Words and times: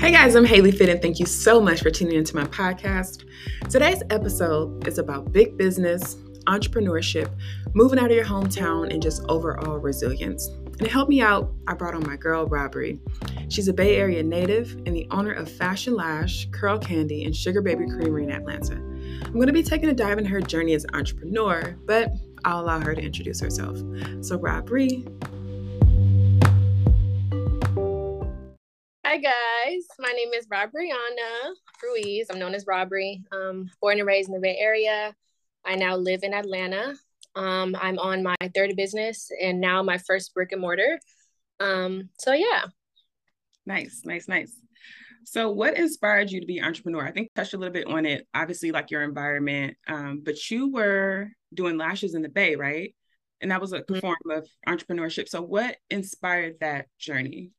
Hey 0.00 0.12
guys, 0.12 0.36
I'm 0.36 0.46
Halee 0.46 0.72
Fit, 0.72 0.88
and 0.88 1.02
thank 1.02 1.18
you 1.18 1.26
so 1.26 1.60
much 1.60 1.82
for 1.82 1.90
tuning 1.90 2.16
into 2.16 2.36
my 2.36 2.44
podcast. 2.44 3.24
Today's 3.68 4.00
episode 4.10 4.86
is 4.86 4.98
about 4.98 5.32
big 5.32 5.56
business, 5.56 6.14
entrepreneurship, 6.46 7.28
moving 7.74 7.98
out 7.98 8.06
of 8.06 8.12
your 8.16 8.24
hometown, 8.24 8.92
and 8.92 9.02
just 9.02 9.24
overall 9.28 9.78
resilience. 9.78 10.46
And 10.46 10.78
to 10.78 10.88
help 10.88 11.08
me 11.08 11.20
out, 11.20 11.52
I 11.66 11.74
brought 11.74 11.94
on 11.94 12.06
my 12.06 12.14
girl, 12.14 12.48
Robree. 12.48 13.00
She's 13.52 13.66
a 13.66 13.72
Bay 13.72 13.96
Area 13.96 14.22
native 14.22 14.70
and 14.86 14.94
the 14.94 15.08
owner 15.10 15.32
of 15.32 15.50
Fashion 15.50 15.94
Lash, 15.94 16.48
Curl 16.52 16.78
Candy, 16.78 17.24
and 17.24 17.34
Sugar 17.34 17.60
Baby 17.60 17.86
Creamery 17.86 18.22
in 18.22 18.30
Atlanta. 18.30 18.74
I'm 18.74 19.34
going 19.34 19.48
to 19.48 19.52
be 19.52 19.64
taking 19.64 19.88
a 19.88 19.94
dive 19.94 20.18
in 20.18 20.24
her 20.26 20.40
journey 20.40 20.74
as 20.74 20.84
an 20.84 20.94
entrepreneur, 20.94 21.76
but 21.86 22.12
I'll 22.44 22.60
allow 22.60 22.78
her 22.78 22.94
to 22.94 23.02
introduce 23.02 23.40
herself. 23.40 23.78
So, 24.20 24.38
Robree, 24.38 25.04
Hi 29.18 29.32
guys, 29.64 29.82
my 29.98 30.12
name 30.12 30.32
is 30.32 30.46
Robreauna 30.46 31.52
Ruiz. 31.82 32.28
I'm 32.30 32.38
known 32.38 32.54
as 32.54 32.64
Robree. 32.66 33.24
Um, 33.32 33.68
born 33.80 33.98
and 33.98 34.06
raised 34.06 34.28
in 34.28 34.34
the 34.34 34.40
Bay 34.40 34.56
Area. 34.56 35.12
I 35.64 35.74
now 35.74 35.96
live 35.96 36.20
in 36.22 36.32
Atlanta. 36.32 36.94
Um, 37.34 37.76
I'm 37.80 37.98
on 37.98 38.22
my 38.22 38.36
third 38.54 38.76
business 38.76 39.32
and 39.42 39.60
now 39.60 39.82
my 39.82 39.98
first 39.98 40.32
brick 40.34 40.52
and 40.52 40.60
mortar. 40.60 41.00
Um, 41.58 42.10
so 42.20 42.32
yeah. 42.32 42.66
Nice, 43.66 44.02
nice, 44.04 44.28
nice. 44.28 44.54
So, 45.24 45.50
what 45.50 45.76
inspired 45.76 46.30
you 46.30 46.40
to 46.40 46.46
be 46.46 46.58
an 46.58 46.66
entrepreneur? 46.66 47.04
I 47.04 47.10
think 47.10 47.34
touched 47.34 47.54
a 47.54 47.58
little 47.58 47.74
bit 47.74 47.88
on 47.88 48.06
it. 48.06 48.24
Obviously, 48.34 48.70
like 48.70 48.92
your 48.92 49.02
environment, 49.02 49.76
um, 49.88 50.22
but 50.24 50.48
you 50.48 50.70
were 50.70 51.28
doing 51.52 51.76
lashes 51.76 52.14
in 52.14 52.22
the 52.22 52.28
Bay, 52.28 52.54
right? 52.54 52.94
And 53.40 53.50
that 53.50 53.60
was 53.60 53.72
a 53.72 53.80
mm-hmm. 53.80 53.98
form 53.98 54.16
of 54.30 54.46
entrepreneurship. 54.68 55.28
So, 55.28 55.42
what 55.42 55.74
inspired 55.90 56.60
that 56.60 56.86
journey? 57.00 57.50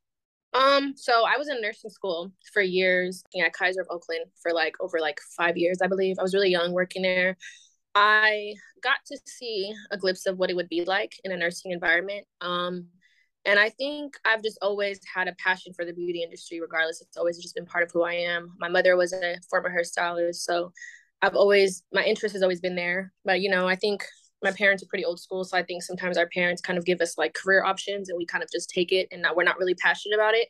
Um, 0.53 0.93
so 0.95 1.25
I 1.27 1.37
was 1.37 1.47
in 1.47 1.61
nursing 1.61 1.91
school 1.91 2.31
for 2.53 2.61
years 2.61 3.23
at 3.39 3.53
Kaiser 3.53 3.81
of 3.81 3.87
Oakland 3.89 4.25
for 4.41 4.51
like 4.51 4.75
over 4.79 4.99
like 4.99 5.19
five 5.37 5.57
years, 5.57 5.79
I 5.81 5.87
believe. 5.87 6.17
I 6.19 6.23
was 6.23 6.33
really 6.33 6.49
young 6.49 6.73
working 6.73 7.03
there. 7.03 7.37
I 7.95 8.55
got 8.81 8.97
to 9.07 9.17
see 9.25 9.73
a 9.91 9.97
glimpse 9.97 10.25
of 10.25 10.37
what 10.37 10.49
it 10.49 10.55
would 10.55 10.69
be 10.69 10.85
like 10.85 11.13
in 11.23 11.31
a 11.31 11.37
nursing 11.37 11.71
environment. 11.71 12.25
Um, 12.41 12.87
and 13.45 13.59
I 13.59 13.69
think 13.69 14.15
I've 14.25 14.43
just 14.43 14.59
always 14.61 14.99
had 15.11 15.27
a 15.27 15.35
passion 15.35 15.73
for 15.73 15.85
the 15.85 15.93
beauty 15.93 16.23
industry, 16.23 16.59
regardless. 16.59 17.01
It's 17.01 17.17
always 17.17 17.37
just 17.39 17.55
been 17.55 17.65
part 17.65 17.83
of 17.83 17.91
who 17.91 18.03
I 18.03 18.13
am. 18.13 18.53
My 18.59 18.67
mother 18.67 18.95
was 18.97 19.13
a 19.13 19.37
former 19.49 19.69
hairstylist, 19.69 20.35
so 20.35 20.71
I've 21.21 21.35
always 21.35 21.83
my 21.91 22.03
interest 22.03 22.33
has 22.33 22.43
always 22.43 22.59
been 22.59 22.75
there. 22.75 23.11
But 23.23 23.41
you 23.41 23.49
know, 23.49 23.67
I 23.67 23.75
think 23.75 24.03
my 24.43 24.51
parents 24.51 24.81
are 24.81 24.87
pretty 24.87 25.05
old 25.05 25.19
school 25.19 25.43
so 25.43 25.57
i 25.57 25.63
think 25.63 25.83
sometimes 25.83 26.17
our 26.17 26.27
parents 26.27 26.61
kind 26.61 26.77
of 26.77 26.85
give 26.85 27.01
us 27.01 27.17
like 27.17 27.33
career 27.33 27.63
options 27.63 28.09
and 28.09 28.17
we 28.17 28.25
kind 28.25 28.43
of 28.43 28.49
just 28.51 28.69
take 28.69 28.91
it 28.91 29.07
and 29.11 29.25
we're 29.35 29.43
not 29.43 29.59
really 29.59 29.75
passionate 29.75 30.15
about 30.15 30.33
it. 30.33 30.47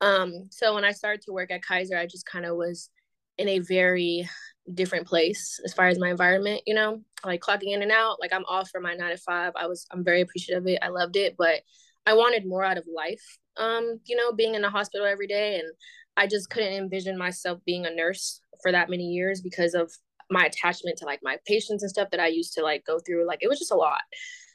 Um 0.00 0.48
so 0.50 0.74
when 0.74 0.84
i 0.84 0.92
started 0.92 1.22
to 1.22 1.32
work 1.32 1.50
at 1.50 1.64
kaiser 1.64 1.96
i 1.96 2.06
just 2.06 2.26
kind 2.26 2.44
of 2.44 2.56
was 2.56 2.90
in 3.38 3.48
a 3.48 3.58
very 3.60 4.28
different 4.74 5.06
place 5.06 5.60
as 5.64 5.72
far 5.72 5.86
as 5.86 5.98
my 5.98 6.10
environment 6.10 6.60
you 6.66 6.74
know 6.74 7.00
like 7.24 7.40
clocking 7.40 7.72
in 7.72 7.82
and 7.82 7.92
out 7.92 8.18
like 8.20 8.32
i'm 8.32 8.44
off 8.44 8.68
for 8.70 8.80
my 8.80 8.94
nine 8.94 9.10
to 9.10 9.16
five. 9.16 9.52
I 9.56 9.66
was 9.66 9.86
i'm 9.90 10.04
very 10.04 10.20
appreciative 10.20 10.64
of 10.64 10.68
it. 10.68 10.80
I 10.82 10.88
loved 10.88 11.16
it 11.16 11.36
but 11.38 11.60
i 12.04 12.12
wanted 12.14 12.46
more 12.46 12.64
out 12.64 12.78
of 12.78 12.84
life 12.94 13.38
um 13.56 14.00
you 14.04 14.16
know 14.16 14.32
being 14.32 14.54
in 14.54 14.62
the 14.62 14.70
hospital 14.70 15.06
every 15.06 15.26
day 15.26 15.56
and 15.56 15.68
i 16.16 16.26
just 16.26 16.50
couldn't 16.50 16.72
envision 16.72 17.16
myself 17.16 17.60
being 17.64 17.86
a 17.86 17.94
nurse 17.94 18.40
for 18.62 18.72
that 18.72 18.90
many 18.90 19.04
years 19.04 19.40
because 19.40 19.74
of 19.74 19.90
my 20.30 20.44
attachment 20.44 20.98
to 20.98 21.04
like 21.04 21.20
my 21.22 21.38
patients 21.46 21.82
and 21.82 21.90
stuff 21.90 22.10
that 22.10 22.20
I 22.20 22.26
used 22.26 22.54
to 22.54 22.62
like 22.62 22.84
go 22.84 22.98
through. 22.98 23.26
Like 23.26 23.40
it 23.42 23.48
was 23.48 23.58
just 23.58 23.72
a 23.72 23.76
lot. 23.76 24.02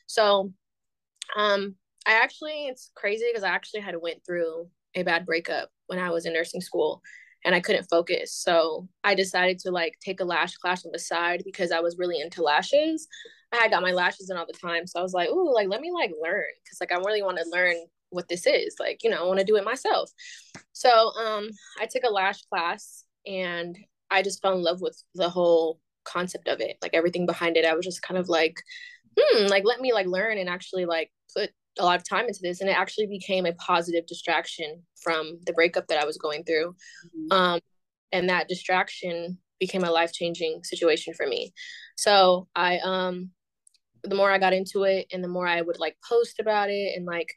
So 0.07 0.51
um 1.35 1.75
I 2.05 2.13
actually 2.13 2.67
it's 2.67 2.91
crazy 2.95 3.25
because 3.29 3.43
I 3.43 3.49
actually 3.49 3.81
had 3.81 3.95
went 4.01 4.25
through 4.25 4.67
a 4.95 5.03
bad 5.03 5.25
breakup 5.25 5.69
when 5.87 5.99
I 5.99 6.09
was 6.09 6.25
in 6.25 6.33
nursing 6.33 6.61
school 6.61 7.01
and 7.45 7.55
I 7.55 7.59
couldn't 7.59 7.89
focus. 7.89 8.33
So 8.33 8.87
I 9.03 9.15
decided 9.15 9.59
to 9.59 9.71
like 9.71 9.95
take 10.03 10.19
a 10.19 10.25
lash 10.25 10.55
class 10.57 10.85
on 10.85 10.91
the 10.91 10.99
side 10.99 11.43
because 11.45 11.71
I 11.71 11.79
was 11.79 11.97
really 11.97 12.19
into 12.19 12.43
lashes. 12.43 13.07
I 13.51 13.57
had 13.57 13.71
got 13.71 13.81
my 13.81 13.91
lashes 13.91 14.29
in 14.29 14.37
all 14.37 14.45
the 14.45 14.53
time. 14.53 14.87
So 14.87 14.99
I 14.99 15.03
was 15.03 15.13
like, 15.13 15.29
ooh, 15.29 15.53
like 15.53 15.67
let 15.67 15.81
me 15.81 15.91
like 15.91 16.11
learn 16.21 16.43
because 16.63 16.79
like 16.79 16.91
I 16.91 16.97
really 16.97 17.23
want 17.23 17.37
to 17.37 17.49
learn 17.49 17.75
what 18.09 18.27
this 18.27 18.45
is. 18.45 18.75
Like, 18.79 19.03
you 19.03 19.09
know, 19.09 19.23
I 19.23 19.27
want 19.27 19.39
to 19.39 19.45
do 19.45 19.55
it 19.55 19.63
myself. 19.63 20.11
So 20.73 20.89
um 20.89 21.49
I 21.79 21.85
took 21.85 22.03
a 22.03 22.11
lash 22.11 22.41
class 22.43 23.05
and 23.25 23.77
I 24.11 24.21
just 24.21 24.41
fell 24.41 24.53
in 24.53 24.63
love 24.63 24.81
with 24.81 25.01
the 25.15 25.29
whole 25.29 25.79
concept 26.03 26.47
of 26.47 26.59
it, 26.59 26.77
like 26.81 26.93
everything 26.93 27.25
behind 27.25 27.57
it. 27.57 27.65
I 27.65 27.73
was 27.73 27.85
just 27.85 28.01
kind 28.01 28.17
of 28.17 28.29
like, 28.29 28.57
hmm, 29.17 29.47
like 29.47 29.63
let 29.65 29.81
me 29.81 29.93
like 29.93 30.07
learn 30.07 30.37
and 30.37 30.49
actually 30.49 30.85
like 30.85 31.11
put 31.35 31.51
a 31.79 31.85
lot 31.85 31.95
of 31.95 32.07
time 32.07 32.27
into 32.27 32.39
this 32.41 32.59
and 32.61 32.69
it 32.69 32.77
actually 32.77 33.07
became 33.07 33.45
a 33.45 33.53
positive 33.53 34.05
distraction 34.05 34.83
from 35.01 35.39
the 35.45 35.53
breakup 35.53 35.87
that 35.87 36.01
I 36.01 36.05
was 36.05 36.17
going 36.17 36.43
through. 36.43 36.75
Mm-hmm. 37.05 37.31
Um 37.31 37.59
and 38.11 38.29
that 38.29 38.49
distraction 38.49 39.37
became 39.59 39.83
a 39.83 39.91
life-changing 39.91 40.63
situation 40.63 41.13
for 41.13 41.25
me. 41.25 41.53
So, 41.95 42.47
I 42.55 42.79
um 42.79 43.31
the 44.03 44.15
more 44.15 44.31
I 44.31 44.39
got 44.39 44.53
into 44.53 44.83
it 44.83 45.07
and 45.13 45.23
the 45.23 45.27
more 45.27 45.47
I 45.47 45.61
would 45.61 45.79
like 45.79 45.95
post 46.07 46.39
about 46.39 46.69
it 46.69 46.97
and 46.97 47.05
like 47.05 47.29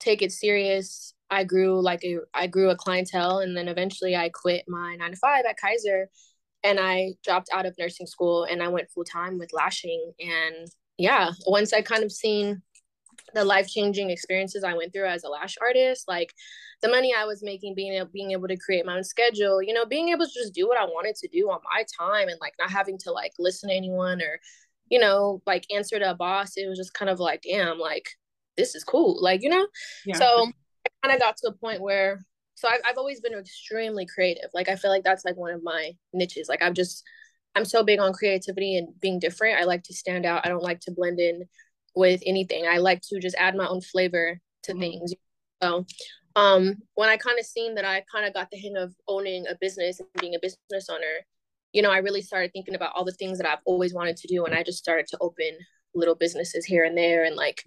take 0.00 0.22
it 0.22 0.32
serious. 0.32 1.14
I 1.30 1.44
grew 1.44 1.80
like 1.82 2.04
a 2.04 2.18
I 2.34 2.46
grew 2.46 2.70
a 2.70 2.76
clientele 2.76 3.38
and 3.38 3.56
then 3.56 3.68
eventually 3.68 4.14
I 4.14 4.28
quit 4.28 4.64
my 4.68 4.96
9 4.96 5.10
to 5.10 5.16
5 5.16 5.44
at 5.48 5.56
Kaiser 5.58 6.08
and 6.62 6.78
I 6.80 7.14
dropped 7.24 7.48
out 7.52 7.66
of 7.66 7.74
nursing 7.78 8.06
school 8.06 8.44
and 8.44 8.62
I 8.62 8.68
went 8.68 8.90
full 8.90 9.04
time 9.04 9.38
with 9.38 9.52
lashing. 9.52 10.12
And 10.20 10.68
yeah, 10.98 11.30
once 11.46 11.72
I 11.72 11.82
kind 11.82 12.04
of 12.04 12.12
seen 12.12 12.62
the 13.34 13.44
life-changing 13.44 14.10
experiences 14.10 14.62
I 14.64 14.74
went 14.74 14.92
through 14.92 15.06
as 15.06 15.24
a 15.24 15.28
lash 15.28 15.56
artist, 15.60 16.06
like 16.06 16.32
the 16.82 16.88
money 16.88 17.12
I 17.16 17.24
was 17.24 17.42
making 17.42 17.74
being 17.74 17.94
able, 17.94 18.10
being 18.12 18.32
able 18.32 18.48
to 18.48 18.56
create 18.56 18.86
my 18.86 18.96
own 18.96 19.04
schedule, 19.04 19.62
you 19.62 19.74
know, 19.74 19.84
being 19.84 20.10
able 20.10 20.26
to 20.26 20.32
just 20.32 20.54
do 20.54 20.68
what 20.68 20.78
I 20.78 20.84
wanted 20.84 21.16
to 21.16 21.28
do 21.28 21.50
on 21.50 21.60
my 21.72 21.84
time 21.98 22.28
and 22.28 22.38
like 22.40 22.54
not 22.58 22.70
having 22.70 22.98
to 22.98 23.12
like 23.12 23.32
listen 23.38 23.68
to 23.68 23.74
anyone 23.74 24.22
or 24.22 24.38
you 24.88 24.98
know, 24.98 25.42
like 25.46 25.66
answer 25.74 25.98
to 25.98 26.10
a 26.10 26.14
boss, 26.14 26.52
it 26.56 26.68
was 26.68 26.78
just 26.78 26.94
kind 26.94 27.10
of 27.10 27.18
like, 27.18 27.42
damn, 27.42 27.78
like 27.78 28.08
this 28.56 28.74
is 28.74 28.84
cool. 28.84 29.22
Like, 29.22 29.42
you 29.42 29.48
know? 29.48 29.66
Yeah. 30.04 30.16
So 30.16 30.50
i 30.86 31.06
kind 31.06 31.14
of 31.14 31.20
got 31.20 31.36
to 31.36 31.48
a 31.48 31.52
point 31.52 31.80
where 31.80 32.24
so 32.54 32.68
I've, 32.68 32.80
I've 32.84 32.98
always 32.98 33.20
been 33.20 33.34
extremely 33.34 34.06
creative 34.06 34.50
like 34.54 34.68
i 34.68 34.76
feel 34.76 34.90
like 34.90 35.04
that's 35.04 35.24
like 35.24 35.36
one 35.36 35.52
of 35.52 35.62
my 35.62 35.92
niches 36.12 36.48
like 36.48 36.62
i'm 36.62 36.74
just 36.74 37.02
i'm 37.54 37.64
so 37.64 37.82
big 37.82 38.00
on 38.00 38.12
creativity 38.12 38.76
and 38.76 38.88
being 39.00 39.18
different 39.18 39.58
i 39.58 39.64
like 39.64 39.82
to 39.84 39.94
stand 39.94 40.24
out 40.24 40.44
i 40.44 40.48
don't 40.48 40.62
like 40.62 40.80
to 40.80 40.92
blend 40.92 41.20
in 41.20 41.44
with 41.94 42.22
anything 42.26 42.66
i 42.66 42.78
like 42.78 43.00
to 43.02 43.20
just 43.20 43.36
add 43.36 43.56
my 43.56 43.66
own 43.66 43.80
flavor 43.80 44.38
to 44.62 44.72
mm-hmm. 44.72 44.80
things 44.80 45.14
so 45.62 45.84
um 46.34 46.76
when 46.94 47.08
i 47.08 47.16
kind 47.16 47.38
of 47.38 47.46
seen 47.46 47.74
that 47.74 47.84
i 47.84 48.02
kind 48.10 48.26
of 48.26 48.34
got 48.34 48.50
the 48.50 48.58
hang 48.58 48.76
of 48.76 48.94
owning 49.08 49.46
a 49.48 49.56
business 49.60 50.00
and 50.00 50.08
being 50.20 50.34
a 50.34 50.40
business 50.40 50.88
owner 50.90 51.24
you 51.72 51.82
know 51.82 51.90
i 51.90 51.98
really 51.98 52.22
started 52.22 52.50
thinking 52.52 52.74
about 52.74 52.92
all 52.94 53.04
the 53.04 53.12
things 53.12 53.38
that 53.38 53.48
i've 53.48 53.62
always 53.64 53.94
wanted 53.94 54.16
to 54.16 54.28
do 54.28 54.44
and 54.44 54.54
i 54.54 54.62
just 54.62 54.78
started 54.78 55.06
to 55.06 55.18
open 55.20 55.56
little 55.94 56.14
businesses 56.14 56.64
here 56.64 56.84
and 56.84 56.96
there 56.96 57.24
and 57.24 57.36
like 57.36 57.64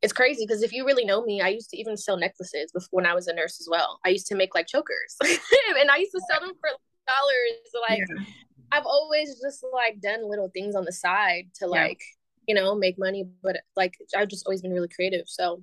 it's 0.00 0.12
crazy 0.12 0.44
because 0.46 0.62
if 0.62 0.72
you 0.72 0.86
really 0.86 1.04
know 1.04 1.22
me, 1.24 1.40
I 1.40 1.48
used 1.48 1.70
to 1.70 1.78
even 1.78 1.96
sell 1.96 2.16
necklaces 2.16 2.70
before 2.72 2.88
when 2.98 3.06
I 3.06 3.14
was 3.14 3.26
a 3.26 3.34
nurse 3.34 3.60
as 3.60 3.68
well. 3.68 3.98
I 4.04 4.10
used 4.10 4.26
to 4.28 4.36
make 4.36 4.54
like 4.54 4.68
chokers 4.68 5.16
and 5.22 5.90
I 5.90 5.96
used 5.96 6.12
to 6.12 6.20
sell 6.30 6.40
them 6.40 6.54
for 6.60 6.70
dollars. 7.06 7.88
Like 7.88 7.98
yeah. 7.98 8.24
I've 8.70 8.86
always 8.86 9.40
just 9.40 9.64
like 9.72 10.00
done 10.00 10.28
little 10.28 10.50
things 10.54 10.76
on 10.76 10.84
the 10.84 10.92
side 10.92 11.46
to 11.56 11.66
like, 11.66 12.00
yeah. 12.46 12.54
you 12.54 12.54
know, 12.54 12.74
make 12.76 12.98
money. 12.98 13.28
But 13.42 13.60
like 13.76 13.94
I've 14.16 14.28
just 14.28 14.46
always 14.46 14.62
been 14.62 14.72
really 14.72 14.88
creative. 14.88 15.24
So 15.26 15.62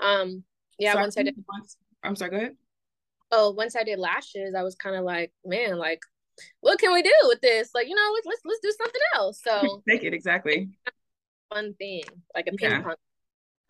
um 0.00 0.44
yeah, 0.78 0.92
so 0.92 1.00
once 1.00 1.18
I 1.18 1.24
did 1.24 1.34
I'm 2.04 2.16
sorry, 2.16 2.30
go 2.30 2.36
ahead. 2.36 2.56
Oh, 3.32 3.50
once 3.50 3.74
I 3.74 3.82
did 3.82 3.98
lashes, 3.98 4.54
I 4.56 4.62
was 4.62 4.74
kind 4.74 4.96
of 4.96 5.04
like, 5.04 5.32
man, 5.44 5.78
like, 5.78 6.00
what 6.60 6.80
can 6.80 6.92
we 6.92 7.02
do 7.02 7.12
with 7.24 7.40
this? 7.40 7.70
Like, 7.74 7.88
you 7.88 7.94
know, 7.94 8.10
let's 8.14 8.26
let's, 8.26 8.40
let's 8.44 8.60
do 8.60 8.72
something 8.78 9.00
else. 9.16 9.40
So 9.42 9.82
make 9.86 10.04
it 10.04 10.14
exactly 10.14 10.68
fun 11.52 11.74
thing, 11.74 12.02
like 12.34 12.46
a 12.46 12.52
ping 12.52 12.70
yeah. 12.70 12.82
pong 12.82 12.94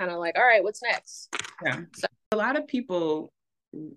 kind 0.01 0.11
of 0.11 0.19
like, 0.19 0.37
all 0.37 0.45
right, 0.45 0.65
what's 0.65 0.83
next? 0.83 1.29
Yeah. 1.65 1.81
So 1.95 2.07
a 2.33 2.37
lot 2.37 2.57
of 2.57 2.67
people 2.67 3.33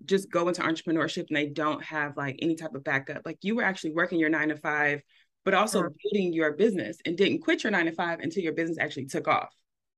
just 0.04 0.30
go 0.30 0.46
into 0.48 0.62
entrepreneurship 0.62 1.26
and 1.28 1.36
they 1.36 1.46
don't 1.46 1.82
have 1.82 2.16
like 2.16 2.38
any 2.42 2.54
type 2.54 2.74
of 2.74 2.84
backup. 2.84 3.22
Like 3.24 3.38
you 3.42 3.56
were 3.56 3.62
actually 3.62 3.92
working 3.92 4.18
your 4.18 4.28
nine 4.28 4.50
to 4.50 4.56
five, 4.56 5.02
but 5.44 5.54
also 5.54 5.80
uh-huh. 5.80 5.88
building 6.02 6.32
your 6.32 6.52
business 6.52 6.98
and 7.06 7.16
didn't 7.16 7.40
quit 7.40 7.64
your 7.64 7.70
nine 7.70 7.86
to 7.86 7.92
five 7.92 8.20
until 8.20 8.42
your 8.42 8.52
business 8.52 8.78
actually 8.78 9.06
took 9.06 9.26
off. 9.26 9.48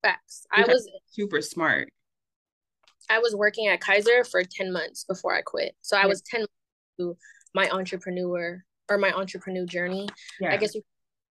Facts. 0.03 0.47
I 0.53 0.63
was 0.63 0.89
super 1.07 1.43
smart. 1.43 1.93
I 3.11 3.19
was 3.19 3.35
working 3.35 3.69
at 3.69 3.81
Kaiser 3.81 4.25
for 4.25 4.43
10 4.43 4.73
months 4.73 5.05
before 5.05 5.35
I 5.35 5.43
quit. 5.43 5.75
So 5.81 5.97
I 5.97 6.07
was 6.07 6.23
10 6.23 6.41
months 6.41 6.53
to 6.99 7.17
my 7.55 7.69
entrepreneur 7.71 8.65
or 8.89 8.99
my 8.99 9.13
entrepreneur 9.13 9.67
journey. 9.67 10.09
Yeah. 10.41 10.53
I 10.53 10.57
guess 10.57 10.75
you 10.75 10.83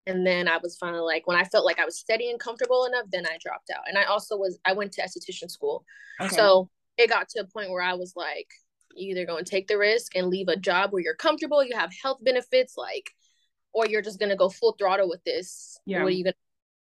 and 0.08 0.26
then 0.26 0.48
I 0.48 0.58
was 0.58 0.78
finally 0.78 1.02
like 1.02 1.28
when 1.28 1.38
I 1.38 1.44
felt 1.44 1.66
like 1.66 1.80
I 1.80 1.86
was 1.86 1.98
steady 1.98 2.30
and 2.30 2.40
comfortable 2.40 2.86
enough, 2.86 3.06
then 3.12 3.26
I 3.26 3.38
dropped 3.42 3.72
out. 3.76 3.84
And 3.88 3.98
I 3.98 4.04
also 4.04 4.38
was 4.38 4.60
I 4.66 4.74
went 4.74 4.92
to 4.94 5.02
esthetician 5.02 5.50
school, 5.50 5.86
okay. 6.22 6.36
so 6.36 6.70
it 6.98 7.10
got 7.10 7.30
to 7.30 7.42
a 7.42 7.46
point 7.46 7.72
where 7.72 7.82
I 7.82 7.94
was 7.94 8.14
like, 8.16 8.48
you 8.96 9.12
either 9.12 9.26
going 9.26 9.44
to 9.44 9.50
take 9.50 9.68
the 9.68 9.78
risk 9.78 10.16
and 10.16 10.28
leave 10.28 10.48
a 10.48 10.56
job 10.56 10.92
where 10.92 11.02
you're 11.02 11.16
comfortable, 11.16 11.64
you 11.64 11.76
have 11.76 11.92
health 12.02 12.20
benefits, 12.22 12.76
like, 12.78 13.12
or 13.74 13.86
you're 13.86 14.02
just 14.02 14.20
gonna 14.20 14.38
go 14.38 14.50
full 14.50 14.76
throttle 14.80 15.10
with 15.10 15.24
this. 15.26 15.78
Yeah. 15.86 16.02
What 16.02 16.08
are 16.08 16.16
you 16.16 16.24
gonna 16.24 16.34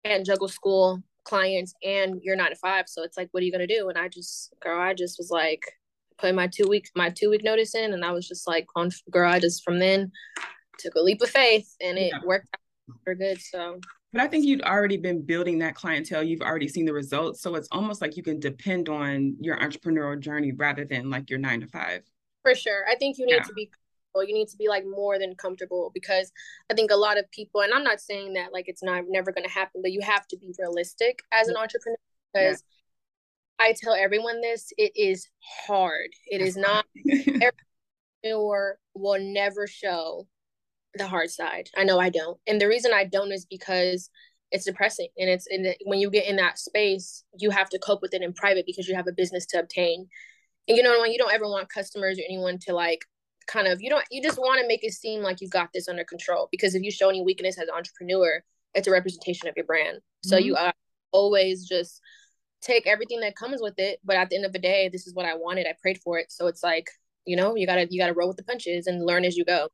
and 0.04 0.24
juggle 0.24 0.48
school 0.48 1.02
clients 1.24 1.72
and 1.84 2.20
you're 2.22 2.36
nine 2.36 2.50
to 2.50 2.56
five? 2.56 2.88
So 2.88 3.04
it's 3.04 3.16
like, 3.16 3.28
what 3.30 3.42
are 3.42 3.46
you 3.46 3.52
gonna 3.52 3.66
do? 3.66 3.88
And 3.88 3.98
I 3.98 4.08
just, 4.08 4.52
girl, 4.60 4.80
I 4.80 4.94
just 4.94 5.18
was 5.18 5.30
like, 5.30 5.62
put 6.18 6.34
my 6.34 6.48
two 6.48 6.68
week 6.68 6.90
my 6.94 7.08
two 7.10 7.30
week 7.30 7.44
notice 7.44 7.74
in 7.74 7.92
and 7.92 8.04
I 8.04 8.12
was 8.12 8.26
just 8.26 8.46
like 8.46 8.66
on 8.76 8.90
girl, 9.10 9.30
I 9.30 9.38
just 9.38 9.62
from 9.62 9.78
then 9.78 10.10
took 10.78 10.94
a 10.96 11.00
leap 11.00 11.22
of 11.22 11.30
faith 11.30 11.74
and 11.80 11.96
it 11.96 12.12
yeah. 12.12 12.18
worked 12.24 12.48
out 12.54 12.60
for 13.04 13.14
good. 13.14 13.40
So 13.40 13.80
but 14.12 14.22
I 14.22 14.26
think 14.26 14.44
you'd 14.44 14.62
already 14.62 14.96
been 14.96 15.22
building 15.22 15.58
that 15.60 15.74
clientele. 15.74 16.22
You've 16.22 16.40
already 16.40 16.66
seen 16.66 16.84
the 16.84 16.92
results. 16.92 17.40
So 17.40 17.54
it's 17.54 17.68
almost 17.70 18.00
like 18.00 18.16
you 18.16 18.22
can 18.22 18.40
depend 18.40 18.88
on 18.88 19.36
your 19.40 19.56
entrepreneurial 19.58 20.18
journey 20.18 20.52
rather 20.52 20.84
than 20.84 21.10
like 21.10 21.30
your 21.30 21.38
nine 21.38 21.60
to 21.60 21.68
five. 21.68 22.02
For 22.42 22.54
sure. 22.54 22.84
I 22.90 22.96
think 22.96 23.18
you 23.18 23.26
need 23.26 23.36
yeah. 23.36 23.42
to 23.42 23.52
be 23.52 23.70
you 24.16 24.34
need 24.34 24.48
to 24.48 24.56
be 24.56 24.66
like 24.66 24.84
more 24.84 25.20
than 25.20 25.36
comfortable 25.36 25.92
because 25.94 26.32
I 26.68 26.74
think 26.74 26.90
a 26.90 26.96
lot 26.96 27.16
of 27.16 27.30
people, 27.30 27.60
and 27.60 27.72
I'm 27.72 27.84
not 27.84 28.00
saying 28.00 28.32
that 28.32 28.52
like 28.52 28.64
it's 28.66 28.82
not 28.82 29.04
never 29.08 29.30
going 29.30 29.46
to 29.46 29.50
happen, 29.50 29.82
but 29.82 29.92
you 29.92 30.00
have 30.00 30.26
to 30.28 30.36
be 30.36 30.52
realistic 30.58 31.20
as 31.30 31.46
an 31.46 31.56
entrepreneur 31.56 31.96
because 32.34 32.64
yeah. 33.60 33.66
I 33.66 33.74
tell 33.80 33.94
everyone 33.94 34.40
this 34.40 34.72
it 34.76 34.90
is 34.96 35.28
hard. 35.38 36.08
It 36.26 36.40
is 36.40 36.56
not 36.56 36.86
entrepreneur 38.24 38.78
will 38.94 39.20
never 39.20 39.68
show 39.68 40.26
the 40.94 41.06
hard 41.06 41.30
side. 41.30 41.68
I 41.76 41.84
know 41.84 41.98
I 41.98 42.10
don't. 42.10 42.38
And 42.46 42.60
the 42.60 42.68
reason 42.68 42.92
I 42.92 43.04
don't 43.04 43.32
is 43.32 43.46
because 43.46 44.10
it's 44.50 44.64
depressing 44.64 45.08
and 45.16 45.30
it's 45.30 45.46
in 45.46 45.72
when 45.84 46.00
you 46.00 46.10
get 46.10 46.26
in 46.26 46.36
that 46.36 46.58
space, 46.58 47.24
you 47.38 47.50
have 47.50 47.70
to 47.70 47.78
cope 47.78 48.02
with 48.02 48.14
it 48.14 48.22
in 48.22 48.32
private 48.32 48.66
because 48.66 48.88
you 48.88 48.96
have 48.96 49.06
a 49.06 49.12
business 49.12 49.46
to 49.46 49.60
obtain. 49.60 50.08
And 50.68 50.76
you 50.76 50.82
know 50.82 50.98
when 51.00 51.12
you 51.12 51.18
don't 51.18 51.32
ever 51.32 51.48
want 51.48 51.72
customers 51.72 52.18
or 52.18 52.22
anyone 52.28 52.58
to 52.66 52.74
like 52.74 53.04
kind 53.46 53.66
of 53.66 53.80
you 53.80 53.90
don't 53.90 54.04
you 54.10 54.22
just 54.22 54.38
want 54.38 54.60
to 54.60 54.68
make 54.68 54.84
it 54.84 54.92
seem 54.92 55.22
like 55.22 55.40
you 55.40 55.48
got 55.48 55.70
this 55.72 55.88
under 55.88 56.04
control 56.04 56.48
because 56.52 56.74
if 56.74 56.82
you 56.82 56.90
show 56.90 57.08
any 57.08 57.22
weakness 57.22 57.58
as 57.58 57.68
an 57.68 57.74
entrepreneur, 57.74 58.42
it's 58.74 58.88
a 58.88 58.90
representation 58.90 59.48
of 59.48 59.54
your 59.56 59.66
brand. 59.66 59.98
So 60.22 60.36
mm-hmm. 60.36 60.46
you 60.46 60.54
uh, 60.54 60.72
always 61.12 61.66
just 61.66 62.00
take 62.60 62.86
everything 62.86 63.20
that 63.20 63.36
comes 63.36 63.60
with 63.60 63.78
it, 63.78 63.98
but 64.04 64.16
at 64.16 64.30
the 64.30 64.36
end 64.36 64.44
of 64.44 64.52
the 64.52 64.58
day, 64.58 64.88
this 64.88 65.06
is 65.06 65.14
what 65.14 65.26
I 65.26 65.34
wanted. 65.34 65.66
I 65.66 65.74
prayed 65.80 65.98
for 65.98 66.18
it. 66.18 66.30
So 66.30 66.46
it's 66.46 66.62
like, 66.62 66.86
you 67.24 67.36
know, 67.36 67.56
you 67.56 67.66
got 67.66 67.76
to 67.76 67.86
you 67.90 68.00
got 68.00 68.08
to 68.08 68.14
roll 68.14 68.28
with 68.28 68.36
the 68.36 68.44
punches 68.44 68.86
and 68.86 69.04
learn 69.04 69.24
as 69.24 69.36
you 69.36 69.44
go. 69.44 69.68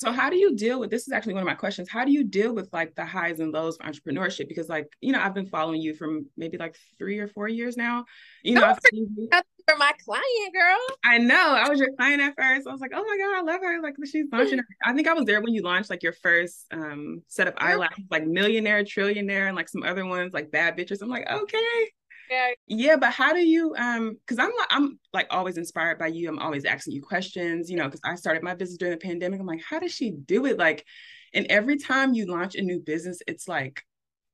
So 0.00 0.10
how 0.12 0.30
do 0.30 0.36
you 0.36 0.56
deal 0.56 0.80
with 0.80 0.88
this 0.88 1.06
is 1.06 1.12
actually 1.12 1.34
one 1.34 1.42
of 1.42 1.46
my 1.46 1.54
questions. 1.54 1.90
How 1.90 2.06
do 2.06 2.10
you 2.10 2.24
deal 2.24 2.54
with 2.54 2.70
like 2.72 2.94
the 2.94 3.04
highs 3.04 3.38
and 3.38 3.52
lows 3.52 3.76
of 3.76 3.84
entrepreneurship? 3.86 4.48
Because 4.48 4.66
like, 4.66 4.90
you 5.02 5.12
know, 5.12 5.20
I've 5.20 5.34
been 5.34 5.44
following 5.44 5.82
you 5.82 5.94
from 5.94 6.24
maybe 6.38 6.56
like 6.56 6.74
three 6.96 7.18
or 7.18 7.28
four 7.28 7.48
years 7.48 7.76
now. 7.76 8.06
You 8.42 8.54
know, 8.54 8.64
I've 8.64 8.78
seen 8.90 9.14
you. 9.14 9.28
for 9.68 9.76
my 9.76 9.92
client, 10.02 10.54
girl. 10.54 10.78
I 11.04 11.18
know. 11.18 11.54
I 11.54 11.68
was 11.68 11.78
your 11.78 11.92
client 11.98 12.22
at 12.22 12.34
first. 12.34 12.66
I 12.66 12.72
was 12.72 12.80
like, 12.80 12.92
oh 12.94 13.04
my 13.04 13.18
God, 13.18 13.40
I 13.40 13.42
love 13.42 13.60
her. 13.60 13.82
Like 13.82 13.96
she's 14.10 14.24
launching 14.32 14.56
her. 14.56 14.64
I 14.82 14.94
think 14.94 15.06
I 15.06 15.12
was 15.12 15.26
there 15.26 15.42
when 15.42 15.52
you 15.52 15.60
launched 15.60 15.90
like 15.90 16.02
your 16.02 16.14
first 16.14 16.64
um 16.72 17.20
set 17.28 17.46
of 17.46 17.52
eyelashes, 17.58 18.06
like 18.10 18.26
millionaire, 18.26 18.82
trillionaire, 18.82 19.48
and 19.48 19.54
like 19.56 19.68
some 19.68 19.82
other 19.82 20.06
ones 20.06 20.32
like 20.32 20.50
bad 20.50 20.78
bitches. 20.78 21.02
I'm 21.02 21.10
like, 21.10 21.30
okay 21.30 21.90
yeah 22.30 22.50
yeah 22.68 22.96
but 22.96 23.12
how 23.12 23.32
do 23.32 23.40
you 23.40 23.74
um 23.76 24.16
because 24.24 24.38
i'm 24.38 24.52
like 24.56 24.68
i'm 24.70 24.98
like 25.12 25.26
always 25.30 25.58
inspired 25.58 25.98
by 25.98 26.06
you. 26.06 26.28
I'm 26.28 26.38
always 26.38 26.64
asking 26.64 26.94
you 26.94 27.02
questions 27.02 27.68
you 27.68 27.76
know 27.76 27.86
because 27.86 28.00
i 28.04 28.14
started 28.14 28.42
my 28.42 28.54
business 28.54 28.78
during 28.78 28.92
the 28.92 29.04
pandemic. 29.04 29.40
I'm 29.40 29.46
like 29.46 29.62
how 29.68 29.80
does 29.80 29.92
she 29.92 30.12
do 30.12 30.46
it? 30.46 30.56
Like 30.56 30.86
and 31.34 31.46
every 31.46 31.76
time 31.76 32.14
you 32.14 32.26
launch 32.26 32.54
a 32.54 32.62
new 32.62 32.80
business 32.80 33.20
it's 33.26 33.48
like 33.48 33.82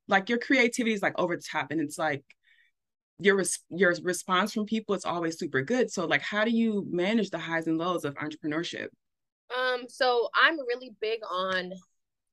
like 0.08 0.28
your 0.28 0.38
creativity 0.38 0.94
is 0.94 1.02
like 1.02 1.18
over 1.18 1.36
the 1.36 1.42
top 1.42 1.70
and 1.70 1.80
it's 1.80 1.98
like 1.98 2.22
your 3.18 3.36
res- 3.36 3.64
your 3.70 3.94
response 4.02 4.52
from 4.52 4.66
people 4.66 4.94
is 4.94 5.06
always 5.06 5.38
super 5.38 5.62
good. 5.62 5.90
So 5.90 6.04
like 6.04 6.22
how 6.22 6.44
do 6.44 6.50
you 6.50 6.86
manage 6.90 7.30
the 7.30 7.38
highs 7.38 7.66
and 7.66 7.78
lows 7.78 8.04
of 8.04 8.14
entrepreneurship? 8.16 8.88
Um 9.56 9.84
so 9.88 10.28
i'm 10.34 10.58
really 10.58 10.94
big 11.00 11.20
on 11.28 11.72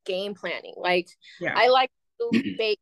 game 0.06 0.34
planning. 0.34 0.74
Like 0.76 1.08
yeah. 1.40 1.54
i 1.56 1.70
like 1.70 1.90
to 2.20 2.56
bake 2.58 2.80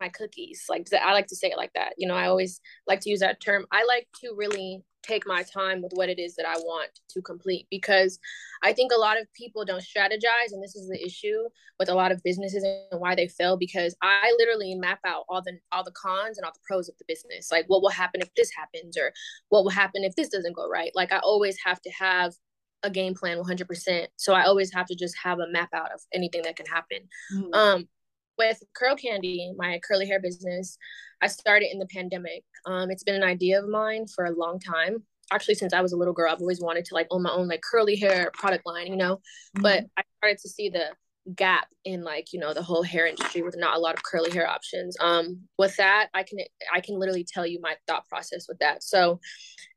my 0.00 0.08
cookies. 0.08 0.64
Like 0.68 0.88
I 0.92 1.12
like 1.12 1.26
to 1.28 1.36
say 1.36 1.48
it 1.48 1.56
like 1.56 1.72
that. 1.74 1.94
You 1.96 2.08
know, 2.08 2.14
I 2.14 2.26
always 2.26 2.60
like 2.86 3.00
to 3.00 3.10
use 3.10 3.20
that 3.20 3.40
term. 3.40 3.66
I 3.70 3.84
like 3.84 4.08
to 4.22 4.34
really 4.36 4.84
take 5.06 5.26
my 5.26 5.42
time 5.42 5.82
with 5.82 5.92
what 5.94 6.08
it 6.08 6.18
is 6.18 6.34
that 6.34 6.46
I 6.46 6.56
want 6.58 6.90
to 7.10 7.22
complete 7.22 7.66
because 7.70 8.18
I 8.62 8.72
think 8.72 8.92
a 8.92 8.98
lot 8.98 9.20
of 9.20 9.32
people 9.34 9.64
don't 9.64 9.82
strategize 9.82 10.52
and 10.52 10.62
this 10.62 10.74
is 10.74 10.88
the 10.88 11.00
issue 11.04 11.48
with 11.78 11.88
a 11.88 11.94
lot 11.94 12.12
of 12.12 12.22
businesses 12.24 12.64
and 12.64 13.00
why 13.00 13.14
they 13.14 13.28
fail 13.28 13.56
because 13.56 13.94
I 14.02 14.34
literally 14.38 14.74
map 14.74 14.98
out 15.06 15.24
all 15.28 15.42
the 15.42 15.58
all 15.70 15.84
the 15.84 15.92
cons 15.92 16.38
and 16.38 16.44
all 16.44 16.52
the 16.52 16.60
pros 16.66 16.88
of 16.88 16.96
the 16.98 17.04
business. 17.06 17.50
Like 17.50 17.66
what 17.68 17.82
will 17.82 17.90
happen 17.90 18.20
if 18.20 18.34
this 18.34 18.50
happens 18.56 18.96
or 18.96 19.12
what 19.48 19.62
will 19.62 19.70
happen 19.70 20.04
if 20.04 20.16
this 20.16 20.28
doesn't 20.28 20.56
go 20.56 20.68
right. 20.68 20.90
Like 20.94 21.12
I 21.12 21.18
always 21.18 21.56
have 21.64 21.80
to 21.82 21.90
have 21.90 22.34
a 22.82 22.90
game 22.90 23.14
plan 23.14 23.38
100%. 23.38 24.06
So 24.16 24.34
I 24.34 24.44
always 24.44 24.72
have 24.72 24.86
to 24.86 24.94
just 24.94 25.16
have 25.22 25.38
a 25.38 25.50
map 25.50 25.70
out 25.74 25.92
of 25.92 26.00
anything 26.12 26.42
that 26.42 26.56
can 26.56 26.66
happen. 26.66 26.98
Mm-hmm. 27.34 27.54
Um 27.54 27.88
with 28.38 28.62
Curl 28.74 28.96
Candy, 28.96 29.52
my 29.56 29.80
curly 29.86 30.06
hair 30.06 30.20
business, 30.20 30.78
I 31.22 31.26
started 31.28 31.70
in 31.72 31.78
the 31.78 31.86
pandemic. 31.86 32.44
Um, 32.66 32.90
it's 32.90 33.04
been 33.04 33.14
an 33.14 33.22
idea 33.22 33.60
of 33.60 33.68
mine 33.68 34.06
for 34.14 34.24
a 34.24 34.36
long 34.36 34.58
time. 34.60 35.02
Actually, 35.32 35.54
since 35.54 35.72
I 35.72 35.80
was 35.80 35.92
a 35.92 35.96
little 35.96 36.14
girl, 36.14 36.32
I've 36.32 36.40
always 36.40 36.60
wanted 36.60 36.84
to 36.86 36.94
like 36.94 37.08
own 37.10 37.22
my 37.22 37.32
own 37.32 37.48
like 37.48 37.62
curly 37.62 37.96
hair 37.96 38.30
product 38.34 38.66
line, 38.66 38.86
you 38.86 38.96
know. 38.96 39.16
Mm-hmm. 39.16 39.62
But 39.62 39.84
I 39.96 40.02
started 40.18 40.38
to 40.38 40.48
see 40.48 40.68
the 40.68 40.90
gap 41.34 41.66
in 41.84 42.04
like 42.04 42.32
you 42.32 42.38
know 42.38 42.54
the 42.54 42.62
whole 42.62 42.84
hair 42.84 43.06
industry 43.06 43.42
with 43.42 43.56
not 43.58 43.76
a 43.76 43.80
lot 43.80 43.94
of 43.94 44.02
curly 44.04 44.30
hair 44.30 44.48
options 44.48 44.96
um 45.00 45.40
with 45.58 45.74
that 45.76 46.08
i 46.14 46.22
can 46.22 46.38
i 46.72 46.80
can 46.80 46.98
literally 46.98 47.24
tell 47.24 47.44
you 47.44 47.60
my 47.60 47.74
thought 47.88 48.08
process 48.08 48.46
with 48.48 48.58
that 48.60 48.82
so 48.82 49.18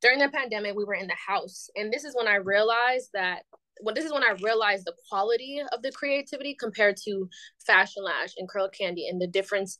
during 0.02 0.20
the 0.20 0.30
pandemic 0.30 0.76
we 0.76 0.86
were 0.86 0.94
in 0.94 1.08
the 1.08 1.16
house 1.28 1.70
and 1.76 1.92
this 1.92 2.04
is 2.04 2.16
when 2.16 2.28
i 2.28 2.36
realized 2.36 3.10
that 3.14 3.44
when 3.80 3.96
this 3.96 4.06
is 4.06 4.14
when 4.14 4.24
I 4.24 4.36
realized 4.42 4.86
the 4.86 4.96
quality 5.10 5.62
of 5.72 5.82
the 5.82 5.92
creativity 5.92 6.56
compared 6.56 6.98
to 7.06 7.30
Fashion 7.66 8.04
Lash 8.04 8.34
and 8.38 8.48
Curl 8.48 8.70
Candy 8.70 9.08
and 9.08 9.22
the 9.22 9.28
difference 9.28 9.78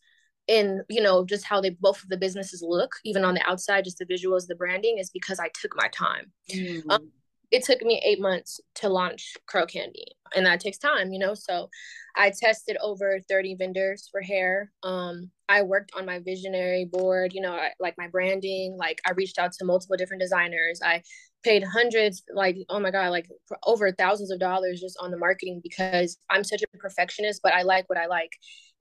in 0.48 0.82
you 0.90 1.02
know 1.02 1.24
just 1.24 1.46
how 1.46 1.62
they 1.62 1.70
both 1.70 2.02
of 2.02 2.10
the 2.10 2.18
businesses 2.18 2.64
look 2.68 2.92
even 3.06 3.24
on 3.24 3.36
the 3.36 3.48
outside 3.48 3.84
just 3.84 4.00
the 4.00 4.06
visuals 4.06 4.48
the 4.48 4.56
branding 4.56 4.98
is 4.98 5.12
because 5.12 5.40
I 5.40 5.50
took 5.62 5.76
my 5.76 5.88
time. 5.90 6.32
Mm-hmm. 6.52 6.90
Um, 6.90 7.12
it 7.52 7.64
took 7.64 7.82
me 7.82 8.02
eight 8.06 8.22
months 8.22 8.60
to 8.76 8.90
launch 8.90 9.36
Curl 9.48 9.66
Candy, 9.66 10.06
and 10.36 10.46
that 10.46 10.60
takes 10.60 10.78
time, 10.78 11.12
you 11.12 11.20
know. 11.20 11.34
So, 11.34 11.70
I 12.16 12.32
tested 12.32 12.78
over 12.82 13.20
thirty 13.28 13.56
vendors 13.56 14.08
for 14.12 14.22
hair. 14.22 14.72
Um, 14.84 15.32
I 15.48 15.64
worked 15.64 15.92
on 15.98 16.06
my 16.06 16.20
visionary 16.20 16.86
board, 16.86 17.34
you 17.34 17.42
know, 17.42 17.54
I, 17.54 17.72
like 17.80 17.96
my 17.98 18.08
branding. 18.08 18.78
Like 18.78 19.00
I 19.06 19.12
reached 19.12 19.40
out 19.40 19.52
to 19.54 19.66
multiple 19.66 19.98
different 19.98 20.22
designers. 20.22 20.80
I 20.84 21.02
paid 21.44 21.64
hundreds 21.64 22.24
like 22.34 22.58
oh 22.70 22.80
my 22.80 22.92
god 22.92 23.10
like 23.10 23.28
over 23.64 23.92
thousands 23.92 24.32
of 24.32 24.40
dollars 24.40 24.82
just 24.82 24.98
on 25.00 25.12
the 25.12 25.18
marketing 25.18 25.62
because 25.64 26.18
i'm 26.30 26.44
such 26.44 26.62
a 26.62 26.78
perfectionist 26.78 27.42
but 27.42 27.54
i 27.54 27.62
like 27.62 27.88
what 27.90 27.98
i 27.98 28.06
like. 28.06 28.32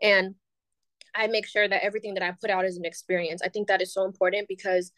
And 0.02 0.34
i 1.14 1.26
make 1.26 1.46
sure 1.46 1.68
that 1.68 1.84
everything 1.84 2.14
that 2.14 2.22
i 2.22 2.32
put 2.40 2.50
out 2.50 2.64
is 2.64 2.76
an 2.76 2.84
experience. 2.84 3.40
I 3.44 3.48
think 3.48 3.68
that 3.68 3.82
is 3.82 3.92
so 3.92 4.04
important 4.04 4.48
because 4.48 4.92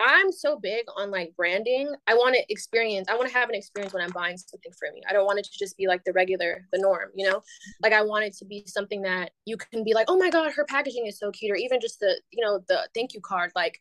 i'm 0.00 0.32
so 0.32 0.58
big 0.58 0.84
on 0.96 1.10
like 1.10 1.34
branding. 1.36 1.94
I 2.06 2.14
want 2.14 2.34
to 2.34 2.42
experience 2.48 3.08
i 3.08 3.14
want 3.14 3.28
to 3.28 3.34
have 3.34 3.50
an 3.50 3.54
experience 3.54 3.92
when 3.92 4.02
i'm 4.02 4.10
buying 4.10 4.38
something 4.38 4.72
from 4.78 4.96
you 4.96 5.02
i 5.08 5.12
don't 5.12 5.26
want 5.26 5.38
it 5.38 5.44
to 5.44 5.58
just 5.58 5.76
be 5.76 5.86
like 5.86 6.02
the 6.04 6.14
regular 6.14 6.66
the 6.72 6.78
norm 6.78 7.10
you 7.14 7.28
know? 7.28 7.42
Like 7.82 7.92
i 7.92 8.02
want 8.02 8.24
it 8.24 8.34
to 8.38 8.46
be 8.46 8.64
something 8.66 9.02
that 9.02 9.32
you 9.44 9.56
can 9.58 9.84
be 9.84 9.92
like 9.92 10.06
oh 10.08 10.16
my 10.16 10.30
god 10.30 10.52
her 10.52 10.64
packaging 10.64 11.06
is 11.06 11.18
so 11.18 11.30
cute 11.30 11.52
or 11.52 11.56
even 11.56 11.78
just 11.80 12.00
the 12.00 12.20
you 12.30 12.42
know 12.42 12.60
the 12.68 12.88
thank 12.94 13.12
you 13.12 13.20
card. 13.20 13.52
Like 13.54 13.78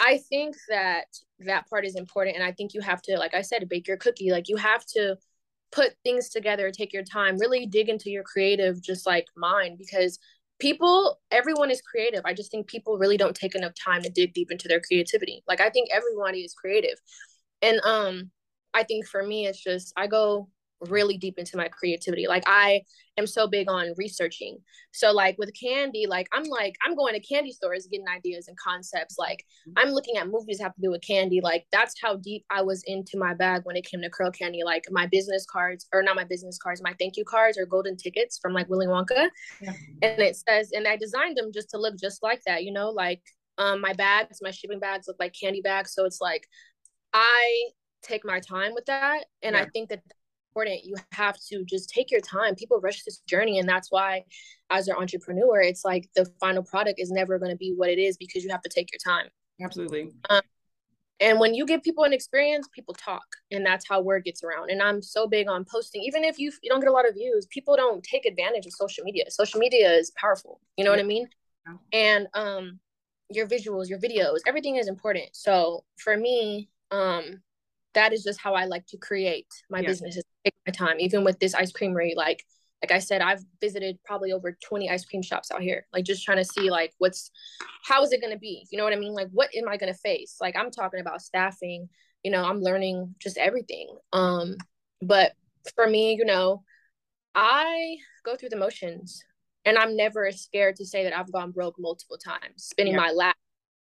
I 0.00 0.18
think 0.28 0.56
that 0.68 1.06
that 1.40 1.68
part 1.68 1.84
is 1.84 1.96
important. 1.96 2.36
And 2.36 2.44
I 2.44 2.52
think 2.52 2.74
you 2.74 2.80
have 2.80 3.02
to, 3.02 3.18
like 3.18 3.34
I 3.34 3.42
said, 3.42 3.68
bake 3.68 3.88
your 3.88 3.96
cookie. 3.96 4.30
Like 4.30 4.48
you 4.48 4.56
have 4.56 4.84
to 4.94 5.16
put 5.72 5.94
things 6.04 6.28
together, 6.28 6.70
take 6.70 6.92
your 6.92 7.04
time, 7.04 7.38
really 7.38 7.66
dig 7.66 7.88
into 7.88 8.10
your 8.10 8.22
creative, 8.22 8.82
just 8.82 9.06
like 9.06 9.26
mine, 9.36 9.76
because 9.76 10.18
people, 10.58 11.18
everyone 11.30 11.70
is 11.70 11.82
creative. 11.82 12.22
I 12.24 12.32
just 12.32 12.50
think 12.50 12.66
people 12.66 12.98
really 12.98 13.16
don't 13.16 13.36
take 13.36 13.54
enough 13.54 13.74
time 13.74 14.02
to 14.02 14.10
dig 14.10 14.32
deep 14.32 14.50
into 14.50 14.68
their 14.68 14.80
creativity. 14.80 15.42
Like 15.46 15.60
I 15.60 15.70
think 15.70 15.90
everybody 15.92 16.40
is 16.40 16.54
creative. 16.54 16.98
And 17.60 17.80
um, 17.84 18.30
I 18.74 18.84
think 18.84 19.06
for 19.06 19.22
me, 19.22 19.46
it's 19.46 19.62
just 19.62 19.92
I 19.96 20.06
go 20.06 20.48
really 20.80 21.16
deep 21.16 21.38
into 21.38 21.56
my 21.56 21.68
creativity. 21.68 22.26
Like 22.26 22.44
I 22.46 22.82
am 23.16 23.26
so 23.26 23.46
big 23.48 23.68
on 23.68 23.92
researching. 23.96 24.58
So 24.92 25.12
like 25.12 25.36
with 25.38 25.50
candy, 25.60 26.06
like 26.06 26.28
I'm 26.32 26.44
like 26.44 26.74
I'm 26.84 26.94
going 26.94 27.14
to 27.14 27.20
candy 27.20 27.52
stores 27.52 27.88
getting 27.90 28.08
ideas 28.08 28.48
and 28.48 28.56
concepts. 28.56 29.16
Like 29.18 29.44
I'm 29.76 29.90
looking 29.90 30.16
at 30.16 30.28
movies 30.28 30.60
have 30.60 30.74
to 30.74 30.80
do 30.80 30.90
with 30.90 31.02
candy. 31.02 31.40
Like 31.42 31.66
that's 31.72 31.94
how 32.02 32.16
deep 32.16 32.44
I 32.50 32.62
was 32.62 32.82
into 32.86 33.18
my 33.18 33.34
bag 33.34 33.62
when 33.64 33.76
it 33.76 33.84
came 33.84 34.02
to 34.02 34.10
curl 34.10 34.30
candy. 34.30 34.62
Like 34.64 34.84
my 34.90 35.06
business 35.06 35.46
cards 35.50 35.86
or 35.92 36.02
not 36.02 36.16
my 36.16 36.24
business 36.24 36.58
cards, 36.58 36.82
my 36.82 36.94
thank 36.98 37.16
you 37.16 37.24
cards 37.24 37.58
or 37.58 37.66
golden 37.66 37.96
tickets 37.96 38.38
from 38.40 38.52
like 38.52 38.68
Willy 38.68 38.86
Wonka. 38.86 39.28
Yeah. 39.60 39.72
And 40.02 40.20
it 40.20 40.36
says 40.36 40.70
and 40.72 40.86
I 40.86 40.96
designed 40.96 41.36
them 41.36 41.50
just 41.52 41.70
to 41.70 41.78
look 41.78 41.98
just 41.98 42.22
like 42.22 42.42
that, 42.46 42.64
you 42.64 42.72
know, 42.72 42.90
like 42.90 43.22
um 43.58 43.80
my 43.80 43.92
bags, 43.94 44.38
my 44.40 44.50
shipping 44.50 44.80
bags 44.80 45.06
look 45.08 45.16
like 45.18 45.34
candy 45.38 45.60
bags. 45.60 45.92
So 45.92 46.04
it's 46.04 46.20
like 46.20 46.46
I 47.12 47.70
take 48.02 48.24
my 48.24 48.38
time 48.40 48.74
with 48.74 48.86
that 48.86 49.24
and 49.42 49.54
yeah. 49.54 49.62
I 49.62 49.66
think 49.70 49.88
that 49.88 50.02
important. 50.48 50.84
You 50.84 50.96
have 51.12 51.38
to 51.48 51.64
just 51.64 51.88
take 51.88 52.10
your 52.10 52.20
time. 52.20 52.54
People 52.54 52.80
rush 52.80 53.02
this 53.04 53.18
journey, 53.20 53.58
and 53.58 53.68
that's 53.68 53.90
why, 53.90 54.24
as 54.70 54.88
an 54.88 54.96
entrepreneur, 54.96 55.60
it's 55.60 55.84
like 55.84 56.08
the 56.14 56.26
final 56.40 56.62
product 56.62 57.00
is 57.00 57.10
never 57.10 57.38
going 57.38 57.50
to 57.50 57.56
be 57.56 57.74
what 57.76 57.90
it 57.90 57.98
is 57.98 58.16
because 58.16 58.44
you 58.44 58.50
have 58.50 58.62
to 58.62 58.68
take 58.68 58.90
your 58.92 58.98
time. 59.14 59.28
Absolutely. 59.62 60.10
Um, 60.30 60.40
and 61.20 61.40
when 61.40 61.52
you 61.52 61.66
give 61.66 61.82
people 61.82 62.04
an 62.04 62.12
experience, 62.12 62.68
people 62.72 62.94
talk, 62.94 63.24
and 63.50 63.66
that's 63.66 63.88
how 63.88 64.00
word 64.00 64.24
gets 64.24 64.44
around. 64.44 64.70
And 64.70 64.80
I'm 64.80 65.02
so 65.02 65.26
big 65.26 65.48
on 65.48 65.64
posting, 65.64 66.02
even 66.02 66.24
if 66.24 66.38
you 66.38 66.52
you 66.62 66.70
don't 66.70 66.80
get 66.80 66.88
a 66.88 66.92
lot 66.92 67.08
of 67.08 67.14
views, 67.14 67.46
people 67.46 67.76
don't 67.76 68.02
take 68.02 68.24
advantage 68.24 68.66
of 68.66 68.72
social 68.72 69.04
media. 69.04 69.24
Social 69.30 69.58
media 69.58 69.90
is 69.92 70.12
powerful. 70.16 70.60
You 70.76 70.84
know 70.84 70.90
yeah. 70.90 70.96
what 70.96 71.04
I 71.04 71.06
mean? 71.06 71.28
Yeah. 71.66 71.74
And 71.92 72.28
um, 72.34 72.80
your 73.30 73.46
visuals, 73.46 73.88
your 73.88 73.98
videos, 73.98 74.38
everything 74.46 74.76
is 74.76 74.88
important. 74.88 75.28
So 75.32 75.84
for 75.96 76.16
me, 76.16 76.68
um 76.90 77.42
that 77.94 78.12
is 78.12 78.22
just 78.22 78.40
how 78.40 78.54
I 78.54 78.66
like 78.66 78.86
to 78.88 78.96
create 78.96 79.46
my 79.70 79.80
Yeah. 79.80 79.88
business. 79.88 80.16
Is 80.16 80.24
take 80.44 80.54
my 80.66 80.72
time, 80.72 81.00
even 81.00 81.24
with 81.24 81.38
this 81.38 81.54
ice 81.54 81.72
creamery. 81.72 82.14
Like, 82.16 82.44
like 82.82 82.92
I 82.92 82.98
said, 82.98 83.22
I've 83.22 83.42
visited 83.60 83.98
probably 84.04 84.32
over 84.32 84.56
twenty 84.64 84.88
ice 84.90 85.04
cream 85.04 85.22
shops 85.22 85.50
out 85.50 85.62
here. 85.62 85.86
Like, 85.92 86.04
just 86.04 86.24
trying 86.24 86.36
to 86.38 86.44
see 86.44 86.70
like 86.70 86.92
what's, 86.98 87.30
how 87.84 88.02
is 88.02 88.12
it 88.12 88.22
gonna 88.22 88.38
be? 88.38 88.66
You 88.70 88.78
know 88.78 88.84
what 88.84 88.92
I 88.92 88.96
mean? 88.96 89.14
Like, 89.14 89.28
what 89.32 89.54
am 89.56 89.68
I 89.68 89.76
gonna 89.76 89.94
face? 89.94 90.36
Like, 90.40 90.56
I'm 90.56 90.70
talking 90.70 91.00
about 91.00 91.22
staffing. 91.22 91.88
You 92.22 92.30
know, 92.30 92.44
I'm 92.44 92.60
learning 92.60 93.14
just 93.18 93.38
everything. 93.38 93.88
Um, 94.12 94.56
but 95.00 95.32
for 95.74 95.86
me, 95.86 96.14
you 96.14 96.24
know, 96.24 96.62
I 97.34 97.96
go 98.24 98.36
through 98.36 98.48
the 98.50 98.56
motions, 98.56 99.24
and 99.64 99.78
I'm 99.78 99.96
never 99.96 100.30
scared 100.32 100.76
to 100.76 100.84
say 100.86 101.04
that 101.04 101.16
I've 101.16 101.32
gone 101.32 101.52
broke 101.52 101.76
multiple 101.78 102.18
times, 102.18 102.64
spending 102.64 102.94
Yeah. 102.94 103.00
my 103.00 103.10
last 103.10 103.36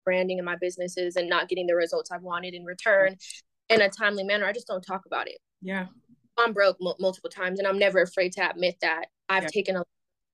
branding 0.04 0.38
in 0.38 0.44
my 0.44 0.56
businesses 0.56 1.16
and 1.16 1.28
not 1.28 1.48
getting 1.48 1.66
the 1.66 1.74
results 1.74 2.10
I've 2.10 2.22
wanted 2.22 2.54
in 2.54 2.64
return 2.64 3.16
in 3.70 3.80
a 3.82 3.88
timely 3.88 4.24
manner. 4.24 4.46
I 4.46 4.52
just 4.52 4.66
don't 4.66 4.82
talk 4.82 5.06
about 5.06 5.28
it. 5.28 5.38
Yeah. 5.62 5.86
I'm 6.38 6.52
broke 6.52 6.76
m- 6.80 6.94
multiple 7.00 7.30
times, 7.30 7.58
and 7.58 7.66
I'm 7.66 7.78
never 7.78 8.00
afraid 8.00 8.32
to 8.32 8.48
admit 8.50 8.76
that 8.80 9.06
I've 9.28 9.44
Yeah. 9.44 9.48
taken 9.48 9.76
a 9.76 9.84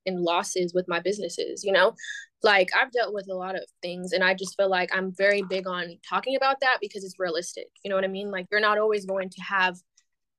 in 0.07 0.23
losses 0.23 0.75
with 0.75 0.87
my 0.87 1.01
businesses. 1.01 1.65
You 1.65 1.73
know, 1.73 1.95
like 2.43 2.69
I've 2.77 2.93
dealt 2.93 3.15
with 3.15 3.27
a 3.31 3.35
lot 3.35 3.55
of 3.55 3.63
things, 3.81 4.13
and 4.13 4.23
I 4.23 4.35
just 4.35 4.55
feel 4.57 4.69
like 4.69 4.95
I'm 4.95 5.13
very 5.15 5.43
big 5.43 5.67
on 5.67 5.99
talking 6.07 6.37
about 6.37 6.61
that 6.61 6.77
because 6.81 7.05
it's 7.05 7.19
realistic. 7.19 7.69
You 7.83 7.89
know 7.89 7.97
what 7.97 8.05
I 8.05 8.09
mean? 8.09 8.31
Like 8.31 8.47
you're 8.51 8.61
not 8.61 8.79
always 8.79 9.07
going 9.07 9.31
to 9.31 9.43
have 9.43 9.77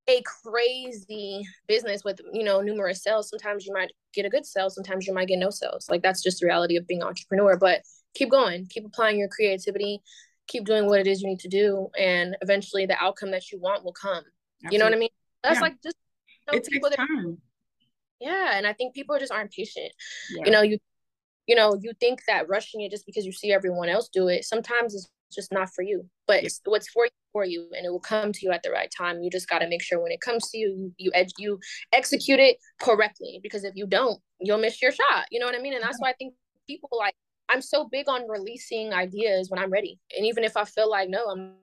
a 0.08 0.22
crazy 0.22 1.44
business 1.68 2.04
with 2.04 2.22
you 2.32 2.44
know 2.44 2.62
numerous 2.62 3.02
sales. 3.02 3.28
Sometimes 3.30 3.66
you 3.66 3.74
might 3.74 3.92
get 4.14 4.26
a 4.26 4.30
good 4.30 4.46
sale, 4.46 4.70
sometimes 4.70 5.08
you 5.08 5.14
might 5.16 5.28
get 5.28 5.40
no 5.40 5.50
sales. 5.50 5.88
Like 5.90 6.04
that's 6.04 6.22
just 6.22 6.40
the 6.42 6.46
reality 6.46 6.78
of 6.78 6.86
being 6.86 7.02
an 7.02 7.08
entrepreneur. 7.08 7.58
But 7.58 7.82
keep 8.14 8.30
going, 8.30 8.68
keep 8.70 8.86
applying 8.86 9.18
your 9.18 9.30
creativity, 9.30 10.02
keep 10.48 10.66
doing 10.66 10.86
what 10.88 11.00
it 11.00 11.08
is 11.08 11.22
you 11.22 11.28
need 11.30 11.40
to 11.40 11.48
do, 11.50 11.90
and 11.98 12.36
eventually 12.42 12.86
the 12.86 12.98
outcome 13.04 13.32
that 13.32 13.52
you 13.52 13.60
want 13.60 13.84
will 13.84 13.94
come. 13.94 14.24
You 14.72 14.80
know 14.80 14.86
what 14.86 14.94
I 14.94 14.98
mean? 14.98 15.10
That's 15.44 15.58
Yeah. 15.58 15.62
like 15.62 15.82
just 15.82 15.98
you 16.28 16.52
know, 16.54 16.58
It 16.58 16.64
takes 16.64 16.90
that, 16.90 16.98
time. 16.98 17.42
yeah, 18.20 18.58
and 18.58 18.66
I 18.66 18.74
think 18.74 18.94
people 18.94 19.18
just 19.20 19.32
aren't 19.32 19.52
patient. 19.52 19.92
Yeah. 20.32 20.44
You 20.46 20.52
know, 20.52 20.62
you 20.62 20.78
you 21.48 21.56
know, 21.56 21.78
you 21.80 21.94
think 22.00 22.22
that 22.26 22.50
rushing 22.50 22.82
it 22.82 22.90
just 22.90 23.06
because 23.06 23.24
you 23.24 23.32
see 23.32 23.54
everyone 23.54 23.88
else 23.88 24.10
do 24.10 24.28
it, 24.30 24.46
sometimes 24.46 24.96
it's 24.96 25.08
just 25.32 25.52
not 25.52 25.70
for 25.76 25.84
you. 25.84 26.10
But 26.26 26.42
Yeah. 26.44 26.50
what's 26.66 26.90
for 26.90 27.06
you 27.06 27.12
for 27.34 27.46
you 27.46 27.70
and 27.76 27.86
it 27.86 27.90
will 27.90 28.00
come 28.00 28.32
to 28.32 28.40
you 28.42 28.52
at 28.52 28.64
the 28.64 28.72
right 28.72 28.90
time. 28.90 29.22
You 29.22 29.30
just 29.30 29.48
gotta 29.48 29.68
make 29.68 29.84
sure 29.84 30.00
when 30.02 30.12
it 30.12 30.22
comes 30.22 30.50
to 30.50 30.58
you, 30.58 30.70
you 30.70 30.94
you, 30.98 31.12
ed- 31.14 31.34
you 31.38 31.60
execute 31.94 32.40
it 32.40 32.58
correctly. 32.80 33.40
Because 33.44 33.64
if 33.64 33.76
you 33.76 33.86
don't, 33.86 34.20
you'll 34.40 34.58
miss 34.58 34.82
your 34.82 34.92
shot. 34.92 35.26
You 35.30 35.40
know 35.40 35.46
what 35.46 35.54
I 35.54 35.60
mean? 35.60 35.74
And 35.74 35.84
that's 35.84 36.00
why 36.00 36.10
I 36.10 36.14
think 36.14 36.34
people 36.66 36.90
like 36.98 37.14
I'm 37.50 37.62
so 37.62 37.88
big 37.88 38.10
on 38.10 38.28
releasing 38.28 38.94
ideas 38.94 39.50
when 39.50 39.60
I'm 39.60 39.70
ready. 39.72 40.00
And 40.16 40.26
even 40.26 40.44
if 40.44 40.58
I 40.58 40.66
feel 40.66 40.90
like 40.90 41.10
no, 41.10 41.26
I'm 41.26 41.54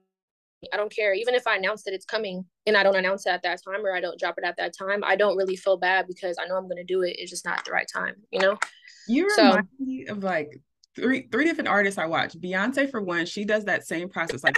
I 0.71 0.77
don't 0.77 0.93
care. 0.93 1.13
Even 1.13 1.35
if 1.35 1.45
I 1.45 1.57
announce 1.57 1.83
that 1.83 1.93
it's 1.93 2.05
coming 2.05 2.45
and 2.65 2.77
I 2.77 2.83
don't 2.83 2.95
announce 2.95 3.25
it 3.25 3.31
at 3.31 3.43
that 3.43 3.59
time 3.63 3.85
or 3.85 3.93
I 3.93 3.99
don't 3.99 4.17
drop 4.17 4.35
it 4.37 4.45
at 4.45 4.55
that 4.57 4.73
time, 4.77 5.03
I 5.03 5.17
don't 5.17 5.35
really 5.35 5.57
feel 5.57 5.75
bad 5.75 6.07
because 6.07 6.37
I 6.39 6.47
know 6.47 6.55
I'm 6.55 6.69
gonna 6.69 6.85
do 6.85 7.01
it. 7.01 7.17
It's 7.19 7.29
just 7.29 7.43
not 7.43 7.65
the 7.65 7.71
right 7.71 7.87
time, 7.93 8.15
you 8.31 8.39
know? 8.39 8.57
You 9.07 9.29
So- 9.31 9.43
remind 9.49 9.67
me 9.79 10.07
of 10.07 10.23
like 10.23 10.57
three 10.95 11.27
three 11.31 11.43
different 11.43 11.67
artists 11.67 11.97
I 11.97 12.05
watch. 12.05 12.33
Beyonce 12.33 12.89
for 12.89 13.01
one, 13.01 13.25
she 13.25 13.43
does 13.43 13.65
that 13.65 13.85
same 13.85 14.07
process, 14.09 14.43
like 14.43 14.55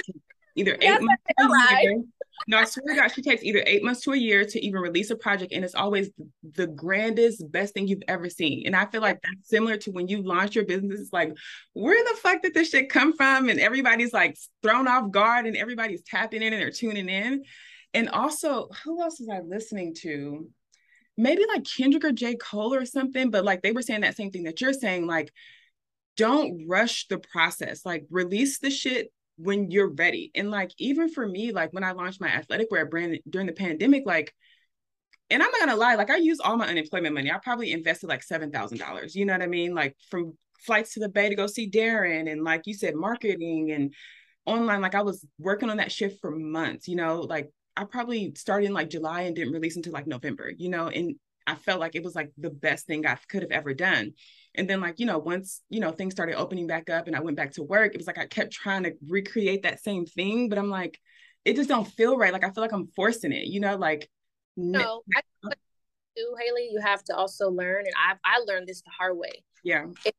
either 0.56 0.74
eight 0.74 0.82
Yes, 0.82 1.02
months 1.02 1.24
to 1.38 1.46
a 1.46 1.82
year. 1.82 2.04
No, 2.48 2.58
I 2.58 2.66
swear 2.66 2.94
to 2.94 3.02
God, 3.02 3.08
she 3.10 3.22
takes 3.22 3.44
either 3.44 3.64
eight 3.66 3.84
months 3.84 4.02
to 4.02 4.12
a 4.12 4.18
year 4.18 4.46
to 4.46 4.66
even 4.66 4.82
release 4.82 5.10
a 5.10 5.16
project, 5.16 5.54
and 5.54 5.64
it's 5.64 5.76
always 5.76 6.10
the 6.54 6.68
grandest, 6.68 7.50
best 7.52 7.74
thing 7.74 7.88
you've 7.88 8.04
ever 8.08 8.30
seen. 8.30 8.64
And 8.66 8.76
I 8.76 8.86
feel 8.86 9.02
like 9.02 9.20
that's 9.22 9.50
similar 9.50 9.78
to 9.78 9.92
when 9.92 10.08
you 10.08 10.22
launch 10.22 10.56
your 10.56 10.66
business. 10.66 11.00
It's 11.00 11.14
like, 11.14 11.34
where 11.74 12.04
the 12.04 12.20
fuck 12.20 12.42
did 12.42 12.54
this 12.54 12.70
shit 12.70 12.90
come 12.90 13.16
from? 13.16 13.50
And 13.50 13.60
everybody's 13.60 14.14
like 14.14 14.38
thrown 14.62 14.88
off 14.88 15.12
guard, 15.12 15.48
and 15.48 15.56
everybody's 15.56 16.04
tapping 16.04 16.42
in 16.42 16.54
and 16.54 16.62
they're 16.62 16.72
tuning 16.72 17.10
in. 17.10 17.44
And 17.94 18.10
also, 18.10 18.70
who 18.84 19.02
else 19.02 19.20
was 19.20 19.30
I 19.30 19.40
listening 19.40 19.96
to? 20.02 20.50
maybe 21.18 21.44
like 21.48 21.66
Kendrick 21.66 22.04
or 22.04 22.12
J. 22.12 22.36
Cole 22.36 22.74
or 22.74 22.86
something, 22.86 23.32
but 23.32 23.46
like 23.46 23.62
they 23.62 23.72
were 23.72 23.82
saying 23.82 24.02
that 24.02 24.18
same 24.18 24.32
thing 24.32 24.44
that 24.44 24.62
you're 24.62 24.74
saying, 24.74 25.08
like, 25.08 25.32
don't 26.18 26.66
rush 26.68 27.08
the 27.08 27.18
process, 27.18 27.86
like 27.86 28.06
release 28.10 28.60
the 28.60 28.70
shit 28.70 29.12
when 29.38 29.72
you're 29.72 29.94
ready. 29.94 30.32
And 30.36 30.52
like, 30.52 30.72
even 30.78 31.10
for 31.10 31.28
me, 31.28 31.52
like 31.52 31.74
when 31.74 31.84
I 31.84 31.92
launched 31.92 32.22
my 32.22 32.30
athletic 32.30 32.68
wear 32.72 32.86
brand 32.86 33.20
during 33.30 33.48
the 33.48 33.54
pandemic, 33.54 34.04
like, 34.06 34.34
and 35.30 35.42
I'm 35.42 35.52
not 35.52 35.60
gonna 35.60 35.76
lie, 35.76 35.96
like 35.96 36.12
I 36.12 36.18
used 36.18 36.42
all 36.42 36.56
my 36.56 36.68
unemployment 36.68 37.16
money. 37.16 37.32
I 37.32 37.40
probably 37.40 37.72
invested 37.72 38.08
like 38.08 38.24
seven 38.24 38.52
thousand 38.52 38.78
dollars. 38.78 39.16
You 39.16 39.26
know 39.26 39.34
what 39.34 39.42
I 39.42 39.48
mean? 39.48 39.74
Like 39.74 39.96
from 40.10 40.38
flights 40.60 40.94
to 40.94 41.00
the 41.00 41.10
Bay 41.10 41.30
to 41.30 41.36
go 41.36 41.48
see 41.48 41.70
Darren, 41.70 42.32
and 42.32 42.44
like 42.44 42.64
you 42.66 42.74
said, 42.74 42.96
marketing 42.96 43.72
and 43.72 43.94
online. 44.46 44.82
Like 44.82 44.96
I 44.96 45.02
was 45.02 45.26
working 45.40 45.70
on 45.70 45.78
that 45.78 45.92
shift 45.92 46.22
for 46.22 46.32
months. 46.32 46.88
You 46.88 46.96
know, 46.96 47.22
like 47.22 47.50
I 47.76 47.86
probably 47.86 48.34
started 48.36 48.68
in 48.68 48.74
like 48.74 48.90
July 48.90 49.24
and 49.24 49.36
didn't 49.36 49.54
release 49.54 49.76
until 49.76 49.94
like 49.94 50.08
November. 50.08 50.52
You 50.56 50.70
know, 50.70 50.88
and 50.88 51.16
I 51.48 51.56
felt 51.56 51.80
like 51.80 51.96
it 51.96 52.04
was 52.04 52.16
like 52.16 52.32
the 52.38 52.52
best 52.52 52.86
thing 52.86 53.06
I 53.06 53.18
could 53.28 53.42
have 53.42 53.52
ever 53.52 53.74
done. 53.74 54.14
And 54.58 54.70
then 54.70 54.82
like 54.82 55.00
you 55.00 55.06
know, 55.06 55.18
once 55.18 55.62
you 55.70 55.80
know 55.80 55.92
things 55.92 56.14
started 56.14 56.36
opening 56.36 56.68
back 56.68 56.90
up 56.90 57.08
and 57.08 57.16
I 57.16 57.20
went 57.20 57.38
back 57.38 57.52
to 57.54 57.64
work, 57.64 57.94
it 57.94 57.98
was 57.98 58.08
like 58.08 58.18
I 58.18 58.26
kept 58.26 58.52
trying 58.52 58.84
to 58.84 58.94
recreate 59.08 59.64
that 59.64 59.82
same 59.82 60.06
thing, 60.06 60.50
but 60.50 60.58
I'm 60.58 60.70
like, 60.70 61.00
it 61.44 61.56
just 61.56 61.70
don't 61.70 61.88
feel 61.88 62.18
right. 62.18 62.34
Like 62.34 62.44
I 62.44 62.52
feel 62.52 62.62
like 62.62 62.74
I'm 62.74 62.88
forcing 62.96 63.32
it. 63.32 63.46
You 63.46 63.60
know, 63.60 63.76
like. 63.76 64.10
No, 64.58 65.02
I 65.14 65.20
think 65.20 65.26
what 65.42 65.58
you 66.16 66.24
do, 66.24 66.36
Halee, 66.40 66.72
you 66.72 66.80
have 66.82 67.04
to 67.06 67.16
also 67.16 67.50
learn, 67.50 67.86
and 67.86 67.94
I 67.96 68.16
I 68.24 68.40
learned 68.48 68.68
this 68.68 68.82
the 68.82 68.92
hard 68.98 69.18
way. 69.18 69.44
yeah. 69.64 69.86
You 70.06 70.12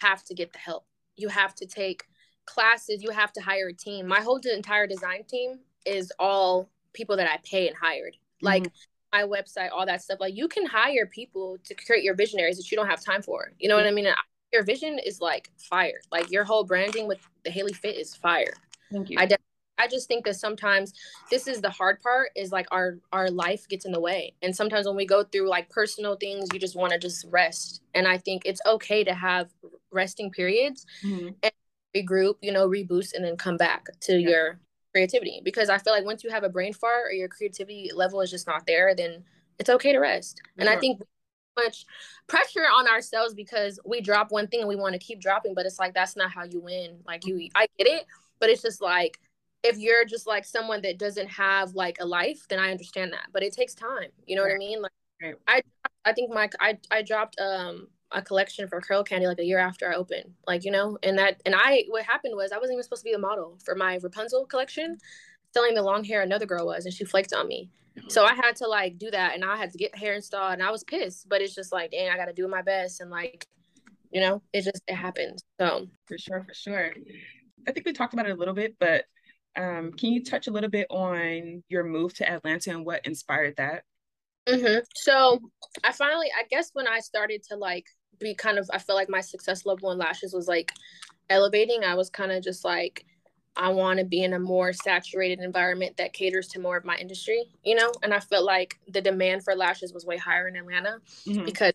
have 0.00 0.22
to 0.24 0.34
get 0.34 0.52
the 0.52 0.58
help. 0.58 0.86
You 1.16 1.28
have 1.28 1.54
to 1.56 1.66
take 1.66 2.04
classes. 2.46 3.02
You 3.02 3.10
have 3.10 3.32
to 3.32 3.40
hire 3.40 3.68
a 3.68 3.72
team. 3.72 4.06
My 4.06 4.20
whole 4.20 4.40
entire 4.44 4.86
design 4.86 5.24
team 5.28 5.58
is 5.84 6.12
all 6.18 6.70
people 6.92 7.16
that 7.16 7.28
I 7.28 7.38
pay 7.44 7.68
and 7.68 7.76
hired. 7.76 8.16
Like 8.40 8.64
mm-hmm. 8.64 8.91
My 9.12 9.24
website, 9.24 9.68
all 9.72 9.84
that 9.84 10.00
stuff. 10.02 10.18
Like 10.20 10.34
you 10.34 10.48
can 10.48 10.64
hire 10.64 11.06
people 11.06 11.58
to 11.64 11.74
create 11.74 12.02
your 12.02 12.14
visionaries 12.14 12.56
that 12.56 12.70
you 12.70 12.76
don't 12.76 12.86
have 12.88 13.04
time 13.04 13.22
for. 13.22 13.52
You 13.58 13.68
know 13.68 13.76
what 13.76 13.86
I 13.86 13.90
mean? 13.90 14.06
And 14.06 14.16
your 14.52 14.64
vision 14.64 14.98
is 14.98 15.20
like 15.20 15.50
fire. 15.58 16.00
Like 16.10 16.30
your 16.30 16.44
whole 16.44 16.64
branding 16.64 17.06
with 17.06 17.18
the 17.44 17.50
Halee 17.50 17.74
Fit 17.74 17.96
is 17.96 18.14
fire. 18.14 18.54
Thank 18.90 19.10
you. 19.10 19.18
I 19.18 19.26
de- 19.26 19.36
I 19.78 19.88
just 19.88 20.08
think 20.08 20.24
that 20.24 20.36
sometimes 20.36 20.94
this 21.30 21.46
is 21.46 21.60
the 21.60 21.68
hard 21.70 22.00
part 22.02 22.30
is 22.36 22.52
like 22.52 22.66
our 22.70 22.98
our 23.12 23.30
life 23.30 23.68
gets 23.68 23.84
in 23.84 23.92
the 23.92 24.00
way. 24.00 24.32
And 24.40 24.54
sometimes 24.56 24.86
when 24.86 24.96
we 24.96 25.04
go 25.06 25.24
through 25.24 25.48
like 25.48 25.68
personal 25.68 26.16
things, 26.16 26.48
you 26.52 26.58
just 26.58 26.76
want 26.76 26.92
to 26.92 26.98
just 26.98 27.26
rest. 27.30 27.82
And 27.94 28.08
I 28.08 28.16
think 28.16 28.42
it's 28.46 28.60
okay 28.66 29.04
to 29.04 29.12
have 29.12 29.50
resting 29.90 30.30
periods, 30.30 30.86
Mhm. 31.04 31.34
regroup, 31.94 32.36
you 32.40 32.52
know, 32.52 32.66
reboost 32.66 33.12
and 33.14 33.22
then 33.22 33.36
come 33.36 33.58
back 33.58 33.88
to 34.02 34.14
Yeah. 34.14 34.28
your 34.28 34.60
creativity 34.92 35.40
because 35.44 35.68
I 35.68 35.78
feel 35.78 35.92
like 35.92 36.04
once 36.04 36.22
you 36.22 36.30
have 36.30 36.44
a 36.44 36.48
brain 36.48 36.72
fart 36.72 37.06
or 37.06 37.12
your 37.12 37.28
creativity 37.28 37.90
level 37.94 38.20
is 38.20 38.30
just 38.30 38.46
not 38.46 38.66
there, 38.66 38.94
then 38.94 39.24
it's 39.58 39.70
okay 39.70 39.92
to 39.92 39.98
rest. 39.98 40.40
And 40.58 40.68
I 40.68 40.76
think 40.76 41.00
much 41.56 41.84
pressure 42.28 42.60
on 42.60 42.88
ourselves 42.88 43.34
because 43.34 43.78
we 43.84 44.00
drop 44.00 44.30
one 44.30 44.46
thing 44.46 44.60
and 44.60 44.68
we 44.68 44.76
want 44.76 44.94
to 44.94 44.98
keep 44.98 45.20
dropping, 45.20 45.54
but 45.54 45.66
it's 45.66 45.78
like 45.78 45.94
that's 45.94 46.16
not 46.16 46.30
how 46.30 46.44
you 46.44 46.60
win. 46.60 46.98
Like 47.06 47.26
you 47.26 47.48
I 47.54 47.66
get 47.78 47.86
it, 47.86 48.06
but 48.40 48.50
it's 48.50 48.62
just 48.62 48.80
like 48.80 49.18
if 49.62 49.78
you're 49.78 50.04
just 50.04 50.26
like 50.26 50.44
someone 50.44 50.82
that 50.82 50.98
doesn't 50.98 51.28
have 51.28 51.74
like 51.74 51.98
a 52.00 52.06
life, 52.06 52.46
then 52.48 52.58
I 52.58 52.70
understand 52.70 53.12
that. 53.12 53.26
But 53.32 53.42
it 53.42 53.52
takes 53.52 53.74
time. 53.74 54.10
You 54.26 54.36
know 54.36 54.42
what 54.42 54.52
I 54.52 54.58
mean? 54.58 54.82
Like 54.82 54.92
Right. 55.22 55.34
I 55.46 55.62
I 56.04 56.12
think 56.12 56.32
my 56.32 56.50
I 56.60 56.78
I 56.90 57.02
dropped 57.02 57.40
um 57.40 57.88
a 58.14 58.22
collection 58.22 58.68
for 58.68 58.80
curl 58.80 59.04
candy 59.04 59.26
like 59.26 59.38
a 59.38 59.44
year 59.44 59.58
after 59.58 59.90
I 59.90 59.94
opened. 59.96 60.34
Like, 60.46 60.64
you 60.64 60.70
know, 60.70 60.98
and 61.02 61.18
that 61.18 61.40
and 61.46 61.54
I 61.56 61.84
what 61.88 62.04
happened 62.04 62.34
was 62.36 62.52
I 62.52 62.58
wasn't 62.58 62.74
even 62.74 62.82
supposed 62.84 63.02
to 63.02 63.10
be 63.10 63.14
a 63.14 63.18
model 63.18 63.58
for 63.64 63.74
my 63.74 63.98
Rapunzel 64.02 64.46
collection. 64.46 64.98
Selling 65.54 65.74
the 65.74 65.82
long 65.82 66.02
hair 66.04 66.22
another 66.22 66.46
girl 66.46 66.66
was 66.66 66.86
and 66.86 66.94
she 66.94 67.04
flaked 67.04 67.32
on 67.34 67.46
me. 67.48 67.70
So 68.08 68.24
I 68.24 68.34
had 68.34 68.56
to 68.56 68.66
like 68.68 68.98
do 68.98 69.10
that 69.10 69.34
and 69.34 69.44
I 69.44 69.56
had 69.56 69.70
to 69.72 69.78
get 69.78 69.96
hair 69.96 70.14
installed 70.14 70.54
and 70.54 70.62
I 70.62 70.70
was 70.70 70.84
pissed. 70.84 71.28
But 71.28 71.42
it's 71.42 71.54
just 71.54 71.72
like, 71.72 71.90
dang, 71.90 72.08
I 72.10 72.16
gotta 72.16 72.32
do 72.32 72.48
my 72.48 72.62
best 72.62 73.00
and 73.00 73.10
like, 73.10 73.46
you 74.10 74.20
know, 74.20 74.42
it 74.52 74.62
just 74.62 74.82
it 74.88 74.94
happens. 74.94 75.42
So 75.60 75.88
For 76.06 76.18
sure, 76.18 76.44
for 76.46 76.54
sure. 76.54 76.92
I 77.66 77.72
think 77.72 77.86
we 77.86 77.92
talked 77.92 78.14
about 78.14 78.26
it 78.26 78.32
a 78.32 78.36
little 78.36 78.54
bit, 78.54 78.76
but 78.78 79.04
um, 79.56 79.92
can 79.92 80.12
you 80.12 80.24
touch 80.24 80.46
a 80.46 80.50
little 80.50 80.70
bit 80.70 80.86
on 80.90 81.62
your 81.68 81.84
move 81.84 82.14
to 82.14 82.28
Atlanta 82.30 82.70
and 82.70 82.84
what 82.84 83.06
inspired 83.06 83.56
that? 83.56 83.84
hmm 84.48 84.78
So 84.96 85.38
I 85.84 85.92
finally, 85.92 86.28
I 86.36 86.44
guess 86.50 86.70
when 86.72 86.88
I 86.88 87.00
started 87.00 87.42
to 87.50 87.56
like 87.56 87.86
be 88.18 88.34
kind 88.34 88.58
of, 88.58 88.70
I 88.72 88.78
feel 88.78 88.96
like 88.96 89.08
my 89.08 89.20
success 89.20 89.66
level 89.66 89.90
in 89.90 89.98
lashes 89.98 90.32
was 90.32 90.48
like 90.48 90.72
elevating. 91.30 91.84
I 91.84 91.94
was 91.94 92.10
kind 92.10 92.32
of 92.32 92.42
just 92.42 92.64
like, 92.64 93.04
I 93.56 93.68
want 93.68 93.98
to 93.98 94.04
be 94.04 94.22
in 94.22 94.32
a 94.32 94.38
more 94.38 94.72
saturated 94.72 95.40
environment 95.40 95.96
that 95.98 96.12
caters 96.14 96.48
to 96.48 96.60
more 96.60 96.76
of 96.76 96.84
my 96.84 96.96
industry, 96.96 97.44
you 97.62 97.74
know? 97.74 97.92
And 98.02 98.14
I 98.14 98.20
felt 98.20 98.44
like 98.44 98.78
the 98.88 99.00
demand 99.00 99.44
for 99.44 99.54
lashes 99.54 99.92
was 99.92 100.06
way 100.06 100.16
higher 100.16 100.48
in 100.48 100.56
Atlanta 100.56 101.00
Mhm. 101.26 101.44
because 101.44 101.72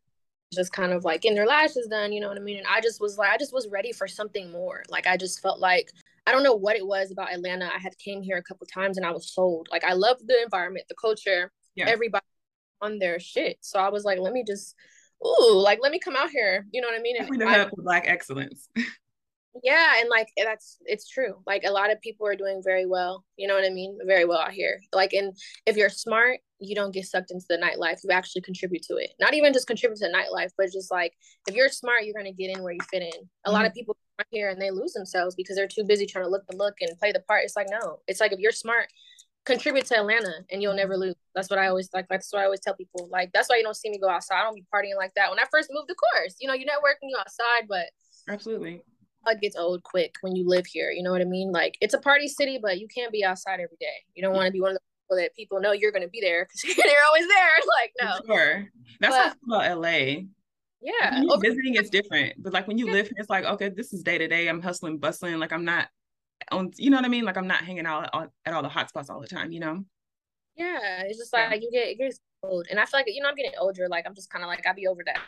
just 0.53 0.71
kind 0.71 0.93
of 0.93 1.03
like 1.03 1.21
getting 1.21 1.35
their 1.35 1.45
lashes 1.45 1.87
done, 1.87 2.13
you 2.13 2.21
know 2.21 2.29
what 2.29 2.37
I 2.37 2.41
mean? 2.41 2.57
And 2.57 2.67
I 2.67 2.79
just 2.81 3.01
was 3.01 3.17
like, 3.17 3.31
I 3.31 3.37
just 3.37 3.53
was 3.53 3.67
ready 3.67 3.91
for 3.91 4.07
something 4.07 4.49
more. 4.49 4.83
Like 4.89 5.05
I 5.05 5.17
just 5.17 5.41
felt 5.41 5.59
like 5.59 5.91
I 6.25 6.31
don't 6.31 6.43
know 6.43 6.55
what 6.55 6.75
it 6.75 6.85
was 6.87 7.11
about 7.11 7.33
Atlanta. 7.33 7.69
I 7.73 7.77
had 7.79 7.97
came 7.97 8.21
here 8.21 8.37
a 8.37 8.43
couple 8.43 8.65
times 8.65 8.97
and 8.97 9.05
I 9.05 9.11
was 9.11 9.31
sold. 9.31 9.67
Like 9.71 9.83
I 9.83 9.93
love 9.93 10.17
the 10.25 10.41
environment, 10.41 10.85
the 10.87 10.95
culture, 10.95 11.51
Yeah. 11.75 11.87
everybody 11.87 12.25
on 12.81 12.97
their 12.97 13.19
shit. 13.19 13.57
So 13.61 13.79
I 13.79 13.89
was 13.89 14.03
like, 14.03 14.19
let 14.19 14.33
me 14.33 14.43
just 14.45 14.75
ooh, 15.25 15.59
like 15.61 15.79
let 15.81 15.91
me 15.91 15.99
come 15.99 16.15
out 16.15 16.29
here. 16.29 16.65
You 16.71 16.81
know 16.81 16.87
what 16.87 16.99
I 16.99 17.01
mean? 17.01 17.17
And 17.17 17.43
I, 17.43 17.57
hub 17.57 17.69
for 17.69 17.81
Black 17.81 18.07
excellence. 18.07 18.69
yeah 19.63 19.93
and 19.99 20.09
like 20.09 20.27
that's 20.37 20.77
it's 20.85 21.07
true 21.07 21.35
like 21.45 21.63
a 21.65 21.71
lot 21.71 21.91
of 21.91 22.01
people 22.01 22.27
are 22.27 22.35
doing 22.35 22.61
very 22.63 22.85
well 22.85 23.23
you 23.37 23.47
know 23.47 23.55
what 23.55 23.65
i 23.65 23.69
mean 23.69 23.97
very 24.05 24.25
well 24.25 24.39
out 24.39 24.51
here 24.51 24.79
like 24.93 25.13
and 25.13 25.35
if 25.65 25.75
you're 25.75 25.89
smart 25.89 26.39
you 26.59 26.75
don't 26.75 26.93
get 26.93 27.05
sucked 27.05 27.31
into 27.31 27.45
the 27.49 27.57
nightlife 27.57 27.99
you 28.03 28.11
actually 28.11 28.41
contribute 28.41 28.81
to 28.83 28.95
it 28.95 29.11
not 29.19 29.33
even 29.33 29.53
just 29.53 29.67
contribute 29.67 29.97
to 29.97 30.11
nightlife 30.11 30.51
but 30.57 30.71
just 30.71 30.91
like 30.91 31.13
if 31.47 31.55
you're 31.55 31.69
smart 31.69 32.03
you're 32.03 32.13
going 32.13 32.25
to 32.25 32.31
get 32.31 32.55
in 32.55 32.63
where 32.63 32.73
you 32.73 32.79
fit 32.89 33.01
in 33.01 33.07
a 33.07 33.09
mm-hmm. 33.09 33.51
lot 33.51 33.65
of 33.65 33.73
people 33.73 33.95
here 34.31 34.49
and 34.49 34.59
they 34.59 34.71
lose 34.71 34.93
themselves 34.93 35.35
because 35.35 35.55
they're 35.55 35.67
too 35.67 35.83
busy 35.87 36.05
trying 36.05 36.25
to 36.25 36.29
look 36.29 36.45
the 36.47 36.57
look 36.57 36.73
and 36.81 36.97
play 36.97 37.11
the 37.11 37.19
part 37.21 37.43
it's 37.43 37.55
like 37.55 37.67
no 37.69 37.99
it's 38.07 38.19
like 38.19 38.31
if 38.31 38.39
you're 38.39 38.51
smart 38.51 38.87
contribute 39.47 39.85
to 39.85 39.97
atlanta 39.97 40.33
and 40.51 40.61
you'll 40.61 40.75
never 40.75 40.97
lose 40.97 41.15
that's 41.33 41.49
what 41.49 41.57
i 41.57 41.67
always 41.67 41.89
like 41.93 42.05
that's 42.09 42.31
what 42.31 42.41
i 42.41 42.45
always 42.45 42.59
tell 42.59 42.75
people 42.75 43.07
like 43.11 43.31
that's 43.33 43.49
why 43.49 43.55
you 43.55 43.63
don't 43.63 43.77
see 43.77 43.89
me 43.89 43.97
go 43.97 44.09
outside 44.09 44.39
i 44.39 44.43
don't 44.43 44.55
be 44.55 44.65
partying 44.73 44.97
like 44.97 45.13
that 45.15 45.29
when 45.29 45.39
i 45.39 45.43
first 45.49 45.69
moved 45.71 45.89
of 45.89 45.95
course 45.95 46.35
you 46.39 46.47
know 46.47 46.53
you're 46.53 46.67
networking 46.67 47.09
you 47.09 47.17
outside 47.17 47.67
but 47.67 47.85
absolutely 48.29 48.81
it 49.29 49.41
gets 49.41 49.55
old 49.55 49.83
quick 49.83 50.15
when 50.21 50.35
you 50.35 50.47
live 50.47 50.65
here. 50.65 50.91
You 50.91 51.03
know 51.03 51.11
what 51.11 51.21
I 51.21 51.25
mean? 51.25 51.51
Like 51.51 51.77
it's 51.81 51.93
a 51.93 51.99
party 51.99 52.27
city, 52.27 52.59
but 52.61 52.79
you 52.79 52.87
can't 52.87 53.11
be 53.11 53.23
outside 53.23 53.59
every 53.59 53.77
day. 53.79 54.05
You 54.15 54.23
don't 54.23 54.33
want 54.33 54.47
to 54.47 54.51
be 54.51 54.61
one 54.61 54.71
of 54.71 54.77
the 54.77 54.81
people 55.03 55.23
that 55.23 55.35
people 55.35 55.59
know 55.59 55.71
you're 55.71 55.91
going 55.91 56.03
to 56.03 56.09
be 56.09 56.21
there 56.21 56.45
because 56.45 56.75
they're 56.83 57.05
always 57.07 57.27
there. 57.27 57.47
Like 57.81 57.91
no, 58.01 58.33
sure. 58.33 58.65
That's 58.99 59.35
but, 59.47 59.61
about 59.61 59.81
LA. 59.81 60.23
Yeah, 60.79 61.23
visiting 61.41 61.75
is 61.75 61.89
different, 61.89 62.35
but 62.37 62.53
like 62.53 62.67
when 62.67 62.77
you 62.77 62.85
yeah. 62.87 62.93
live, 62.93 63.07
here, 63.07 63.15
it's 63.17 63.29
like 63.29 63.45
okay, 63.45 63.69
this 63.69 63.93
is 63.93 64.03
day 64.03 64.17
to 64.19 64.27
day. 64.27 64.47
I'm 64.47 64.61
hustling, 64.61 64.99
bustling. 64.99 65.39
Like 65.39 65.51
I'm 65.51 65.65
not 65.65 65.87
on. 66.51 66.71
You 66.77 66.89
know 66.89 66.97
what 66.97 67.05
I 67.05 67.09
mean? 67.09 67.25
Like 67.25 67.37
I'm 67.37 67.47
not 67.47 67.63
hanging 67.63 67.85
out 67.85 68.29
at 68.45 68.53
all 68.53 68.63
the 68.63 68.69
hot 68.69 68.89
spots 68.89 69.09
all 69.09 69.21
the 69.21 69.27
time. 69.27 69.51
You 69.51 69.59
know? 69.59 69.85
Yeah, 70.55 71.03
it's 71.03 71.17
just 71.17 71.33
like 71.33 71.49
yeah. 71.51 71.57
you 71.61 71.71
get 71.71 71.87
it 71.87 71.97
gets 71.97 72.19
old, 72.43 72.67
and 72.69 72.79
I 72.79 72.85
feel 72.85 72.99
like 72.99 73.07
you 73.07 73.21
know 73.21 73.29
I'm 73.29 73.35
getting 73.35 73.51
older. 73.59 73.87
Like 73.89 74.05
I'm 74.07 74.15
just 74.15 74.29
kind 74.29 74.43
of 74.43 74.47
like 74.47 74.65
I 74.65 74.73
be 74.73 74.87
over 74.87 75.03
that 75.05 75.19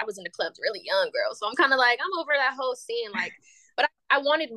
I 0.00 0.04
was 0.04 0.18
in 0.18 0.24
the 0.24 0.30
clubs 0.30 0.60
really 0.62 0.82
young, 0.84 1.10
girl. 1.12 1.34
So 1.34 1.46
I'm 1.48 1.54
kind 1.54 1.72
of 1.72 1.78
like, 1.78 1.98
I'm 2.02 2.18
over 2.18 2.32
that 2.36 2.54
whole 2.58 2.74
scene. 2.74 3.10
Like, 3.12 3.32
but 3.76 3.88
I, 4.10 4.16
I, 4.16 4.18
wanted 4.18 4.50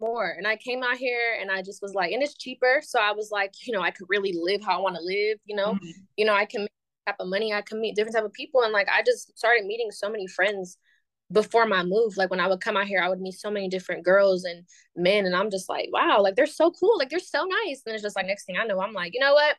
more. 0.00 0.34
And 0.36 0.46
I 0.46 0.56
came 0.56 0.82
out 0.82 0.96
here 0.96 1.38
and 1.40 1.50
I 1.50 1.62
just 1.62 1.82
was 1.82 1.94
like, 1.94 2.12
and 2.12 2.22
it's 2.22 2.34
cheaper. 2.34 2.80
So 2.82 3.00
I 3.00 3.12
was 3.12 3.30
like, 3.30 3.52
you 3.66 3.72
know, 3.72 3.80
I 3.80 3.90
could 3.90 4.06
really 4.08 4.34
live 4.34 4.62
how 4.62 4.78
I 4.78 4.82
want 4.82 4.96
to 4.96 5.02
live, 5.02 5.38
you 5.46 5.56
know, 5.56 5.74
mm-hmm. 5.74 5.90
you 6.16 6.24
know, 6.24 6.34
I 6.34 6.44
can 6.44 6.62
make 6.62 6.70
type 7.06 7.16
of 7.18 7.28
money, 7.28 7.52
I 7.52 7.62
can 7.62 7.80
meet 7.80 7.96
different 7.96 8.14
type 8.14 8.24
of 8.24 8.32
people. 8.32 8.62
And 8.62 8.72
like, 8.72 8.88
I 8.88 9.02
just 9.02 9.36
started 9.36 9.66
meeting 9.66 9.90
so 9.90 10.08
many 10.08 10.26
friends 10.26 10.78
before 11.32 11.66
my 11.66 11.82
move. 11.82 12.16
Like 12.16 12.30
when 12.30 12.40
I 12.40 12.46
would 12.46 12.60
come 12.60 12.76
out 12.76 12.86
here, 12.86 13.00
I 13.00 13.08
would 13.08 13.20
meet 13.20 13.34
so 13.34 13.50
many 13.50 13.68
different 13.68 14.04
girls 14.04 14.44
and 14.44 14.64
men. 14.96 15.26
And 15.26 15.34
I'm 15.34 15.50
just 15.50 15.68
like, 15.68 15.88
wow, 15.92 16.20
like 16.20 16.36
they're 16.36 16.46
so 16.46 16.70
cool. 16.70 16.98
Like 16.98 17.10
they're 17.10 17.18
so 17.18 17.44
nice. 17.44 17.82
And 17.86 17.94
it's 17.94 18.02
just 18.02 18.16
like, 18.16 18.26
next 18.26 18.44
thing 18.44 18.56
I 18.58 18.64
know, 18.64 18.80
I'm 18.80 18.92
like, 18.92 19.14
you 19.14 19.20
know 19.20 19.34
what? 19.34 19.56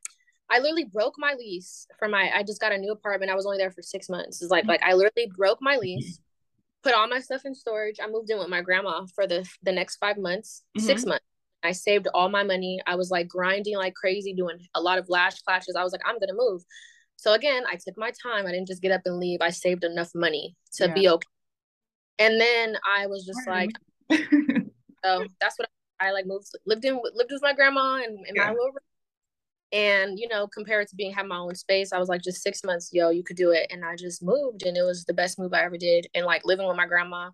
I 0.49 0.59
literally 0.59 0.85
broke 0.85 1.15
my 1.17 1.33
lease 1.37 1.87
for 1.97 2.07
my 2.07 2.29
I 2.33 2.43
just 2.43 2.61
got 2.61 2.71
a 2.71 2.77
new 2.77 2.91
apartment. 2.91 3.31
I 3.31 3.35
was 3.35 3.45
only 3.45 3.57
there 3.57 3.71
for 3.71 3.81
six 3.81 4.09
months. 4.09 4.41
It's 4.41 4.51
like 4.51 4.65
like 4.65 4.83
I 4.83 4.93
literally 4.93 5.31
broke 5.35 5.59
my 5.61 5.77
lease, 5.77 6.19
put 6.83 6.93
all 6.93 7.07
my 7.07 7.19
stuff 7.19 7.45
in 7.45 7.55
storage. 7.55 7.97
I 8.01 8.07
moved 8.07 8.29
in 8.29 8.37
with 8.37 8.49
my 8.49 8.61
grandma 8.61 9.05
for 9.15 9.25
the 9.25 9.47
the 9.63 9.71
next 9.71 9.97
five 9.97 10.17
months, 10.17 10.63
mm-hmm. 10.77 10.85
six 10.85 11.05
months. 11.05 11.25
I 11.63 11.71
saved 11.71 12.07
all 12.13 12.29
my 12.29 12.43
money. 12.43 12.81
I 12.85 12.95
was 12.95 13.09
like 13.09 13.27
grinding 13.29 13.77
like 13.77 13.95
crazy, 13.95 14.33
doing 14.33 14.59
a 14.75 14.81
lot 14.81 14.99
of 14.99 15.09
lash 15.09 15.41
clashes. 15.41 15.75
I 15.77 15.83
was 15.83 15.93
like, 15.93 16.01
I'm 16.05 16.19
gonna 16.19 16.33
move. 16.35 16.61
So 17.15 17.33
again, 17.33 17.63
I 17.67 17.75
took 17.75 17.97
my 17.97 18.11
time. 18.21 18.45
I 18.45 18.51
didn't 18.51 18.67
just 18.67 18.81
get 18.81 18.91
up 18.91 19.01
and 19.05 19.17
leave. 19.17 19.39
I 19.41 19.49
saved 19.49 19.85
enough 19.85 20.11
money 20.13 20.57
to 20.73 20.87
yeah. 20.87 20.93
be 20.93 21.09
okay. 21.09 21.27
And 22.19 22.39
then 22.39 22.75
I 22.85 23.07
was 23.07 23.25
just 23.25 23.47
like, 23.47 23.71
so 24.11 24.17
um, 25.03 25.27
that's 25.39 25.57
what 25.57 25.69
I, 25.99 26.09
I, 26.09 26.11
like 26.11 26.25
moved, 26.25 26.47
lived 26.65 26.85
in, 26.85 26.95
lived 26.95 27.31
with 27.31 27.41
my 27.41 27.53
grandma 27.53 27.95
and, 27.95 28.17
and 28.27 28.35
yeah. 28.35 28.45
my 28.45 28.51
little 28.51 28.67
room. 28.67 28.77
and 29.71 30.19
you 30.19 30.27
know 30.27 30.47
compared 30.47 30.87
to 30.87 30.95
being 30.95 31.11
having 31.11 31.29
my 31.29 31.37
own 31.37 31.55
space 31.55 31.91
i 31.91 31.97
was 31.97 32.09
like 32.09 32.21
just 32.21 32.43
six 32.43 32.63
months 32.63 32.89
yo 32.93 33.09
you 33.09 33.23
could 33.23 33.37
do 33.37 33.51
it. 33.51 33.67
And 33.71 33.83
i 33.83 33.95
just 33.95 34.21
moved 34.21 34.63
and 34.65 34.77
it 34.77 34.83
was 34.83 35.05
the 35.05 35.13
best 35.13 35.39
move 35.39 35.53
i 35.53 35.63
ever 35.63 35.77
did. 35.77 36.07
And 36.13 36.25
like 36.25 36.45
living 36.45 36.67
with 36.67 36.77
my 36.77 36.85
grandma 36.85 37.31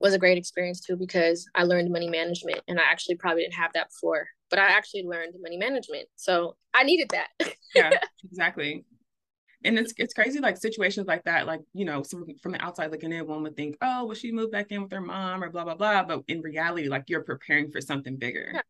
was 0.00 0.12
a 0.12 0.18
great 0.18 0.38
experience 0.38 0.80
too 0.80 0.96
because 0.96 1.46
i 1.54 1.62
learned 1.62 1.90
money 1.90 2.08
management 2.08 2.60
and 2.68 2.80
i 2.80 2.82
actually 2.82 3.16
probably 3.16 3.42
didn't 3.42 3.54
have 3.54 3.72
that 3.74 3.88
before 3.90 4.28
but 4.50 4.58
i 4.58 4.66
actually 4.66 5.04
learned 5.04 5.34
money 5.40 5.56
management. 5.56 6.08
So 6.16 6.56
i 6.74 6.82
needed 6.82 7.10
that. 7.10 7.28
Yeah 7.74 7.90
exactly 8.24 8.84
and 9.64 9.78
it's 9.78 9.92
it's 9.96 10.14
crazy 10.14 10.38
like 10.38 10.56
situations 10.56 11.06
like 11.06 11.24
that 11.24 11.46
like 11.46 11.60
you 11.72 11.84
know 11.84 12.02
so 12.02 12.24
from 12.42 12.52
the 12.52 12.62
outside 12.62 12.90
looking 12.90 13.12
in 13.12 13.26
one 13.26 13.42
would 13.42 13.56
think 13.56 13.76
oh 13.80 14.04
well 14.04 14.14
she 14.14 14.30
moved 14.30 14.52
back 14.52 14.70
in 14.70 14.82
with 14.82 14.92
her 14.92 15.00
mom 15.00 15.42
or 15.42 15.50
blah 15.50 15.64
blah 15.64 15.74
blah 15.74 16.02
but 16.02 16.22
in 16.28 16.40
reality 16.40 16.88
like 16.88 17.04
you're 17.08 17.22
preparing 17.22 17.70
for 17.70 17.80
something 17.80 18.16
bigger. 18.16 18.50
Yeah. 18.54 18.60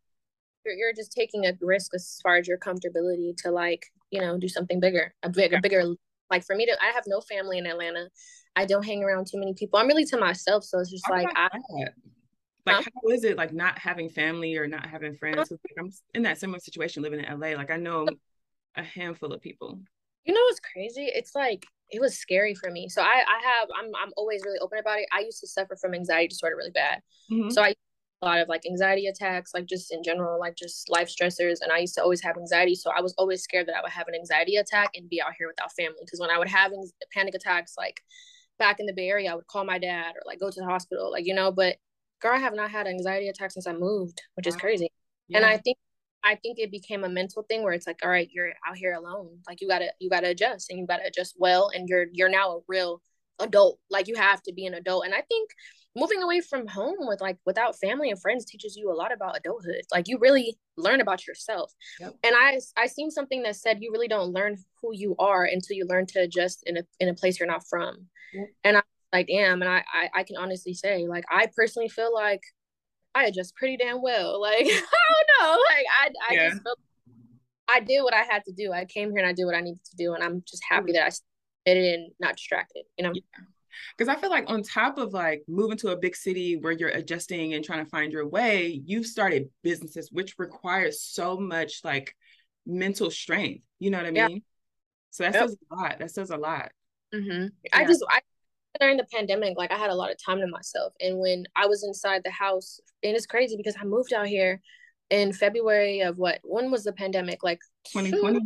You're, 0.64 0.75
you're 0.75 0.92
just 0.94 1.12
taking 1.12 1.46
a 1.46 1.53
risk 1.61 1.94
as 1.94 2.18
far 2.22 2.37
as 2.37 2.49
your 2.49 2.59
comfortability 2.59 3.37
to 3.38 3.51
like 3.51 3.87
you 4.11 4.20
know 4.20 4.38
do 4.38 4.49
something 4.49 4.81
bigger 4.81 5.14
a 5.22 5.29
bigger 5.29 5.61
bigger 5.61 5.85
like 6.31 6.44
for 6.44 6.57
me 6.57 6.66
to 6.66 6.77
i 6.83 6.90
have 6.92 7.05
no 7.07 7.20
family 7.20 7.59
in 7.59 7.66
atlanta. 7.66 8.09
I 8.59 8.64
don't 8.64 8.87
hang 8.87 9.05
around 9.05 9.27
too 9.27 9.38
many 9.38 9.53
people. 9.53 9.79
I'm 9.79 9.87
really 9.87 10.07
to 10.07 10.18
myself 10.18 10.64
so 10.64 10.79
it's 10.79 10.90
just 10.90 11.09
like 11.11 11.29
I, 11.37 11.49
like 12.64 12.77
huh? 12.77 12.83
how 12.83 13.11
is 13.11 13.22
it 13.25 13.37
like 13.37 13.53
not 13.53 13.79
having 13.79 14.09
family 14.09 14.57
or 14.57 14.66
not 14.66 14.87
having 14.87 15.14
friends? 15.16 15.51
Like, 15.51 15.61
i'm 15.79 15.90
in 16.14 16.22
that 16.22 16.38
similar 16.38 16.59
situation 16.61 17.03
living 17.03 17.20
in 17.20 17.40
la 17.40 17.49
like 17.49 17.70
i 17.70 17.77
know 17.77 18.09
a 18.77 18.83
handful 18.83 19.33
of 19.33 19.40
people 19.40 19.81
you 20.27 20.35
know 20.35 20.41
what's 20.49 20.61
crazy 20.61 21.07
it's 21.15 21.35
like 21.35 21.65
it 21.91 22.01
was 22.01 22.19
scary 22.19 22.55
for 22.55 22.71
me 22.71 22.89
so 22.89 23.01
i 23.01 23.23
i 23.29 23.43
have 23.43 23.69
i'm, 23.79 23.91
I'm 23.95 24.12
always 24.17 24.43
really 24.45 24.59
open 24.59 24.79
about 24.79 24.99
it 24.99 25.07
i 25.12 25.21
used 25.21 25.41
to 25.41 25.47
suffer 25.47 25.77
from 25.77 25.95
anxiety 25.95 26.29
disorder 26.29 26.57
really 26.57 26.71
bad 26.71 27.01
mm-hmm. 27.31 27.51
so 27.51 27.62
i 27.62 27.75
a 28.23 28.27
lot 28.27 28.41
of 28.41 28.49
like 28.49 28.65
anxiety 28.67 29.07
attacks, 29.07 29.53
like 29.53 29.67
just 29.67 29.93
in 29.93 30.03
general, 30.03 30.41
like 30.41 30.57
just 30.57 30.89
life 30.89 31.09
stressors. 31.09 31.59
And 31.61 31.71
I 31.71 31.79
used 31.79 31.95
to 31.97 32.03
always 32.03 32.23
have 32.23 32.37
anxiety. 32.37 32.75
So 32.75 32.91
I 32.97 33.03
was 33.03 33.15
always 33.19 33.43
scared 33.43 33.69
that 33.69 33.77
I 33.77 33.83
would 33.83 33.93
have 33.93 34.09
an 34.09 34.15
anxiety 34.15 34.57
attack 34.57 34.91
and 34.95 35.09
be 35.09 35.21
out 35.21 35.35
here 35.39 35.49
without 35.49 35.73
family. 35.73 35.99
Because 36.01 36.21
when 36.21 36.31
I 36.31 36.39
would 36.39 36.49
have 36.49 36.73
panic 37.12 37.35
attacks, 37.35 37.75
like 37.77 38.01
back 38.59 38.81
in 38.81 38.87
the 38.87 38.95
Bay 38.95 39.09
Area, 39.09 39.33
I 39.33 39.35
would 39.35 39.47
call 39.47 39.65
my 39.65 39.79
dad 39.79 40.15
or 40.17 40.23
like 40.25 40.41
go 40.41 40.51
to 40.51 40.61
the 40.61 40.67
hospital, 40.67 41.11
like, 41.11 41.27
you 41.27 41.35
know, 41.35 41.53
but 41.53 41.77
girl, 42.23 42.33
I 42.35 42.39
have 42.39 42.55
not 42.55 42.71
had 42.71 42.87
anxiety 42.87 43.29
attacks 43.29 43.55
since 43.55 43.67
I 43.67 43.75
moved, 43.75 44.23
which 44.35 44.47
is 44.47 44.57
crazy. 44.57 44.91
Yeah. 45.29 45.39
And 45.39 45.47
I 45.47 45.59
think 45.59 45.77
I 46.27 46.35
think 46.35 46.59
it 46.59 46.73
became 46.73 47.05
a 47.05 47.09
mental 47.09 47.45
thing 47.45 47.62
where 47.62 47.73
it's 47.73 47.87
like, 47.87 48.01
all 48.03 48.11
right, 48.11 48.29
you're 48.33 48.53
out 48.67 48.77
here 48.77 48.95
alone. 48.95 49.39
Like 49.47 49.61
you 49.61 49.69
gotta 49.69 49.93
you 50.01 50.11
gotta 50.11 50.31
adjust 50.31 50.71
and 50.71 50.79
you 50.79 50.87
gotta 50.87 51.07
adjust 51.07 51.37
well 51.39 51.71
and 51.73 51.89
you're 51.89 52.07
you're 52.12 52.29
now 52.29 52.57
a 52.57 52.61
real 52.67 53.01
adult. 53.39 53.79
Like 53.91 54.09
you 54.09 54.17
have 54.17 54.43
to 54.43 54.53
be 54.53 54.67
an 54.67 54.75
adult. 54.75 55.05
And 55.05 55.15
I 55.15 55.21
think 55.21 55.51
moving 55.95 56.23
away 56.23 56.41
from 56.41 56.67
home 56.67 56.97
with 56.99 57.21
like 57.21 57.39
without 57.47 57.79
family 57.79 58.11
and 58.11 58.21
friends 58.21 58.45
teaches 58.45 58.77
you 58.77 58.93
a 58.93 58.95
lot 58.95 59.12
about 59.12 59.37
adulthood 59.37 59.81
like 59.91 60.07
you 60.09 60.19
really 60.19 60.59
learn 60.77 61.01
about 61.01 61.27
yourself 61.27 61.73
yep. 61.99 62.15
and 62.23 62.35
i 62.37 62.61
i 62.77 62.87
seen 62.87 63.11
something 63.11 63.43
that 63.43 63.57
said 63.57 63.79
you 63.81 63.91
really 63.91 64.07
don't 64.07 64.33
learn 64.33 64.57
who 64.83 64.91
you 64.93 65.17
are 65.19 65.45
until 65.45 65.75
you 65.75 65.87
learn 65.87 66.05
to 66.05 66.21
adjust 66.21 66.62
in 66.67 66.77
a 66.77 66.83
in 67.01 67.09
a 67.09 67.15
place 67.15 67.41
you're 67.41 67.49
not 67.49 67.67
from 67.67 68.07
yep. 68.35 68.49
and 68.62 68.77
i 68.77 68.83
like 69.11 69.27
damn 69.27 69.62
and 69.62 69.71
I, 69.71 69.83
I 69.93 70.11
i 70.17 70.23
can 70.23 70.37
honestly 70.37 70.75
say 70.75 71.07
like 71.09 71.25
i 71.31 71.49
personally 71.57 71.89
feel 71.89 72.12
like 72.12 72.43
i 73.17 73.25
adjust 73.25 73.55
pretty 73.57 73.77
damn 73.77 74.03
well 74.03 74.41
like 74.41 74.65
i 74.65 74.65
don't 74.65 75.41
know 75.41 75.59
like 75.71 75.87
i 76.01 76.11
i 76.31 76.35
yeah. 76.35 76.49
just 76.51 76.63
feel 76.63 76.75
i 77.69 77.81
did 77.81 78.03
what 78.03 78.15
i 78.15 78.23
had 78.23 78.45
to 78.45 78.53
do 78.53 78.73
i 78.73 78.85
came 78.85 79.11
here 79.11 79.19
and 79.19 79.27
i 79.27 79.33
did 79.33 79.45
what 79.45 79.55
i 79.55 79.61
needed 79.61 79.85
to 79.85 79.97
do 79.97 80.15
and 80.15 80.23
i'm 80.23 80.43
just 80.47 80.63
happy 80.69 80.93
that 80.93 81.07
i 81.07 81.11
did 81.65 81.83
it 81.83 81.95
and 81.95 82.13
not 82.21 82.37
distracted 82.37 82.83
you 82.97 83.05
know 83.05 83.13
yeah 83.15 83.45
because 83.97 84.09
I 84.09 84.19
feel 84.19 84.31
like 84.31 84.49
on 84.49 84.63
top 84.63 84.99
of 84.99 85.13
like 85.13 85.43
moving 85.49 85.77
to 85.79 85.91
a 85.91 85.97
big 85.97 86.17
city 86.17 86.57
where 86.57 86.73
you're 86.73 86.89
adjusting 86.91 87.55
and 87.55 87.65
trying 87.65 87.85
to 87.85 87.91
find 87.91 88.13
your 88.13 88.27
way, 88.27 88.81
you've 88.85 89.07
started 89.07 89.51
businesses 89.63 90.11
which 90.11 90.35
requires 90.39 91.03
so 91.03 91.39
much 91.39 91.81
like 91.85 92.15
mental 92.67 93.11
strength. 93.11 93.63
You 93.79 93.91
know 93.91 93.99
what 93.99 94.07
I 94.07 94.11
mean? 94.11 94.31
Yeah. 94.31 94.39
So 95.11 95.25
that 95.25 95.35
yep. 95.35 95.49
says 95.49 95.57
a 95.71 95.75
lot. 95.75 95.99
That 95.99 96.11
says 96.11 96.31
a 96.31 96.37
lot. 96.37 96.71
Mm-hmm. 97.15 97.47
Yeah. 97.65 97.71
I 97.73 97.85
just 97.85 98.05
I 98.09 98.21
during 98.81 98.97
the 98.97 99.07
pandemic, 99.12 99.57
like 99.57 99.73
I 99.73 99.77
had 99.77 99.91
a 99.91 99.95
lot 99.95 100.11
of 100.11 100.23
time 100.23 100.39
to 100.41 100.47
myself, 100.47 100.93
and 101.01 101.19
when 101.19 101.47
I 101.57 101.67
was 101.67 101.85
inside 101.85 102.23
the 102.25 102.31
house, 102.31 102.81
and 103.03 103.15
it's 103.17 103.27
crazy 103.27 103.57
because 103.57 103.77
I 103.81 103.85
moved 103.85 104.12
out 104.12 104.27
here 104.27 104.61
in 105.11 105.33
February 105.33 106.01
of 106.01 106.19
what? 106.19 106.41
When 106.43 106.71
was 106.71 106.85
the 106.85 106.93
pandemic? 106.93 107.43
Like 107.43 107.61
2020. 107.93 108.41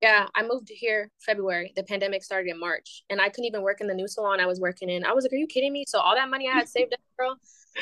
Yeah, 0.00 0.26
I 0.34 0.42
moved 0.42 0.68
here 0.70 1.10
February. 1.18 1.72
The 1.74 1.82
pandemic 1.82 2.22
started 2.22 2.50
in 2.50 2.60
March, 2.60 3.02
and 3.10 3.20
I 3.20 3.28
couldn't 3.28 3.46
even 3.46 3.62
work 3.62 3.80
in 3.80 3.88
the 3.88 3.94
new 3.94 4.06
salon 4.06 4.38
I 4.38 4.46
was 4.46 4.60
working 4.60 4.88
in. 4.88 5.04
I 5.04 5.12
was 5.12 5.24
like, 5.24 5.32
"Are 5.32 5.36
you 5.36 5.48
kidding 5.48 5.72
me?" 5.72 5.84
So 5.88 5.98
all 5.98 6.14
that 6.14 6.30
money 6.30 6.48
I 6.48 6.52
had 6.52 6.68
saved 6.68 6.92
up, 6.92 7.00
girl, 7.18 7.36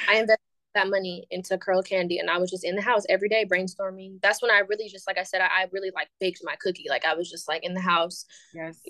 I 0.08 0.16
invested 0.16 0.40
that 0.74 0.88
money 0.88 1.26
into 1.30 1.58
Curl 1.58 1.82
Candy, 1.82 2.18
and 2.18 2.30
I 2.30 2.38
was 2.38 2.50
just 2.50 2.64
in 2.64 2.76
the 2.76 2.82
house 2.82 3.04
every 3.08 3.28
day 3.28 3.44
brainstorming. 3.44 4.20
That's 4.22 4.40
when 4.40 4.50
I 4.50 4.60
really 4.60 4.88
just, 4.88 5.06
like 5.06 5.18
I 5.18 5.24
said, 5.24 5.40
I, 5.40 5.46
I 5.46 5.66
really 5.72 5.90
like 5.94 6.08
baked 6.20 6.40
my 6.42 6.56
cookie. 6.56 6.86
Like 6.88 7.04
I 7.04 7.14
was 7.14 7.30
just 7.30 7.48
like 7.48 7.64
in 7.64 7.74
the 7.74 7.80
house, 7.80 8.24
yes, 8.54 8.80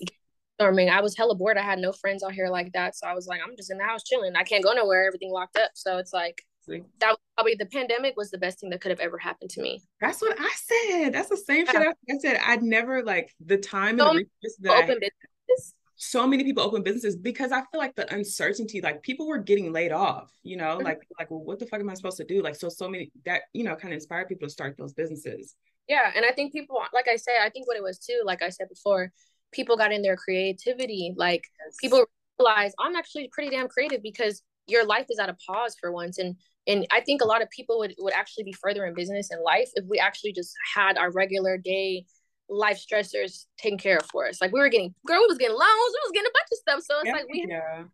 brainstorming. 0.60 0.90
I 0.90 1.00
was 1.00 1.16
hella 1.16 1.34
bored. 1.34 1.56
I 1.56 1.62
had 1.62 1.78
no 1.78 1.92
friends 1.92 2.22
out 2.22 2.32
here 2.32 2.48
like 2.48 2.72
that, 2.72 2.96
so 2.96 3.06
I 3.06 3.14
was 3.14 3.26
like, 3.26 3.40
I'm 3.44 3.56
just 3.56 3.70
in 3.70 3.78
the 3.78 3.84
house 3.84 4.02
chilling. 4.04 4.36
I 4.36 4.42
can't 4.42 4.64
go 4.64 4.72
nowhere. 4.72 5.06
Everything 5.06 5.30
locked 5.30 5.56
up. 5.56 5.70
So 5.74 5.98
it's 5.98 6.12
like 6.12 6.42
that 6.68 7.10
was 7.10 7.18
probably 7.36 7.54
the 7.54 7.66
pandemic 7.66 8.16
was 8.16 8.30
the 8.30 8.38
best 8.38 8.60
thing 8.60 8.70
that 8.70 8.80
could 8.80 8.90
have 8.90 9.00
ever 9.00 9.18
happened 9.18 9.50
to 9.50 9.62
me. 9.62 9.82
That's 10.00 10.20
what 10.20 10.36
I 10.38 10.50
said. 10.54 11.12
That's 11.12 11.28
the 11.28 11.36
same 11.36 11.66
shit 11.66 11.76
I 11.76 12.18
said. 12.18 12.40
I'd 12.44 12.62
never 12.62 13.02
like 13.04 13.32
the 13.44 13.56
time 13.56 13.98
so 13.98 14.10
and 14.10 14.26
the 14.60 14.72
open 14.72 14.98
businesses. 14.98 15.74
so 15.94 16.26
many 16.26 16.42
people 16.42 16.64
open 16.64 16.82
businesses 16.82 17.16
because 17.16 17.52
I 17.52 17.60
feel 17.60 17.78
like 17.78 17.94
the 17.94 18.12
uncertainty, 18.12 18.80
like 18.80 19.02
people 19.02 19.28
were 19.28 19.38
getting 19.38 19.72
laid 19.72 19.92
off, 19.92 20.32
you 20.42 20.56
know, 20.56 20.76
mm-hmm. 20.76 20.84
like 20.84 21.00
like 21.18 21.30
well, 21.30 21.44
what 21.44 21.58
the 21.58 21.66
fuck 21.66 21.80
am 21.80 21.90
I 21.90 21.94
supposed 21.94 22.16
to 22.16 22.24
do? 22.24 22.42
Like 22.42 22.56
so 22.56 22.68
so 22.68 22.88
many 22.88 23.12
that 23.24 23.42
you 23.52 23.62
know 23.64 23.76
kind 23.76 23.92
of 23.92 23.98
inspired 23.98 24.28
people 24.28 24.48
to 24.48 24.52
start 24.52 24.76
those 24.76 24.92
businesses. 24.92 25.54
Yeah, 25.88 26.10
and 26.16 26.24
I 26.24 26.32
think 26.32 26.52
people 26.52 26.80
like 26.92 27.06
I 27.06 27.14
said, 27.14 27.34
I 27.42 27.50
think 27.50 27.68
what 27.68 27.76
it 27.76 27.82
was 27.82 27.98
too, 27.98 28.22
like 28.24 28.42
I 28.42 28.48
said 28.48 28.68
before, 28.68 29.12
people 29.56 29.76
got 29.76 29.92
in 29.92 30.02
their 30.02 30.16
creativity. 30.16 31.14
Like 31.16 31.44
yes. 31.64 31.76
people 31.80 32.04
realize 32.38 32.72
I'm 32.78 32.94
actually 32.94 33.28
pretty 33.32 33.50
damn 33.50 33.68
creative 33.68 34.02
because 34.02 34.42
your 34.66 34.84
life 34.84 35.06
is 35.08 35.18
at 35.18 35.28
a 35.28 35.36
pause 35.46 35.74
for 35.80 35.90
once 35.90 36.18
and 36.18 36.36
And 36.66 36.86
I 36.92 37.00
think 37.00 37.22
a 37.22 37.24
lot 37.24 37.42
of 37.42 37.48
people 37.50 37.78
would, 37.78 37.94
would 37.98 38.12
actually 38.12 38.44
be 38.44 38.52
further 38.52 38.84
in 38.84 38.94
business 38.94 39.30
and 39.30 39.40
life 39.42 39.70
if 39.74 39.84
we 39.88 39.98
actually 39.98 40.32
just 40.32 40.52
had 40.74 40.98
our 40.98 41.10
regular 41.12 41.56
day 41.56 42.04
life 42.48 42.80
stressors 42.84 43.46
taken 43.58 43.78
care 43.78 43.98
of 43.98 44.06
for 44.06 44.26
us. 44.28 44.40
Like 44.40 44.52
we 44.52 44.60
were 44.60 44.68
getting, 44.68 44.94
girl, 45.06 45.20
we 45.20 45.26
was 45.26 45.38
getting 45.38 45.56
loans, 45.56 45.92
we 45.94 46.00
was 46.04 46.12
getting 46.12 46.30
a 46.30 46.36
bunch 46.38 46.48
of 46.52 46.58
stuff. 46.58 46.82
So 46.82 46.98
it's 46.98 47.06
yeah, 47.06 47.12
like 47.12 47.26
we, 47.32 47.46
yeah. 47.48 47.84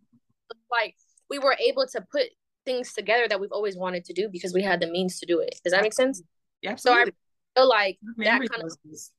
like 0.71 0.95
we 1.31 1.39
were 1.39 1.57
able 1.69 1.87
to 1.87 2.05
put 2.11 2.27
things 2.65 2.93
together 2.93 3.27
that 3.29 3.41
we've 3.41 3.53
always 3.53 3.77
wanted 3.77 4.05
to 4.07 4.13
do 4.13 4.29
because 4.31 4.53
we 4.53 4.63
had 4.63 4.81
the 4.81 4.87
means 4.87 5.19
to 5.21 5.27
do 5.27 5.41
it. 5.41 5.61
Does 5.65 5.73
that 5.73 5.83
make 5.83 5.95
sense? 5.95 6.23
Yeah, 6.63 6.77
So. 6.77 6.93
I 6.93 7.05
feel 7.55 7.69
like 7.69 7.99
that 8.19 8.41
kind 8.51 8.63
of 8.65 8.73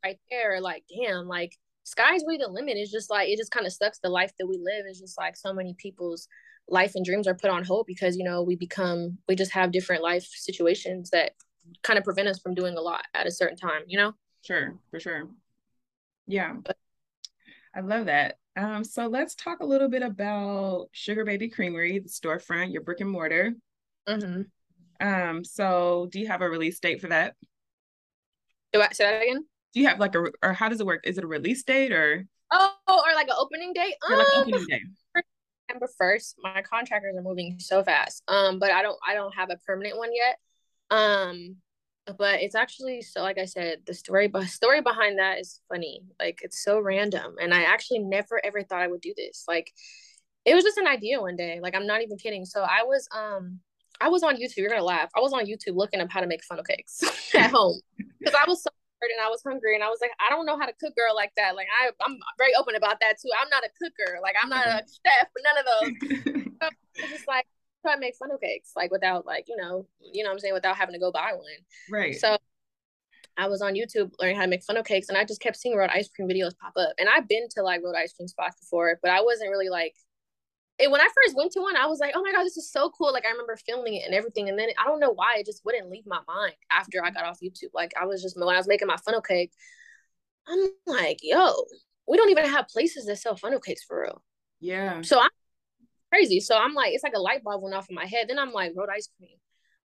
right 0.03 0.17
there, 0.31 0.59
like 0.59 0.83
damn, 0.89 1.27
like 1.27 1.53
sky's 1.83 2.23
really 2.25 2.37
the 2.37 2.49
limit. 2.49 2.77
It's 2.77 2.91
just 2.91 3.09
like 3.09 3.29
it 3.29 3.37
just 3.37 3.51
kind 3.51 3.65
of 3.65 3.73
sucks. 3.73 3.99
The 3.99 4.09
life 4.09 4.31
that 4.39 4.47
we 4.47 4.57
live 4.57 4.85
is 4.89 4.99
just 4.99 5.17
like 5.17 5.35
so 5.35 5.53
many 5.53 5.75
people's 5.77 6.27
life 6.67 6.93
and 6.95 7.05
dreams 7.05 7.27
are 7.27 7.35
put 7.35 7.49
on 7.49 7.63
hold 7.63 7.85
because 7.85 8.15
you 8.15 8.23
know 8.23 8.41
we 8.41 8.55
become 8.55 9.17
we 9.27 9.35
just 9.35 9.51
have 9.51 9.71
different 9.71 10.01
life 10.01 10.23
situations 10.23 11.09
that 11.09 11.33
kind 11.81 11.97
of 11.97 12.05
prevent 12.05 12.27
us 12.27 12.39
from 12.39 12.55
doing 12.55 12.77
a 12.77 12.81
lot 12.81 13.05
at 13.13 13.27
a 13.27 13.31
certain 13.31 13.57
time. 13.57 13.83
You 13.87 13.97
know? 13.97 14.13
Sure, 14.41 14.75
for 14.91 14.99
sure. 14.99 15.29
Yeah. 16.27 16.53
but, 16.53 16.77
I 17.75 17.81
love 17.81 18.05
that. 18.05 18.37
Um, 18.55 18.83
so 18.83 19.07
let's 19.07 19.33
talk 19.33 19.61
a 19.61 19.65
little 19.65 19.89
bit 19.89 20.03
about 20.03 20.89
Sugar 20.91 21.25
Baby 21.25 21.49
Creamery, 21.49 21.99
the 21.99 22.09
storefront, 22.09 22.71
your 22.71 22.83
brick 22.83 22.99
and 23.01 23.09
mortar. 23.09 23.53
Mm-hmm. 24.07 24.43
Um, 25.05 25.43
so 25.43 26.07
do 26.11 26.19
you 26.19 26.27
have 26.27 26.41
a 26.41 26.49
release 26.49 26.79
date 26.79 27.01
for 27.01 27.07
that? 27.07 27.35
Do 28.71 28.81
I 28.81 28.89
say 28.91 29.05
that 29.05 29.23
again? 29.23 29.45
Do 29.73 29.79
you 29.79 29.87
have 29.87 29.99
like 29.99 30.15
a 30.15 30.25
or 30.43 30.53
how 30.53 30.69
does 30.69 30.79
it 30.79 30.85
work? 30.85 31.01
Is 31.05 31.17
it 31.17 31.23
a 31.23 31.27
release 31.27 31.63
date 31.63 31.91
or, 31.91 32.25
Oh, 32.51 32.73
or 32.87 33.13
like 33.15 33.27
an 33.27 33.35
opening 33.37 33.73
date? 33.73 33.95
or 34.07 34.17
like 34.17 34.27
Um, 34.35 34.41
opening 34.41 34.65
day? 34.67 34.81
September 35.67 35.89
first. 35.97 36.35
My 36.43 36.61
contractors 36.61 37.15
are 37.17 37.21
moving 37.21 37.57
so 37.59 37.83
fast. 37.83 38.21
Um, 38.27 38.59
but 38.59 38.71
I 38.71 38.81
don't 38.81 38.97
I 39.07 39.13
don't 39.15 39.33
have 39.35 39.49
a 39.49 39.57
permanent 39.65 39.97
one 39.97 40.11
yet. 40.13 40.37
Um, 40.91 41.55
but 42.17 42.41
it's 42.41 42.53
actually 42.55 43.01
so 43.01 43.21
like 43.21 43.37
I 43.39 43.45
said, 43.45 43.79
the 43.87 43.93
story 43.93 44.27
but 44.27 44.45
story 44.47 44.81
behind 44.81 45.17
that 45.19 45.39
is 45.39 45.61
funny. 45.69 46.01
Like 46.19 46.39
it's 46.43 46.63
so 46.63 46.79
random, 46.79 47.35
and 47.41 47.53
I 47.53 47.63
actually 47.63 47.99
never 47.99 48.39
ever 48.45 48.61
thought 48.61 48.81
I 48.81 48.87
would 48.87 49.01
do 49.01 49.13
this. 49.17 49.45
Like 49.47 49.71
it 50.45 50.53
was 50.53 50.63
just 50.63 50.77
an 50.77 50.87
idea 50.87 51.21
one 51.21 51.35
day. 51.37 51.59
Like 51.61 51.75
I'm 51.75 51.87
not 51.87 52.01
even 52.01 52.17
kidding. 52.17 52.45
So 52.45 52.61
I 52.61 52.83
was 52.83 53.07
um 53.15 53.59
I 54.01 54.09
was 54.09 54.21
on 54.21 54.35
YouTube. 54.35 54.57
You're 54.57 54.69
gonna 54.69 54.83
laugh. 54.83 55.09
I 55.15 55.21
was 55.21 55.33
on 55.33 55.45
YouTube 55.45 55.75
looking 55.77 56.01
up 56.01 56.11
how 56.11 56.19
to 56.19 56.27
make 56.27 56.43
funnel 56.43 56.63
cakes 56.65 57.01
at 57.35 57.49
home 57.49 57.79
because 58.19 58.35
I 58.35 58.43
was 58.47 58.61
so 58.61 58.69
and 59.11 59.25
I 59.25 59.29
was 59.29 59.41
hungry 59.43 59.75
and 59.75 59.83
I 59.83 59.89
was 59.89 59.99
like, 60.01 60.11
I 60.19 60.29
don't 60.29 60.45
know 60.45 60.57
how 60.57 60.65
to 60.65 60.73
cook, 60.79 60.95
girl, 60.95 61.15
like 61.15 61.31
that. 61.37 61.55
Like 61.55 61.67
I, 61.81 61.89
I'm 62.05 62.17
very 62.37 62.53
open 62.59 62.75
about 62.75 62.99
that 63.01 63.15
too. 63.21 63.29
I'm 63.39 63.49
not 63.49 63.63
a 63.63 63.71
cooker. 63.81 64.19
Like 64.21 64.35
I'm 64.41 64.49
not 64.49 64.65
a 64.65 64.83
mm-hmm. 64.83 65.01
chef. 65.03 65.27
None 65.43 65.57
of 65.57 65.65
those. 65.65 66.43
It's 66.95 67.11
just 67.11 67.27
like 67.27 67.47
try 67.81 67.95
to 67.95 67.99
make 67.99 68.15
funnel 68.15 68.37
cakes, 68.37 68.71
like 68.75 68.91
without 68.91 69.25
like 69.25 69.45
you 69.47 69.55
know, 69.55 69.87
you 69.99 70.23
know 70.23 70.29
what 70.29 70.35
I'm 70.35 70.39
saying, 70.39 70.53
without 70.53 70.77
having 70.77 70.93
to 70.93 70.99
go 70.99 71.11
buy 71.11 71.33
one. 71.33 71.45
right. 71.91 72.15
So 72.15 72.37
I 73.35 73.47
was 73.47 73.61
on 73.61 73.73
YouTube 73.73 74.11
learning 74.19 74.35
how 74.35 74.43
to 74.43 74.47
make 74.47 74.63
funnel 74.63 74.83
cakes, 74.83 75.09
and 75.09 75.17
I 75.17 75.25
just 75.25 75.41
kept 75.41 75.57
seeing 75.57 75.75
rolled 75.75 75.89
ice 75.91 76.09
cream 76.09 76.29
videos 76.29 76.57
pop 76.57 76.73
up. 76.77 76.93
And 76.99 77.09
I've 77.09 77.27
been 77.27 77.47
to 77.55 77.63
like 77.63 77.81
rolled 77.83 77.95
ice 77.95 78.13
cream 78.13 78.27
spots 78.27 78.59
before, 78.59 78.99
but 79.01 79.11
I 79.11 79.21
wasn't 79.21 79.49
really 79.49 79.69
like. 79.69 79.95
It, 80.79 80.89
when 80.91 81.01
I 81.01 81.07
first 81.25 81.35
went 81.37 81.51
to 81.53 81.61
one, 81.61 81.75
I 81.77 81.85
was 81.87 81.99
like, 81.99 82.13
"Oh 82.15 82.21
my 82.23 82.31
god, 82.31 82.43
this 82.43 82.57
is 82.57 82.71
so 82.71 82.89
cool!" 82.89 83.13
Like 83.13 83.25
I 83.25 83.29
remember 83.31 83.55
filming 83.57 83.95
it 83.95 84.05
and 84.05 84.13
everything, 84.15 84.49
and 84.49 84.57
then 84.57 84.69
I 84.79 84.85
don't 84.87 84.99
know 84.99 85.11
why 85.13 85.35
it 85.37 85.45
just 85.45 85.63
wouldn't 85.65 85.89
leave 85.89 86.05
my 86.07 86.19
mind 86.27 86.55
after 86.71 87.03
I 87.03 87.11
got 87.11 87.25
off 87.25 87.39
YouTube. 87.41 87.73
Like 87.73 87.93
I 87.99 88.05
was 88.05 88.21
just 88.23 88.37
when 88.37 88.47
I 88.49 88.57
was 88.57 88.67
making 88.67 88.87
my 88.87 88.97
funnel 88.97 89.21
cake, 89.21 89.51
I'm 90.47 90.69
like, 90.87 91.19
"Yo, 91.23 91.53
we 92.07 92.17
don't 92.17 92.29
even 92.31 92.45
have 92.45 92.67
places 92.69 93.05
that 93.05 93.17
sell 93.17 93.35
funnel 93.35 93.59
cakes 93.59 93.83
for 93.83 94.01
real." 94.01 94.23
yeah. 94.59 95.01
So 95.03 95.19
I'm 95.19 95.29
crazy. 96.11 96.39
So 96.39 96.57
I'm 96.57 96.73
like, 96.73 96.93
it's 96.93 97.03
like 97.03 97.15
a 97.15 97.21
light 97.21 97.43
bulb 97.43 97.61
went 97.63 97.75
off 97.75 97.89
in 97.89 97.95
my 97.95 98.05
head. 98.05 98.27
Then 98.29 98.39
I'm 98.39 98.51
like, 98.53 98.73
rolled 98.75 98.89
ice 98.95 99.09
cream. 99.17 99.37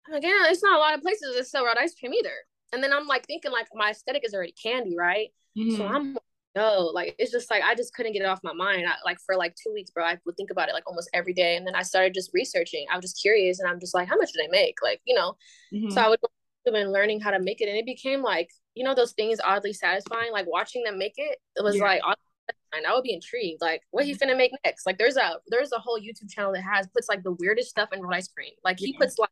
I'm 0.07 0.15
like, 0.15 0.23
yeah, 0.25 0.51
it's 0.51 0.63
not 0.63 0.77
a 0.77 0.81
lot 0.81 0.95
of 0.95 1.03
places 1.03 1.37
that 1.37 1.47
sell 1.47 1.65
rolled 1.65 1.79
ice 1.79 1.95
cream 1.99 2.15
either. 2.15 2.35
And 2.73 2.83
then 2.83 2.93
I'm 2.93 3.07
like 3.07 3.27
thinking 3.27 3.53
like 3.53 3.69
my 3.75 3.91
aesthetic 3.91 4.25
is 4.27 4.35
already 4.35 4.55
candy, 4.63 4.97
right? 4.99 5.31
So 5.69 5.87
Mhm. 5.87 5.95
I'm 5.95 6.19
no, 6.57 6.91
like 6.95 7.15
it's 7.19 7.31
just 7.31 7.51
like 7.51 7.63
I 7.63 7.75
just 7.75 7.95
couldn't 7.95 8.13
get 8.15 8.23
it 8.23 8.29
off 8.29 8.41
my 8.43 8.53
mind. 8.55 8.87
I, 8.89 8.95
like 9.05 9.19
for 9.25 9.37
like 9.37 9.55
two 9.55 9.73
weeks, 9.73 9.91
bro, 9.91 10.05
I 10.05 10.19
would 10.25 10.37
think 10.37 10.51
about 10.51 10.69
it 10.71 10.73
like 10.73 10.87
almost 10.87 11.11
every 11.13 11.35
day. 11.35 11.57
And 11.57 11.67
then 11.67 11.75
I 11.77 11.83
started 11.83 12.15
just 12.15 12.31
researching. 12.33 12.87
I 12.91 12.97
was 12.97 13.05
just 13.05 13.21
curious, 13.21 13.61
and 13.61 13.69
I'm 13.69 13.79
just 13.79 13.95
like, 13.95 14.09
how 14.09 14.17
much 14.17 14.33
do 14.33 14.41
they 14.43 14.49
make? 14.49 14.77
Like, 14.83 15.01
you 15.05 15.15
know. 15.15 15.37
Mhm. 15.73 15.93
So 15.93 16.01
I 16.01 16.09
would 16.09 16.19
have 16.65 16.75
been 16.75 16.91
learning 16.93 17.21
how 17.21 17.31
to 17.31 17.39
make 17.39 17.61
it, 17.61 17.69
and 17.69 17.77
it 17.79 17.85
became 17.87 18.23
like, 18.23 18.49
you 18.75 18.83
know, 18.85 18.95
those 18.95 19.13
things 19.13 19.39
oddly 19.45 19.73
satisfying. 19.73 20.33
Like 20.33 20.47
watching 20.49 20.83
them 20.83 20.99
make 20.99 21.15
it, 21.19 21.39
it 21.57 21.63
was 21.63 21.77
Yeah. 21.77 21.83
like 21.85 22.01
satisfying. 22.03 22.87
I 22.87 22.95
would 22.95 23.05
be 23.05 23.13
intrigued. 23.15 23.61
Like, 23.61 23.83
what 23.91 24.05
he 24.05 24.15
finna 24.15 24.37
make 24.37 24.53
next? 24.65 24.87
Like, 24.87 24.99
there's 24.99 25.17
a 25.17 25.39
there's 25.49 25.73
a 25.73 25.79
whole 25.79 26.01
YouTube 26.01 26.31
channel 26.31 26.53
that 26.53 26.63
has 26.63 26.87
puts 26.89 27.09
like 27.09 27.23
the 27.23 27.33
weirdest 27.33 27.69
stuff 27.71 27.91
in 27.93 28.01
ice 28.11 28.29
cream. 28.29 28.53
Like 28.65 28.79
he 28.79 28.93
Yeah. 28.93 28.99
puts 29.01 29.19
like 29.19 29.31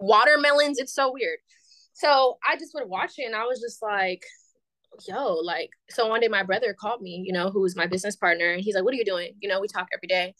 watermelons. 0.00 0.78
It's 0.78 0.92
so 0.94 1.12
weird. 1.12 1.38
So 1.92 2.38
I 2.46 2.56
just 2.56 2.74
would 2.74 2.88
watch 2.88 3.12
it, 3.18 3.24
and 3.24 3.34
I 3.36 3.44
was 3.44 3.60
just 3.60 3.80
like, 3.82 4.22
yo, 5.06 5.34
like. 5.34 5.70
So 5.90 6.08
one 6.08 6.20
day 6.20 6.28
my 6.28 6.42
brother 6.42 6.74
called 6.74 7.02
me, 7.02 7.22
you 7.24 7.32
know, 7.32 7.50
who's 7.50 7.76
my 7.76 7.86
business 7.86 8.16
partner, 8.16 8.52
and 8.52 8.62
he's 8.62 8.74
like, 8.74 8.84
"What 8.84 8.94
are 8.94 8.96
you 8.96 9.04
doing?" 9.04 9.34
You 9.40 9.48
know, 9.48 9.60
we 9.60 9.68
talk 9.68 9.88
every 9.92 10.08
day. 10.08 10.34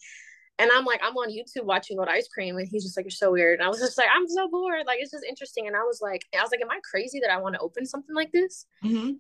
And 0.59 0.71
I'm 0.73 0.87
like, 0.87 1.01
I'm 1.03 1.14
on 1.16 1.29
YouTube 1.29 1.64
watching 1.64 1.99
Rolled 1.99 2.09
Ice 2.09 2.29
Cream, 2.29 2.57
and 2.57 2.66
he's 2.66 2.83
just 2.85 2.97
like, 2.97 3.05
You're 3.05 3.11
so 3.11 3.31
weird. 3.31 3.59
And 3.59 3.66
I 3.66 3.69
was 3.69 3.79
just 3.79 3.99
like, 3.99 4.09
I'm 4.14 4.27
so 4.27 4.49
bored. 4.49 4.87
Like, 4.87 4.99
it's 5.01 5.11
just 5.11 5.25
interesting. 5.29 5.66
And 5.66 5.77
I 5.77 5.81
was 5.83 6.01
like, 6.01 6.23
I 6.37 6.40
was 6.40 6.51
like, 6.51 6.62
Am 6.62 6.71
I 6.71 6.81
crazy 6.90 7.21
that 7.21 7.31
I 7.31 7.37
want 7.38 7.55
to 7.55 7.61
open 7.61 7.85
something 7.85 8.14
like 8.14 8.33
this? 8.33 8.64
Mhm. 8.83 9.19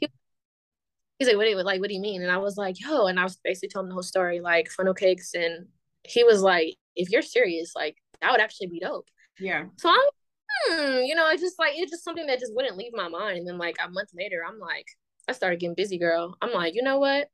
He's 1.18 1.28
like, 1.28 1.36
What 1.36 1.44
do 1.44 1.50
you 1.50 1.62
like? 1.62 1.80
What 1.80 1.88
do 1.88 1.94
you 1.94 2.00
mean? 2.00 2.22
And 2.22 2.30
I 2.30 2.38
was 2.38 2.56
like, 2.56 2.80
Yo, 2.80 3.06
and 3.06 3.20
I 3.20 3.24
was 3.24 3.38
basically 3.44 3.68
telling 3.68 3.88
the 3.88 3.94
whole 3.94 4.02
story, 4.02 4.40
like 4.40 4.70
funnel 4.70 4.94
cakes, 4.94 5.34
and 5.34 5.66
he 6.04 6.24
was 6.24 6.40
like, 6.40 6.76
If 6.94 7.10
you're 7.10 7.22
serious, 7.22 7.72
like 7.76 7.96
that 8.22 8.30
would 8.32 8.40
actually 8.40 8.68
be 8.68 8.80
dope. 8.80 9.08
Yeah. 9.38 9.64
So 9.76 9.90
I'm, 9.90 9.98
hmm, 10.68 11.04
you 11.04 11.14
know, 11.14 11.28
it's 11.28 11.42
just 11.42 11.58
like 11.58 11.72
it's 11.76 11.90
just 11.90 12.04
something 12.04 12.26
that 12.26 12.40
just 12.40 12.54
wouldn't 12.54 12.78
leave 12.78 12.92
my 12.94 13.08
mind. 13.08 13.38
And 13.38 13.46
then 13.46 13.58
like 13.58 13.76
a 13.84 13.90
month 13.90 14.08
later, 14.14 14.42
I'm 14.46 14.58
like, 14.58 14.86
I 15.28 15.32
started 15.32 15.60
getting 15.60 15.74
busy, 15.74 15.98
girl. 15.98 16.36
I'm 16.40 16.52
like, 16.52 16.74
you 16.74 16.82
know 16.82 16.98
what? 16.98 17.28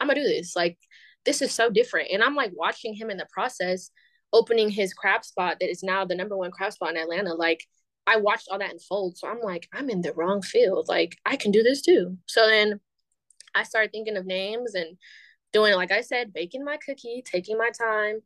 I'm 0.00 0.08
gonna 0.08 0.20
do 0.20 0.26
this. 0.26 0.56
Like, 0.56 0.78
this 1.24 1.42
is 1.42 1.52
so 1.52 1.70
different. 1.70 2.08
And 2.12 2.22
I'm 2.22 2.34
like 2.34 2.52
watching 2.54 2.94
him 2.94 3.10
in 3.10 3.18
the 3.18 3.26
process, 3.30 3.90
opening 4.32 4.70
his 4.70 4.94
craft 4.94 5.26
spot 5.26 5.58
that 5.60 5.70
is 5.70 5.82
now 5.82 6.04
the 6.04 6.14
number 6.14 6.36
one 6.36 6.50
craft 6.50 6.74
spot 6.74 6.90
in 6.90 6.96
Atlanta. 6.96 7.34
Like, 7.34 7.64
I 8.06 8.16
watched 8.16 8.48
all 8.50 8.58
that 8.58 8.72
unfold. 8.72 9.18
So 9.18 9.28
I'm 9.28 9.40
like, 9.40 9.68
I'm 9.72 9.90
in 9.90 10.00
the 10.00 10.14
wrong 10.14 10.42
field. 10.42 10.88
Like, 10.88 11.18
I 11.26 11.36
can 11.36 11.50
do 11.50 11.62
this 11.62 11.82
too. 11.82 12.16
So 12.26 12.46
then 12.46 12.80
I 13.54 13.64
started 13.64 13.92
thinking 13.92 14.16
of 14.16 14.26
names 14.26 14.74
and 14.74 14.96
doing, 15.52 15.74
like 15.74 15.92
I 15.92 16.00
said, 16.00 16.32
baking 16.32 16.64
my 16.64 16.78
cookie, 16.78 17.22
taking 17.24 17.58
my 17.58 17.70
time. 17.70 18.20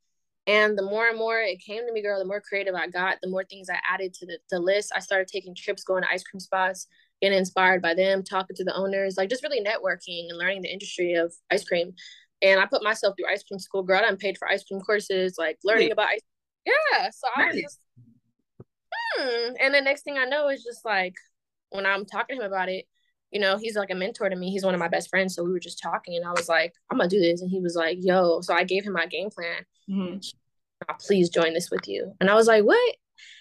And 0.47 0.77
the 0.77 0.83
more 0.83 1.09
and 1.09 1.19
more 1.19 1.41
it 1.41 1.65
came 1.65 1.87
to 1.87 1.93
me, 1.93 2.03
girl, 2.03 2.19
the 2.19 2.27
more 2.27 2.41
creative 2.41 2.75
I 2.75 2.89
got, 2.89 3.17
the 3.23 3.31
more 3.31 3.45
things 3.45 3.71
I 3.71 3.79
added 3.91 4.13
to 4.15 4.27
the, 4.27 4.39
the 4.51 4.59
list. 4.59 4.93
I 4.95 5.01
started 5.01 5.29
taking 5.29 5.55
trips, 5.55 5.85
going 5.85 6.03
to 6.03 6.11
ice 6.11 6.23
cream 6.23 6.41
spots, 6.41 6.87
getting 7.25 7.39
inspired 7.39 7.81
by 7.81 7.95
them, 7.95 8.23
talking 8.23 8.55
to 8.55 8.65
the 8.65 8.75
owners, 8.75 9.17
like 9.17 9.31
just 9.31 9.43
really 9.43 9.65
networking 9.65 10.29
and 10.29 10.37
learning 10.37 10.61
the 10.61 10.71
industry 10.71 11.15
of 11.15 11.33
ice 11.51 11.65
cream. 11.65 11.95
And 12.43 12.61
I 12.61 12.67
put 12.67 12.83
myself 12.83 13.15
through 13.17 13.31
ice 13.33 13.43
cream 13.43 13.59
school, 13.59 13.83
girl. 13.83 14.03
I 14.05 14.15
paid 14.15 14.37
for 14.37 14.47
ice 14.47 14.63
cream 14.65 14.81
courses, 14.83 15.37
like 15.39 15.57
learning 15.65 15.85
Really? 15.85 15.91
about 15.93 16.09
ice. 16.09 16.21
Yeah. 16.67 17.09
So 17.11 17.29
I 17.35 17.47
was 17.47 17.57
just, 17.57 17.81
hmm. 19.17 19.55
And 19.59 19.75
the 19.75 19.81
next 19.81 20.03
thing 20.03 20.19
I 20.19 20.27
know 20.27 20.49
is 20.49 20.63
just 20.63 20.85
like 20.85 21.15
when 21.71 21.87
I'm 21.87 22.05
talking 22.05 22.37
to 22.37 22.43
him 22.45 22.47
about 22.53 22.69
it, 22.69 22.85
you 23.31 23.41
know, 23.41 23.57
he's 23.57 23.75
like 23.75 23.91
a 23.91 23.95
mentor 23.95 24.29
to 24.29 24.37
me. 24.37 24.51
He's 24.51 24.65
one 24.65 24.75
of 24.75 24.81
my 24.81 24.89
best 24.89 25.09
friends. 25.09 25.35
So 25.35 25.43
we 25.45 25.51
were 25.51 25.59
just 25.61 25.81
talking 25.83 26.17
and 26.17 26.27
I 26.27 26.33
was 26.33 26.49
like, 26.49 26.75
I'm 26.91 26.99
gonna 26.99 27.09
do 27.09 27.21
this. 27.21 27.41
And 27.41 27.51
he 27.51 27.61
was 27.61 27.75
like, 27.75 27.97
yo. 28.01 28.43
So 28.43 28.53
I 28.55 28.65
gave 28.65 28.85
him 28.85 28.93
my 28.93 29.07
game 29.07 29.31
plan. 29.31 29.65
Mhm. 29.89 30.33
"Uh, 30.89 30.95
Please 31.01 31.31
join 31.31 31.55
this 31.55 31.71
with 31.71 31.89
you. 31.89 32.13
And 32.21 32.29
I 32.29 32.35
was 32.35 32.47
like, 32.47 32.65
what? 32.65 32.97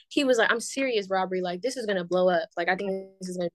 He 0.07 0.23
was 0.23 0.37
like, 0.37 0.51
I'm 0.51 0.59
serious, 0.61 1.07
Robree. 1.09 1.41
Like, 1.41 1.61
this 1.61 1.75
is 1.75 1.85
gonna 1.85 2.05
blow 2.05 2.29
up. 2.29 2.47
Like, 2.55 2.69
I 2.69 2.75
think 2.75 3.09
this 3.19 3.29
is 3.29 3.37
gonna 3.37 3.49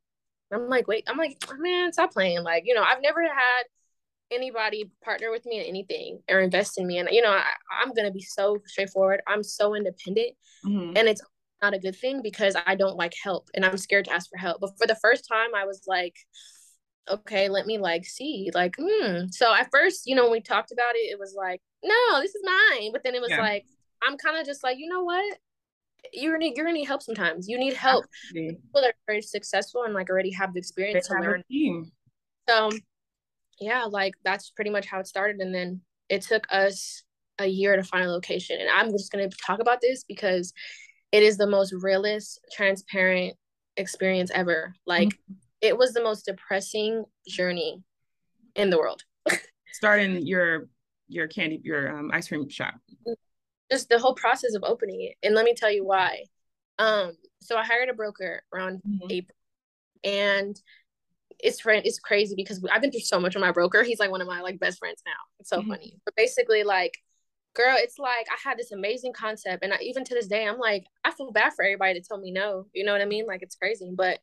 I'm 0.53 0.69
like, 0.69 0.89
wait, 0.89 1.05
I'm 1.09 1.19
like, 1.19 1.39
man, 1.59 1.93
stop 1.93 2.13
playing. 2.13 2.43
Like, 2.43 2.65
you 2.67 2.75
know, 2.75 2.83
I've 2.83 3.03
never 3.03 3.23
had 3.23 3.65
anybody 4.31 4.91
partner 5.05 5.31
with 5.31 5.47
me 5.47 5.61
in 5.61 5.67
anything 5.67 6.21
or 6.31 6.41
invest 6.41 6.79
in 6.79 6.87
me. 6.87 6.99
And, 6.99 7.09
you 7.13 7.23
know, 7.23 7.31
I, 7.33 7.45
I'm 7.83 7.93
going 7.93 8.07
to 8.07 8.13
be 8.13 8.23
so 8.23 8.59
straightforward. 8.67 9.23
I'm 9.27 9.43
so 9.43 9.75
independent. 9.75 10.33
Mhm. 10.67 10.99
And 10.99 11.09
it's 11.09 11.23
not 11.63 11.75
a 11.75 11.79
good 11.79 11.97
thing 11.97 12.23
because 12.23 12.57
I 12.67 12.75
don't 12.75 12.97
like 12.97 13.15
help 13.23 13.51
and 13.55 13.65
I'm 13.65 13.77
scared 13.79 14.07
to 14.07 14.13
ask 14.13 14.31
for 14.31 14.39
help. 14.39 14.61
But 14.61 14.79
for 14.79 14.87
the 14.87 14.97
first 14.97 15.27
time, 15.29 15.55
I 15.55 15.65
was 15.65 15.83
like, 15.87 16.17
okay, 17.09 17.49
let 17.49 17.67
me 17.67 17.79
like 17.79 18.05
see. 18.05 18.51
Like, 18.55 18.77
hmm. 18.79 19.27
So 19.31 19.55
at 19.55 19.71
first, 19.73 20.03
you 20.07 20.15
know, 20.15 20.25
when 20.25 20.33
we 20.33 20.41
talked 20.41 20.73
about 20.73 20.95
it, 20.95 21.11
it 21.11 21.19
was 21.19 21.35
like, 21.37 21.61
no, 21.83 22.21
this 22.21 22.35
is 22.35 22.43
mine. 22.45 22.93
But 22.93 23.03
then 23.05 23.15
it 23.15 23.23
was 23.23 23.31
Yeah. 23.31 23.41
like, 23.41 23.65
I'm 24.07 24.17
kind 24.19 24.39
of 24.39 24.47
just 24.47 24.63
like, 24.63 24.79
you 24.79 24.89
know 24.89 25.05
what? 25.05 25.39
You're 26.13 26.33
gonna 26.33 26.53
you're 26.55 26.65
gonna 26.65 26.79
need 26.79 26.87
help 26.87 27.03
sometimes. 27.03 27.49
You 27.49 27.59
need 27.59 27.75
help. 27.75 28.07
Absolutely. 28.25 28.57
People 28.57 28.81
that 28.81 28.91
are 28.91 28.95
very 29.07 29.23
successful 29.23 29.85
and 29.85 29.95
like 29.95 30.11
already 30.11 30.33
have 30.33 30.51
the 30.51 30.55
They 30.55 30.61
experience 30.61 31.09
to 31.09 31.15
learn 31.21 31.43
so 32.49 32.71
yeah 33.61 33.85
like 33.85 34.15
that's 34.25 34.51
pretty 34.51 34.71
much 34.71 34.87
how 34.87 35.01
it 35.01 35.07
started 35.07 35.41
and 35.41 35.55
then 35.55 35.81
it 36.09 36.23
took 36.23 36.47
us 36.51 37.03
a 37.39 37.47
year 37.47 37.77
to 37.77 37.83
find 37.83 38.05
a 38.05 38.11
location 38.11 38.59
and 38.61 38.71
i'm 38.71 38.91
just 38.91 39.13
going 39.13 39.29
to 39.29 39.37
talk 39.45 39.61
about 39.61 39.81
this 39.81 40.05
because 40.05 40.53
it 41.13 41.23
is 41.23 41.37
the 41.37 41.47
most 41.47 41.73
realist 41.73 42.41
transparent 42.53 43.35
experience 43.77 44.31
ever 44.35 44.75
like 44.87 45.11
it 45.61 45.77
was 45.77 45.93
the 45.93 46.03
most 46.03 46.25
depressing 46.25 47.05
journey 47.29 47.83
in 48.55 48.71
the 48.71 48.79
world 48.79 49.03
Starting 49.73 50.27
your 50.27 50.69
your 51.09 51.29
candy 51.29 51.61
your 51.63 51.97
um 51.97 52.11
ice 52.13 52.29
cream 52.29 52.49
shop. 52.49 52.75
Just 53.71 53.89
the 53.89 53.99
whole 53.99 54.15
process 54.15 54.55
of 54.55 54.65
opening 54.65 55.03
it 55.03 55.15
and 55.23 55.35
let 55.35 55.45
me 55.45 55.55
tell 55.55 55.71
you 55.71 55.85
why 55.85 56.25
Um, 56.79 57.13
so 57.41 57.57
I 57.57 57.65
hired 57.65 57.89
a 57.89 57.95
broker 57.95 58.43
around 58.53 58.83
mm-hmm. 58.87 59.11
April, 59.11 59.37
and 60.05 60.61
it's 61.41 61.61
friend 61.61 61.83
it's 61.85 61.99
crazy 61.99 62.35
because 62.37 62.65
I've 62.71 62.81
been 62.81 62.91
through 62.91 63.01
so 63.01 63.21
much 63.21 63.35
with 63.35 63.43
my 63.43 63.53
broker. 63.53 63.83
He's 63.83 63.99
like 63.99 64.11
one 64.11 64.21
of 64.21 64.29
my 64.29 64.41
like 64.41 64.59
best 64.61 64.79
friends 64.79 65.03
now. 65.07 65.13
It's 65.41 65.51
so 65.51 65.59
mm-hmm. 65.59 65.71
funny. 65.71 66.01
But 66.05 66.15
basically, 66.17 66.63
like, 66.65 66.95
girl, 67.55 67.77
it's 67.79 67.99
like 67.99 68.27
I 68.31 68.37
had 68.49 68.59
this 68.59 68.73
amazing 68.73 69.13
concept, 69.13 69.65
and 69.65 69.73
I, 69.73 69.79
even 69.83 70.05
to 70.05 70.15
this 70.15 70.29
day, 70.29 70.47
I'm 70.47 70.59
like, 70.59 70.85
I 71.05 71.11
feel 71.11 71.33
bad 71.33 71.53
for 71.55 71.65
everybody 71.65 71.95
to 72.01 72.07
tell 72.07 72.19
me 72.19 72.31
no. 72.31 72.67
You 72.73 72.85
know 72.85 72.93
what 72.93 73.03
I 73.03 73.07
mean? 73.07 73.27
Like, 73.27 73.43
it's 73.43 73.57
crazy. 73.57 73.91
But 73.95 74.21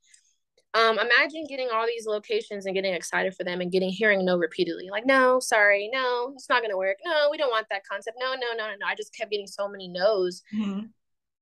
um, 0.76 1.00
imagine 1.00 1.46
getting 1.48 1.70
all 1.74 1.88
these 1.88 2.06
locations 2.06 2.66
and 2.66 2.76
getting 2.76 2.94
excited 2.94 3.34
for 3.34 3.44
them 3.44 3.62
and 3.62 3.72
getting 3.72 3.90
hearing 3.90 4.24
no 4.24 4.38
repeatedly. 4.38 4.90
Like, 4.92 5.06
no, 5.06 5.40
sorry, 5.40 5.90
no, 5.92 6.34
it's 6.36 6.50
not 6.50 6.62
gonna 6.62 6.78
work. 6.78 6.98
No, 7.04 7.30
we 7.32 7.38
don't 7.38 7.50
want 7.50 7.68
that 7.72 7.86
concept. 7.90 8.18
No, 8.20 8.34
no, 8.34 8.52
no, 8.56 8.68
no, 8.68 8.74
no. 8.80 8.86
I 8.86 8.96
just 8.96 9.16
kept 9.16 9.32
getting 9.32 9.48
so 9.48 9.68
many 9.68 9.88
no's. 9.88 10.44
Mm-hmm. 10.54 10.88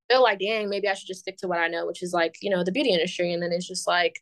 Feel 0.09 0.23
like, 0.23 0.39
dang, 0.39 0.69
maybe 0.69 0.87
I 0.87 0.93
should 0.93 1.07
just 1.07 1.21
stick 1.21 1.37
to 1.37 1.47
what 1.47 1.59
I 1.59 1.67
know, 1.67 1.87
which 1.87 2.03
is 2.03 2.13
like, 2.13 2.35
you 2.41 2.49
know, 2.49 2.63
the 2.63 2.71
beauty 2.71 2.91
industry. 2.91 3.33
And 3.33 3.41
then 3.41 3.51
it's 3.51 3.67
just 3.67 3.87
like 3.87 4.21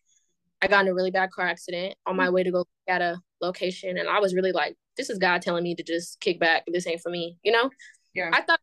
I 0.62 0.68
got 0.68 0.86
in 0.86 0.92
a 0.92 0.94
really 0.94 1.12
bad 1.12 1.32
car 1.32 1.48
accident 1.48 1.96
on 2.06 2.16
my 2.16 2.28
mm. 2.28 2.34
way 2.34 2.44
to 2.44 2.52
go 2.52 2.66
at 2.88 3.02
a 3.02 3.20
location, 3.42 3.98
and 3.98 4.08
I 4.08 4.20
was 4.20 4.36
really 4.36 4.52
like, 4.52 4.78
"This 4.96 5.10
is 5.10 5.18
God 5.18 5.42
telling 5.42 5.64
me 5.64 5.76
to 5.76 5.84
just 5.84 6.20
kick 6.20 6.40
back. 6.40 6.64
This 6.68 6.86
ain't 6.88 7.02
for 7.02 7.10
me," 7.10 7.38
you 7.44 7.52
know. 7.52 7.72
Yeah. 8.14 8.30
I 8.32 8.42
thought 8.42 8.60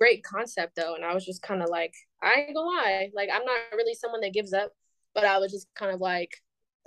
great 0.00 0.22
concept 0.22 0.76
though, 0.76 0.94
and 0.94 1.04
I 1.04 1.14
was 1.14 1.26
just 1.26 1.42
kind 1.42 1.62
of 1.62 1.68
like, 1.68 1.92
I 2.22 2.44
ain't 2.46 2.54
gonna 2.54 2.66
lie, 2.66 3.10
like 3.14 3.28
I'm 3.32 3.44
not 3.44 3.58
really 3.72 3.94
someone 3.94 4.20
that 4.22 4.32
gives 4.32 4.52
up, 4.52 4.72
but 5.14 5.24
I 5.24 5.38
was 5.38 5.52
just 5.52 5.66
kind 5.74 5.92
of 5.92 6.00
like, 6.00 6.30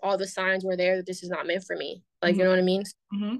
all 0.04 0.18
the 0.18 0.28
signs 0.28 0.66
were 0.66 0.76
there 0.76 0.98
that 0.98 1.06
this 1.06 1.22
is 1.22 1.30
not 1.30 1.46
meant 1.46 1.64
for 1.64 1.76
me. 1.76 2.04
Like, 2.22 2.32
mm-hmm. 2.32 2.40
you 2.40 2.44
know 2.46 2.50
what 2.50 2.60
I 2.60 2.64
mean? 2.64 2.84
Mm-hmm. 3.14 3.36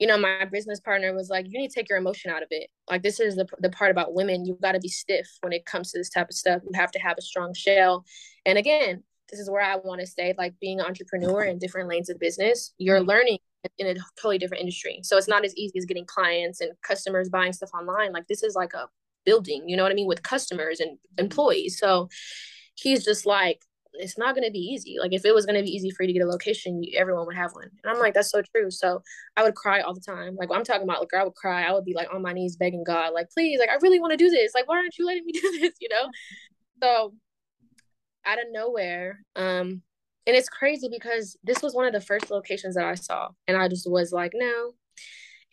You 0.00 0.06
know, 0.06 0.18
my 0.18 0.44
business 0.44 0.80
partner 0.80 1.14
was 1.14 1.28
like, 1.28 1.46
you 1.48 1.58
need 1.58 1.68
to 1.68 1.74
take 1.74 1.88
your 1.88 1.98
emotion 1.98 2.30
out 2.30 2.42
of 2.42 2.48
it. 2.50 2.68
Like, 2.88 3.02
this 3.02 3.20
is 3.20 3.36
the 3.36 3.46
the 3.60 3.70
part 3.70 3.90
about 3.90 4.14
women. 4.14 4.44
You've 4.44 4.60
got 4.60 4.72
to 4.72 4.80
be 4.80 4.88
stiff 4.88 5.28
when 5.40 5.52
it 5.52 5.66
comes 5.66 5.92
to 5.92 5.98
this 5.98 6.10
type 6.10 6.28
of 6.28 6.34
stuff. 6.34 6.62
You 6.64 6.70
have 6.74 6.90
to 6.92 6.98
have 6.98 7.16
a 7.18 7.22
strong 7.22 7.54
shell. 7.54 8.04
And 8.44 8.58
again, 8.58 9.02
this 9.30 9.40
is 9.40 9.50
where 9.50 9.62
I 9.62 9.76
want 9.76 10.00
to 10.00 10.06
stay, 10.06 10.34
like 10.38 10.54
being 10.60 10.80
an 10.80 10.86
entrepreneur 10.86 11.44
in 11.44 11.58
different 11.58 11.88
lanes 11.88 12.10
of 12.10 12.18
business, 12.18 12.74
you're 12.78 12.98
mm-hmm. 12.98 13.08
learning 13.08 13.38
in 13.78 13.86
a 13.86 13.94
totally 14.20 14.38
different 14.38 14.62
industry. 14.62 15.00
So 15.02 15.16
it's 15.16 15.28
not 15.28 15.44
as 15.44 15.54
easy 15.56 15.78
as 15.78 15.84
getting 15.84 16.06
clients 16.06 16.60
and 16.60 16.72
customers 16.82 17.28
buying 17.28 17.52
stuff 17.52 17.70
online. 17.74 18.12
Like 18.12 18.26
this 18.26 18.42
is 18.42 18.54
like 18.54 18.72
a 18.74 18.88
building, 19.24 19.68
you 19.68 19.76
know 19.76 19.82
what 19.82 19.92
I 19.92 19.94
mean, 19.94 20.08
with 20.08 20.22
customers 20.22 20.80
and 20.80 20.98
employees. 21.18 21.78
So 21.78 22.08
he's 22.74 23.04
just 23.04 23.26
like, 23.26 23.62
it's 23.98 24.18
not 24.18 24.34
going 24.34 24.46
to 24.46 24.52
be 24.52 24.58
easy. 24.58 24.96
Like 25.00 25.12
if 25.12 25.24
it 25.24 25.34
was 25.34 25.46
going 25.46 25.56
to 25.56 25.62
be 25.62 25.70
easy 25.70 25.90
for 25.90 26.02
you 26.02 26.08
to 26.08 26.12
get 26.12 26.22
a 26.22 26.30
location, 26.30 26.82
you, 26.82 26.98
everyone 26.98 27.26
would 27.26 27.36
have 27.36 27.52
one. 27.52 27.68
And 27.82 27.92
I'm 27.92 27.98
like, 27.98 28.14
that's 28.14 28.30
so 28.30 28.42
true. 28.54 28.70
So 28.70 29.02
I 29.36 29.42
would 29.42 29.54
cry 29.54 29.80
all 29.80 29.94
the 29.94 30.00
time. 30.00 30.36
Like 30.36 30.50
I'm 30.52 30.64
talking 30.64 30.84
about, 30.84 31.00
like 31.00 31.14
I 31.14 31.24
would 31.24 31.34
cry. 31.34 31.64
I 31.64 31.72
would 31.72 31.84
be 31.84 31.94
like 31.94 32.12
on 32.12 32.22
my 32.22 32.32
knees 32.32 32.56
begging 32.56 32.84
God, 32.84 33.12
like 33.14 33.30
please, 33.30 33.58
like 33.58 33.70
I 33.70 33.76
really 33.82 34.00
want 34.00 34.12
to 34.12 34.16
do 34.16 34.30
this. 34.30 34.52
Like 34.54 34.68
why 34.68 34.76
aren't 34.76 34.98
you 34.98 35.06
letting 35.06 35.26
me 35.26 35.32
do 35.32 35.40
this? 35.60 35.74
You 35.80 35.88
know. 35.90 36.08
So 36.82 37.14
out 38.24 38.38
of 38.38 38.46
nowhere. 38.50 39.24
Um, 39.34 39.82
and 40.26 40.36
it's 40.36 40.50
crazy 40.50 40.88
because 40.90 41.36
this 41.42 41.62
was 41.62 41.74
one 41.74 41.86
of 41.86 41.92
the 41.94 42.00
first 42.00 42.30
locations 42.30 42.74
that 42.74 42.84
I 42.84 42.94
saw, 42.94 43.30
and 43.46 43.56
I 43.56 43.66
just 43.68 43.90
was 43.90 44.12
like, 44.12 44.32
no. 44.34 44.72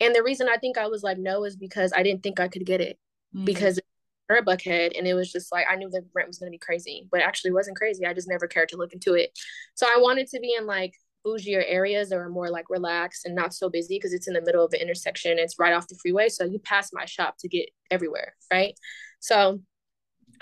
And 0.00 0.14
the 0.14 0.22
reason 0.22 0.48
I 0.48 0.58
think 0.58 0.76
I 0.76 0.86
was 0.86 1.02
like 1.02 1.16
no 1.16 1.44
is 1.44 1.56
because 1.56 1.92
I 1.96 2.02
didn't 2.02 2.22
think 2.22 2.38
I 2.38 2.48
could 2.48 2.66
get 2.66 2.82
it 2.82 2.98
mm-hmm. 3.34 3.46
because 3.46 3.80
or 4.28 4.36
a 4.36 4.44
buckhead 4.44 4.96
and 4.98 5.06
it 5.06 5.14
was 5.14 5.30
just 5.30 5.52
like 5.52 5.66
I 5.70 5.76
knew 5.76 5.88
the 5.88 6.04
rent 6.14 6.28
was 6.28 6.38
gonna 6.38 6.50
be 6.50 6.58
crazy, 6.58 7.06
but 7.10 7.20
actually 7.20 7.52
wasn't 7.52 7.76
crazy. 7.76 8.04
I 8.06 8.14
just 8.14 8.28
never 8.28 8.46
cared 8.46 8.68
to 8.70 8.76
look 8.76 8.92
into 8.92 9.14
it. 9.14 9.30
So 9.74 9.86
I 9.86 9.98
wanted 10.00 10.26
to 10.28 10.40
be 10.40 10.54
in 10.58 10.66
like 10.66 10.94
bougier 11.26 11.64
areas 11.66 12.10
that 12.10 12.28
more 12.28 12.50
like 12.50 12.70
relaxed 12.70 13.26
and 13.26 13.34
not 13.34 13.52
so 13.52 13.68
busy 13.68 13.96
because 13.96 14.12
it's 14.12 14.28
in 14.28 14.34
the 14.34 14.42
middle 14.42 14.64
of 14.64 14.72
an 14.72 14.80
intersection. 14.80 15.38
It's 15.38 15.58
right 15.58 15.72
off 15.72 15.88
the 15.88 15.98
freeway. 16.00 16.28
So 16.28 16.44
you 16.44 16.58
pass 16.58 16.90
my 16.92 17.04
shop 17.04 17.36
to 17.40 17.48
get 17.48 17.68
everywhere, 17.90 18.34
right? 18.50 18.74
So 19.20 19.60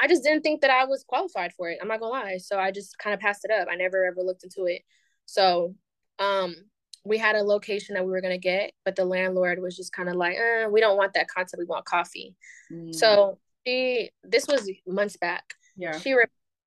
I 0.01 0.09
just 0.09 0.25
didn't 0.25 0.43
think 0.43 0.61
that 0.61 0.71
I 0.71 0.85
was 0.85 1.05
qualified 1.07 1.53
for 1.53 1.71
it. 1.71 1.79
I'm 1.81 1.89
not 1.89 2.01
gonna 2.01 2.13
lie. 2.13 2.39
So 2.39 2.59
I 2.59 2.71
just 2.71 2.99
kind 2.99 3.15
of 3.15 3.21
passed 3.21 3.45
it 3.45 3.51
up. 3.51 3.69
I 3.71 3.77
never 3.77 4.05
ever 4.05 4.23
looked 4.23 4.45
into 4.45 4.67
it. 4.67 4.83
So 5.27 5.75
um 6.19 6.55
we 7.07 7.19
had 7.19 7.37
a 7.37 7.43
location 7.43 7.95
that 7.95 8.05
we 8.05 8.11
were 8.11 8.23
gonna 8.23 8.39
get, 8.39 8.73
but 8.85 8.97
the 8.97 9.05
landlord 9.05 9.61
was 9.61 9.77
just 9.77 9.93
kind 9.93 10.09
of 10.09 10.17
like, 10.17 10.37
eh, 10.37 10.67
we 10.67 10.81
don't 10.81 10.97
want 10.97 11.13
that 11.15 11.29
concept. 11.29 11.59
We 11.59 11.67
want 11.67 11.85
coffee. 11.85 12.35
Mm. 12.73 12.95
So 12.95 13.39
she 13.67 14.11
this 14.23 14.47
was 14.47 14.71
months 14.87 15.17
back. 15.17 15.45
Yeah. 15.77 15.99
She 15.99 16.13
re- 16.15 16.25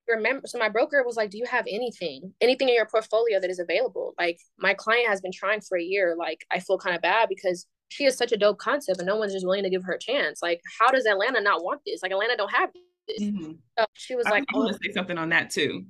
remember 0.09 0.47
so 0.47 0.59
my 0.59 0.69
broker 0.69 1.03
was 1.05 1.17
like, 1.17 1.31
Do 1.31 1.39
you 1.39 1.47
have 1.47 1.67
anything? 1.69 2.33
Anything 2.41 2.69
in 2.69 2.75
your 2.75 2.87
portfolio 2.87 3.41
that 3.41 3.51
is 3.51 3.59
available? 3.59 4.15
Like 4.19 4.39
my 4.59 4.75
client 4.75 5.09
has 5.09 5.21
been 5.21 5.33
trying 5.33 5.61
for 5.61 5.79
a 5.79 5.83
year. 5.83 6.17
Like 6.19 6.45
I 6.51 6.61
feel 6.61 6.79
kind 6.79 6.97
of 6.97 7.03
bad 7.03 7.29
because 7.29 7.67
she 7.89 8.05
has 8.05 8.17
such 8.17 8.33
a 8.33 8.37
dope 8.37 8.59
concept 8.59 8.99
and 8.99 9.07
no 9.07 9.17
one's 9.17 9.33
just 9.33 9.47
willing 9.47 9.63
to 9.63 9.71
give 9.71 9.85
her 9.85 9.93
a 9.93 9.99
chance. 9.99 10.43
Like, 10.43 10.61
how 10.79 10.91
does 10.91 11.07
Atlanta 11.07 11.41
not 11.41 11.63
want 11.63 11.83
this? 11.87 12.03
Like 12.03 12.13
Atlanta 12.13 12.37
don't 12.37 12.53
have 12.53 12.71
this. 13.07 13.23
Mm-hmm. 13.23 13.53
So 13.79 13.87
she 13.93 14.17
was 14.17 14.27
I 14.27 14.31
like, 14.31 14.45
I 14.53 14.59
want 14.59 14.73
to 14.73 14.79
say 14.83 14.93
something 14.93 15.19
on 15.19 15.29
that 15.31 15.51
too. 15.51 15.85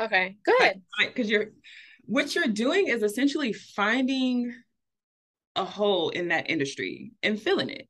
Okay, 0.00 0.36
good. 0.44 0.82
Because 0.98 1.30
you're 1.30 1.52
what 2.04 2.34
you're 2.34 2.48
doing 2.48 2.88
is 2.88 3.02
essentially 3.02 3.52
finding 3.52 4.52
a 5.54 5.64
hole 5.64 6.10
in 6.10 6.28
that 6.28 6.50
industry 6.50 7.12
and 7.22 7.40
filling 7.40 7.68
it. 7.68 7.88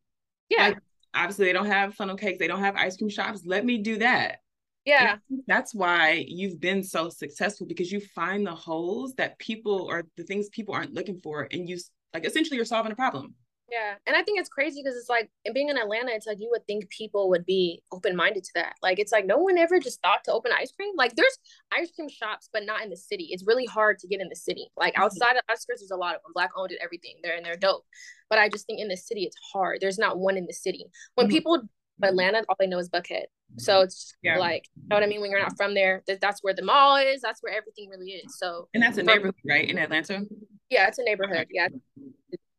Yeah. 0.49 0.69
Like, 0.69 0.79
obviously 1.15 1.47
they 1.47 1.53
don't 1.53 1.67
have 1.67 1.95
funnel 1.95 2.17
cakes, 2.17 2.39
they 2.39 2.49
don't 2.49 2.61
have 2.61 2.77
ice 2.77 2.97
cream 2.97 3.11
shops. 3.11 3.43
Let 3.45 3.65
me 3.65 3.79
do 3.79 3.99
that. 3.99 4.39
Yeah. 4.85 5.17
That's 5.47 5.75
why 5.75 6.25
you've 6.27 6.61
been 6.61 6.83
so 6.83 7.09
successful 7.09 7.67
because 7.67 7.93
you 7.93 8.01
find 8.01 8.47
the 8.47 8.55
holes 8.55 9.15
that 9.15 9.39
people 9.39 9.87
or 9.89 10.05
the 10.17 10.25
things 10.25 10.49
people 10.49 10.75
aren't 10.75 10.95
looking 10.95 11.21
for 11.23 11.47
and 11.53 11.69
you 11.69 11.79
like 12.13 12.27
essentially 12.27 12.57
you're 12.57 12.65
solving 12.65 12.93
a 12.93 12.97
problem. 12.97 13.35
Yeah. 13.73 13.95
And 14.07 14.15
I 14.15 14.23
think 14.23 14.39
it's 14.39 14.51
crazy 14.51 14.83
because 14.83 14.99
it's 14.99 15.09
like 15.09 15.31
being 15.55 15.71
in 15.71 15.79
Atlanta, 15.79 16.13
it's 16.13 16.27
like 16.27 16.39
you 16.39 16.51
would 16.51 16.67
think 16.67 16.91
people 16.91 17.31
would 17.31 17.47
be 17.47 17.83
open 17.91 18.15
minded 18.15 18.45
to 18.45 18.51
that. 18.57 18.75
Like 18.83 18.99
it's 18.99 19.13
like 19.13 19.25
no 19.25 19.39
one 19.39 19.57
ever 19.57 19.81
just 19.81 20.03
thought 20.03 20.25
to 20.25 20.33
open 20.33 20.53
ice 20.53 20.73
cream. 20.73 20.93
Like 20.95 21.17
there's 21.17 21.39
ice 21.73 21.91
cream 21.91 22.11
shops, 22.11 22.51
but 22.53 22.67
not 22.67 22.83
in 22.83 22.91
the 22.91 22.97
city. 22.97 23.29
It's 23.31 23.47
really 23.47 23.65
hard 23.65 23.99
to 24.01 24.07
get 24.07 24.21
in 24.21 24.29
the 24.29 24.37
city. 24.37 24.69
Like 24.77 24.93
mm-hmm. 24.93 25.05
outside 25.05 25.37
of 25.37 25.43
Oscars, 25.51 25.79
there's 25.79 25.91
a 25.91 25.97
lot 25.97 26.15
of 26.15 26.23
them. 26.23 26.33
Black 26.35 26.51
owned 26.55 26.71
and 26.71 26.81
everything. 26.83 27.15
They're 27.23 27.35
and 27.35 27.47
they're 27.47 27.57
dope. 27.57 27.87
But 28.29 28.39
I 28.39 28.51
just 28.51 28.67
think 28.67 28.79
in 28.79 28.89
the 28.89 28.97
city 28.97 29.23
it's 29.23 29.37
hard. 29.55 29.79
There's 29.81 29.99
not 29.99 30.19
one 30.19 30.37
in 30.37 30.45
the 30.47 30.53
city. 30.53 30.85
When 31.15 31.29
mm-hmm. 31.29 31.33
people 31.33 31.63
Atlanta, 32.03 32.45
all 32.49 32.57
they 32.59 32.67
know 32.67 32.79
is 32.79 32.91
Buckhead. 32.91 33.25
So 33.59 33.81
it's 33.81 34.15
yeah. 34.23 34.39
like, 34.39 34.67
you 34.77 34.89
know 34.89 34.97
what 34.97 35.03
I 35.03 35.07
mean? 35.07 35.21
When 35.21 35.31
you're 35.31 35.41
not 35.41 35.57
from 35.57 35.75
there, 35.75 36.03
that, 36.07 36.21
that's 36.21 36.43
where 36.43 36.55
the 36.55 36.63
mall 36.63 36.97
is. 36.97 37.21
That's 37.21 37.43
where 37.43 37.55
everything 37.55 37.91
really 37.91 38.13
is. 38.13 38.39
So 38.39 38.69
and 38.75 38.83
that's 38.83 38.99
a 38.99 39.03
neighborhood, 39.03 39.35
right? 39.47 39.69
In 39.69 39.79
Atlanta. 39.79 40.25
Yeah, 40.71 40.89
it's 40.89 40.99
a 40.99 41.05
neighborhood. 41.05 41.49
Yeah, 41.51 41.69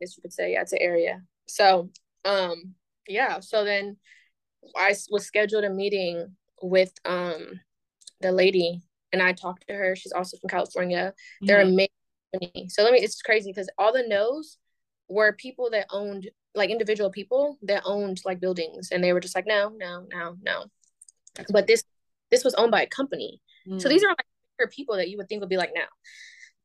guess 0.03 0.17
you 0.17 0.21
could 0.21 0.33
say. 0.33 0.53
Yeah, 0.53 0.61
it's 0.61 0.73
an 0.73 0.79
area. 0.81 1.21
So, 1.47 1.89
um, 2.25 2.75
yeah. 3.07 3.39
So 3.39 3.63
then 3.63 3.97
I 4.75 4.95
was 5.09 5.25
scheduled 5.25 5.63
a 5.63 5.69
meeting 5.69 6.35
with 6.61 6.93
um 7.05 7.59
the 8.21 8.31
lady, 8.31 8.81
and 9.11 9.21
I 9.21 9.33
talked 9.33 9.65
to 9.67 9.73
her. 9.73 9.95
She's 9.95 10.11
also 10.11 10.37
from 10.37 10.49
California. 10.49 11.13
Mm-hmm. 11.15 11.45
They're 11.45 11.61
amazing. 11.61 12.69
So 12.69 12.83
let 12.83 12.93
me. 12.93 12.99
It's 12.99 13.21
crazy 13.21 13.51
because 13.51 13.69
all 13.77 13.93
the 13.93 14.05
no's 14.07 14.57
were 15.09 15.33
people 15.33 15.69
that 15.71 15.87
owned 15.91 16.29
like 16.55 16.69
individual 16.69 17.09
people 17.09 17.57
that 17.63 17.83
owned 17.85 18.21
like 18.25 18.39
buildings, 18.39 18.89
and 18.91 19.03
they 19.03 19.13
were 19.13 19.19
just 19.19 19.35
like, 19.35 19.47
no, 19.47 19.73
no, 19.77 20.05
no, 20.11 20.37
no. 20.41 20.65
That's 21.35 21.51
but 21.51 21.67
this 21.67 21.83
this 22.31 22.43
was 22.43 22.53
owned 22.55 22.71
by 22.71 22.83
a 22.83 22.87
company. 22.87 23.41
Mm-hmm. 23.67 23.79
So 23.79 23.89
these 23.89 24.03
are 24.03 24.09
like 24.09 24.71
people 24.71 24.95
that 24.95 25.09
you 25.09 25.17
would 25.17 25.27
think 25.27 25.41
would 25.41 25.49
be 25.49 25.57
like 25.57 25.73
now. 25.75 25.87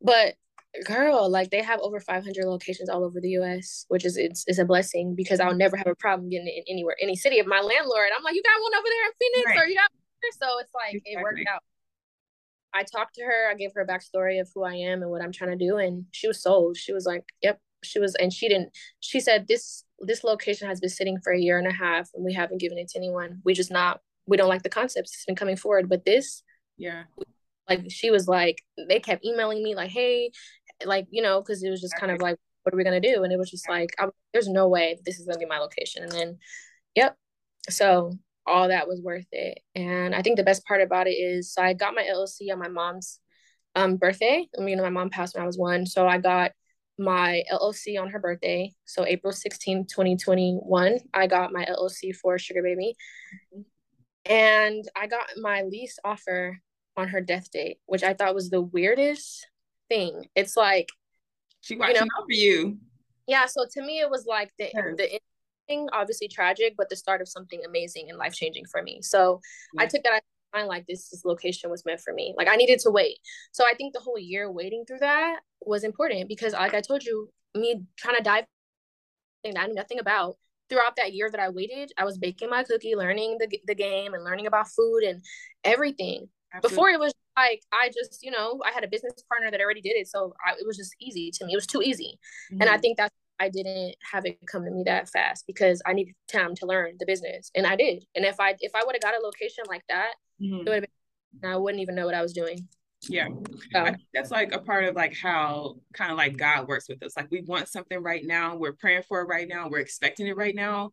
But 0.00 0.34
girl 0.84 1.30
like 1.30 1.50
they 1.50 1.62
have 1.62 1.80
over 1.80 2.00
500 2.00 2.44
locations 2.44 2.88
all 2.88 3.04
over 3.04 3.20
the 3.20 3.30
us 3.30 3.84
which 3.88 4.04
is 4.04 4.16
it's, 4.16 4.44
it's 4.46 4.58
a 4.58 4.64
blessing 4.64 5.14
because 5.14 5.40
i'll 5.40 5.54
never 5.54 5.76
have 5.76 5.86
a 5.86 5.94
problem 5.94 6.28
getting 6.28 6.46
in 6.48 6.62
anywhere 6.68 6.96
any 7.00 7.16
city 7.16 7.38
of 7.38 7.46
my 7.46 7.60
landlord. 7.60 8.08
I'm 8.16 8.22
like 8.22 8.34
you 8.34 8.42
got 8.42 8.62
one 8.62 8.74
over 8.74 8.86
there 8.86 9.06
in 9.06 9.12
phoenix 9.18 9.46
right. 9.46 9.64
or 9.64 9.68
you 9.68 9.76
got 9.76 9.90
so 10.40 10.58
it's 10.58 10.74
like 10.74 10.94
exactly. 10.94 11.12
it 11.12 11.22
worked 11.22 11.48
out. 11.48 11.62
I 12.74 12.82
talked 12.82 13.14
to 13.14 13.22
her 13.22 13.50
i 13.50 13.54
gave 13.54 13.70
her 13.74 13.80
a 13.80 13.86
backstory 13.86 14.40
of 14.40 14.48
who 14.54 14.64
i 14.64 14.74
am 14.74 15.02
and 15.02 15.10
what 15.10 15.22
i'm 15.22 15.32
trying 15.32 15.56
to 15.56 15.64
do 15.64 15.78
and 15.78 16.04
she 16.10 16.28
was 16.28 16.42
sold. 16.42 16.76
She 16.76 16.92
was 16.92 17.06
like 17.06 17.24
yep. 17.42 17.58
She 17.84 18.00
was 18.00 18.16
and 18.16 18.32
she 18.32 18.48
didn't 18.48 18.70
she 18.98 19.20
said 19.20 19.46
this 19.46 19.84
this 20.00 20.24
location 20.24 20.68
has 20.68 20.80
been 20.80 20.90
sitting 20.90 21.18
for 21.22 21.32
a 21.32 21.38
year 21.38 21.58
and 21.58 21.66
a 21.66 21.72
half 21.72 22.08
and 22.14 22.24
we 22.24 22.32
haven't 22.32 22.58
given 22.60 22.76
it 22.76 22.88
to 22.88 22.98
anyone. 22.98 23.40
We 23.44 23.54
just 23.54 23.70
not 23.70 24.00
we 24.26 24.36
don't 24.36 24.48
like 24.48 24.62
the 24.62 24.68
concepts. 24.68 25.14
It's 25.14 25.24
been 25.24 25.36
coming 25.36 25.56
forward. 25.56 25.88
But 25.88 26.04
this 26.04 26.42
yeah. 26.76 27.04
like 27.68 27.84
she 27.88 28.10
was 28.10 28.28
like 28.28 28.62
they 28.88 29.00
kept 29.00 29.24
emailing 29.24 29.62
me 29.62 29.74
like 29.74 29.90
hey 29.90 30.30
like 30.84 31.06
you 31.10 31.22
know 31.22 31.40
because 31.40 31.62
it 31.62 31.70
was 31.70 31.80
just 31.80 31.96
kind 31.96 32.12
of 32.12 32.20
like 32.20 32.36
what 32.62 32.74
are 32.74 32.76
we 32.76 32.84
gonna 32.84 33.00
do? 33.00 33.22
And 33.22 33.32
it 33.32 33.38
was 33.38 33.50
just 33.50 33.68
like 33.68 33.90
I, 33.98 34.08
there's 34.32 34.48
no 34.48 34.68
way 34.68 34.98
this 35.04 35.18
is 35.18 35.26
gonna 35.26 35.38
be 35.38 35.46
my 35.46 35.58
location. 35.58 36.02
And 36.02 36.12
then 36.12 36.38
yep. 36.94 37.16
So 37.70 38.12
all 38.46 38.68
that 38.68 38.88
was 38.88 39.00
worth 39.02 39.26
it. 39.32 39.60
And 39.74 40.14
i 40.14 40.22
think 40.22 40.36
the 40.36 40.42
best 40.44 40.64
part 40.66 40.80
about 40.80 41.06
it 41.06 41.12
is 41.12 41.52
so 41.52 41.62
i 41.62 41.72
got 41.72 41.94
my 41.94 42.02
llc 42.02 42.52
on 42.52 42.58
my 42.58 42.68
mom's 42.68 43.20
um 43.74 43.96
birthday. 43.96 44.46
I 44.58 44.62
mean 44.62 44.78
my 44.80 44.90
mom 44.90 45.10
passed 45.10 45.34
when 45.34 45.42
i 45.42 45.46
was 45.46 45.58
one. 45.58 45.86
So 45.86 46.06
i 46.06 46.18
got 46.18 46.52
my 46.98 47.42
llc 47.52 48.00
on 48.00 48.10
her 48.10 48.18
birthday. 48.18 48.72
So 48.84 49.06
april 49.06 49.32
16 49.32 49.86
2021 49.86 50.98
i 51.14 51.26
got 51.26 51.52
my 51.52 51.64
llc 51.64 52.14
for 52.16 52.38
sugar 52.38 52.62
baby. 52.62 52.96
Mm-hmm. 53.54 54.32
and 54.32 54.84
i 54.96 55.06
got 55.06 55.26
my 55.40 55.62
lease 55.62 55.98
offer 56.04 56.58
on 56.96 57.08
her 57.08 57.20
death 57.20 57.50
date 57.50 57.78
which 57.86 58.02
i 58.02 58.14
thought 58.14 58.34
was 58.34 58.50
the 58.50 58.60
weirdest 58.60 59.46
thing. 59.88 60.26
It's 60.34 60.56
like 60.56 60.88
she 61.60 61.76
watching 61.76 61.96
you 61.96 62.00
know, 62.00 62.06
out 62.18 62.24
for 62.26 62.32
you. 62.32 62.78
Yeah. 63.26 63.46
So 63.46 63.64
to 63.72 63.82
me, 63.82 64.00
it 64.00 64.10
was 64.10 64.26
like 64.26 64.50
the 64.58 64.70
the 64.96 65.20
obviously 65.92 66.28
tragic, 66.28 66.74
but 66.76 66.88
the 66.88 66.96
start 66.96 67.20
of 67.20 67.28
something 67.28 67.60
amazing 67.66 68.06
and 68.08 68.18
life 68.18 68.32
changing 68.32 68.64
for 68.70 68.82
me. 68.82 69.00
So 69.02 69.40
I 69.78 69.86
took 69.86 70.02
that 70.04 70.12
I 70.12 70.20
find 70.52 70.66
like 70.68 70.86
this, 70.86 71.10
this 71.10 71.24
location 71.24 71.70
was 71.70 71.84
meant 71.84 72.00
for 72.00 72.12
me. 72.12 72.34
Like 72.36 72.48
I 72.48 72.56
needed 72.56 72.78
to 72.80 72.90
wait. 72.90 73.18
So 73.52 73.64
I 73.64 73.74
think 73.74 73.92
the 73.92 74.00
whole 74.00 74.18
year 74.18 74.50
waiting 74.50 74.84
through 74.86 75.00
that 75.00 75.40
was 75.60 75.84
important 75.84 76.28
because 76.28 76.52
like 76.52 76.74
I 76.74 76.80
told 76.80 77.04
you, 77.04 77.28
me 77.54 77.82
trying 77.96 78.16
to 78.16 78.22
dive 78.22 78.44
thing 79.42 79.54
that 79.54 79.62
I 79.62 79.66
knew 79.66 79.74
nothing 79.74 79.98
about 79.98 80.36
throughout 80.68 80.96
that 80.96 81.12
year 81.14 81.30
that 81.30 81.40
I 81.40 81.48
waited, 81.48 81.92
I 81.96 82.04
was 82.04 82.18
baking 82.18 82.50
my 82.50 82.62
cookie, 82.62 82.94
learning 82.94 83.38
the 83.38 83.48
the 83.66 83.74
game 83.74 84.14
and 84.14 84.24
learning 84.24 84.46
about 84.46 84.68
food 84.68 85.02
and 85.02 85.22
everything. 85.64 86.28
Absolutely. 86.52 86.74
Before 86.74 86.88
it 86.90 87.00
was 87.00 87.12
like 87.38 87.62
I 87.72 87.88
just, 87.88 88.22
you 88.22 88.30
know, 88.30 88.60
I 88.64 88.72
had 88.72 88.84
a 88.84 88.88
business 88.88 89.22
partner 89.28 89.50
that 89.50 89.60
already 89.60 89.80
did 89.80 89.96
it, 89.96 90.08
so 90.08 90.34
I, 90.44 90.52
it 90.52 90.66
was 90.66 90.76
just 90.76 90.94
easy 91.00 91.30
to 91.34 91.46
me. 91.46 91.52
It 91.52 91.56
was 91.56 91.66
too 91.66 91.82
easy, 91.82 92.18
mm-hmm. 92.52 92.60
and 92.60 92.70
I 92.70 92.74
mm-hmm. 92.74 92.80
think 92.80 92.96
that 92.98 93.12
I 93.40 93.48
didn't 93.48 93.94
have 94.10 94.26
it 94.26 94.38
come 94.46 94.64
to 94.64 94.70
me 94.70 94.82
that 94.86 95.08
fast 95.08 95.44
because 95.46 95.80
I 95.86 95.92
needed 95.92 96.14
time 96.30 96.54
to 96.56 96.66
learn 96.66 96.96
the 96.98 97.06
business, 97.06 97.50
and 97.54 97.66
I 97.66 97.76
did. 97.76 98.04
And 98.14 98.24
if 98.24 98.40
I 98.40 98.54
if 98.60 98.72
I 98.74 98.82
would 98.84 98.94
have 98.94 99.02
got 99.02 99.14
a 99.14 99.24
location 99.24 99.64
like 99.68 99.84
that, 99.88 100.12
mm-hmm. 100.42 100.56
it 100.56 100.64
would 100.64 100.74
have 100.74 100.82
been. 100.82 101.50
I 101.50 101.56
wouldn't 101.56 101.82
even 101.82 101.94
know 101.94 102.06
what 102.06 102.14
I 102.14 102.22
was 102.22 102.32
doing. 102.32 102.66
Yeah. 103.08 103.28
So. 103.72 103.94
that's 104.12 104.30
like 104.30 104.52
a 104.52 104.58
part 104.58 104.84
of 104.84 104.96
like 104.96 105.14
how 105.14 105.76
kind 105.92 106.10
of 106.10 106.18
like 106.18 106.36
God 106.36 106.66
works 106.66 106.88
with 106.88 107.02
us. 107.02 107.16
Like 107.16 107.30
we 107.30 107.42
want 107.42 107.68
something 107.68 108.02
right 108.02 108.24
now, 108.24 108.56
we're 108.56 108.72
praying 108.72 109.02
for 109.08 109.20
it 109.20 109.26
right 109.26 109.46
now, 109.46 109.68
we're 109.68 109.78
expecting 109.78 110.26
it 110.26 110.36
right 110.36 110.54
now, 110.54 110.90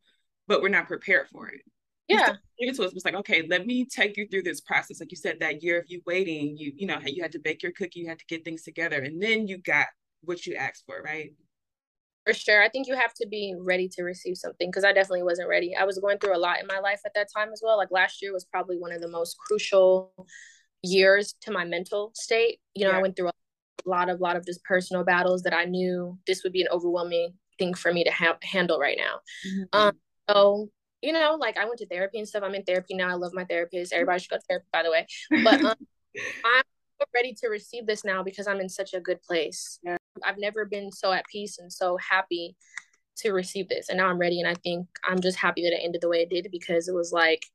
but 0.47 0.61
we're 0.61 0.69
not 0.69 0.87
prepared 0.87 1.27
for 1.29 1.47
it. 1.47 1.61
Yeah. 2.07 2.35
It 2.57 2.75
to 2.75 2.83
us. 2.83 2.93
It's 2.93 3.05
like, 3.05 3.15
okay, 3.15 3.45
let 3.49 3.65
me 3.65 3.85
take 3.85 4.15
you 4.15 4.27
through 4.27 4.43
this 4.43 4.61
process. 4.61 4.99
Like 4.99 5.11
you 5.11 5.17
said, 5.17 5.39
that 5.39 5.63
year 5.63 5.79
of 5.79 5.85
you 5.87 6.01
waiting, 6.05 6.55
you, 6.57 6.71
you 6.75 6.87
know, 6.87 6.99
you 7.05 7.21
had 7.21 7.31
to 7.33 7.39
bake 7.39 7.63
your 7.63 7.71
cookie, 7.71 8.01
you 8.01 8.07
had 8.07 8.19
to 8.19 8.25
get 8.27 8.45
things 8.45 8.63
together, 8.63 9.01
and 9.01 9.21
then 9.21 9.47
you 9.47 9.57
got 9.57 9.87
what 10.21 10.45
you 10.45 10.55
asked 10.55 10.83
for, 10.85 11.01
right? 11.01 11.31
For 12.25 12.33
sure. 12.33 12.63
I 12.63 12.69
think 12.69 12.87
you 12.87 12.95
have 12.95 13.13
to 13.15 13.27
be 13.27 13.55
ready 13.57 13.87
to 13.89 14.03
receive 14.03 14.37
something 14.37 14.69
because 14.69 14.83
I 14.83 14.93
definitely 14.93 15.23
wasn't 15.23 15.49
ready. 15.49 15.75
I 15.75 15.83
was 15.83 15.99
going 15.99 16.17
through 16.17 16.35
a 16.35 16.39
lot 16.39 16.59
in 16.59 16.65
my 16.65 16.79
life 16.79 17.01
at 17.05 17.13
that 17.13 17.27
time 17.35 17.49
as 17.53 17.61
well. 17.63 17.77
Like 17.77 17.91
last 17.91 18.21
year 18.21 18.33
was 18.33 18.45
probably 18.45 18.77
one 18.77 18.91
of 18.91 19.01
the 19.01 19.07
most 19.07 19.37
crucial 19.37 20.11
years 20.81 21.35
to 21.41 21.51
my 21.51 21.65
mental 21.65 22.11
state. 22.15 22.59
You 22.73 22.85
know, 22.85 22.91
yeah. 22.91 22.97
I 22.97 23.01
went 23.01 23.15
through 23.15 23.27
a 23.27 23.31
lot 23.85 24.09
of 24.09 24.19
lot 24.21 24.35
of 24.35 24.45
just 24.45 24.63
personal 24.63 25.03
battles 25.03 25.43
that 25.43 25.53
I 25.53 25.65
knew 25.65 26.17
this 26.25 26.43
would 26.43 26.53
be 26.53 26.61
an 26.61 26.67
overwhelming 26.71 27.33
thing 27.59 27.75
for 27.75 27.93
me 27.93 28.03
to 28.03 28.11
ha- 28.11 28.37
handle 28.41 28.79
right 28.79 28.97
now. 28.97 29.19
Mm-hmm. 29.47 29.79
Um, 29.79 29.93
so 30.27 30.69
you 31.05 31.13
know, 31.13 31.37
like 31.39 31.57
I 31.57 31.65
went 31.65 31.77
to 31.79 31.87
therapy 31.87 32.17
and 32.17 32.27
stuff. 32.27 32.43
I'm 32.43 32.55
in 32.55 32.63
therapy 32.63 32.95
now. 32.95 33.09
I 33.09 33.13
love 33.13 33.31
my 33.33 33.45
therapist. 33.45 33.93
Everybody 33.93 34.19
should 34.19 34.31
go 34.31 34.37
to 34.37 34.43
therapy, 34.49 34.65
by 34.73 34.83
the 34.83 34.91
way. 34.91 35.05
But 35.43 35.63
um, 35.63 35.75
I'm 36.45 36.63
ready 37.13 37.33
to 37.41 37.47
receive 37.47 37.85
this 37.85 38.03
now 38.03 38.23
because 38.23 38.47
I'm 38.47 38.59
in 38.59 38.69
such 38.69 38.93
a 38.93 38.99
good 38.99 39.21
place. 39.21 39.79
Yeah. 39.83 39.97
I've 40.23 40.39
never 40.39 40.65
been 40.65 40.91
so 40.91 41.11
at 41.11 41.25
peace 41.31 41.59
and 41.59 41.71
so 41.71 41.97
happy 41.97 42.55
to 43.17 43.31
receive 43.31 43.69
this, 43.69 43.89
and 43.89 43.97
now 43.97 44.07
I'm 44.07 44.17
ready. 44.17 44.39
And 44.41 44.49
I 44.49 44.55
think 44.55 44.87
I'm 45.07 45.19
just 45.19 45.37
happy 45.37 45.61
that 45.63 45.73
it 45.73 45.81
ended 45.83 46.01
the 46.01 46.09
way 46.09 46.21
it 46.21 46.29
did 46.29 46.47
because 46.51 46.87
it 46.87 46.95
was 46.95 47.11
like 47.11 47.45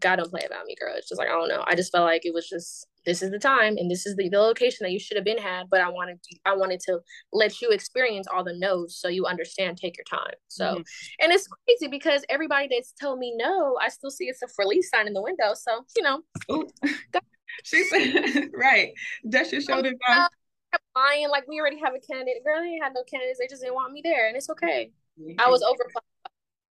God 0.00 0.16
don't 0.16 0.30
play 0.30 0.42
about 0.44 0.66
me, 0.66 0.74
girl. 0.80 0.94
It's 0.96 1.08
just 1.08 1.18
like 1.18 1.28
I 1.28 1.32
don't 1.32 1.48
know. 1.48 1.62
I 1.66 1.74
just 1.74 1.92
felt 1.92 2.04
like 2.04 2.26
it 2.26 2.34
was 2.34 2.48
just 2.48 2.86
this 3.06 3.22
is 3.22 3.30
the 3.30 3.38
time 3.38 3.76
and 3.76 3.90
this 3.90 4.06
is 4.06 4.16
the, 4.16 4.28
the 4.28 4.38
location 4.38 4.84
that 4.84 4.92
you 4.92 4.98
should 4.98 5.16
have 5.16 5.24
been 5.24 5.38
had. 5.38 5.66
But 5.70 5.80
I 5.80 5.88
wanted 5.88 6.22
to, 6.22 6.38
I 6.44 6.54
wanted 6.54 6.80
to 6.86 7.00
let 7.32 7.60
you 7.60 7.70
experience 7.70 8.26
all 8.26 8.44
the 8.44 8.56
no's 8.56 8.96
so 8.96 9.08
you 9.08 9.26
understand. 9.26 9.78
Take 9.78 9.96
your 9.96 10.04
time. 10.04 10.34
So, 10.48 10.64
mm-hmm. 10.64 10.82
and 11.20 11.32
it's 11.32 11.46
crazy 11.46 11.88
because 11.90 12.24
everybody 12.28 12.68
that's 12.70 12.92
told 12.92 13.18
me 13.18 13.34
no, 13.36 13.76
I 13.80 13.88
still 13.88 14.10
see 14.10 14.24
it's 14.24 14.42
a 14.42 14.48
for 14.48 14.64
lease 14.64 14.90
sign 14.90 15.06
in 15.06 15.12
the 15.12 15.22
window. 15.22 15.54
So 15.54 15.84
you 15.96 16.02
know, 16.02 16.22
she 17.64 17.84
said 17.84 18.50
right. 18.54 18.92
That's 19.24 19.52
your 19.52 19.60
shoulder. 19.60 19.92
Uh, 20.08 20.28
lying 20.94 21.28
like 21.30 21.46
we 21.48 21.58
already 21.60 21.80
have 21.80 21.94
a 21.94 22.00
candidate. 22.00 22.44
Girl, 22.44 22.60
they 22.60 22.78
had 22.82 22.94
no 22.94 23.02
candidates. 23.04 23.38
They 23.38 23.48
just 23.48 23.62
didn't 23.62 23.74
want 23.74 23.92
me 23.92 24.02
there, 24.04 24.28
and 24.28 24.36
it's 24.36 24.50
okay. 24.50 24.92
Mm-hmm. 25.20 25.40
I 25.40 25.48
was 25.48 25.62
over 25.62 25.84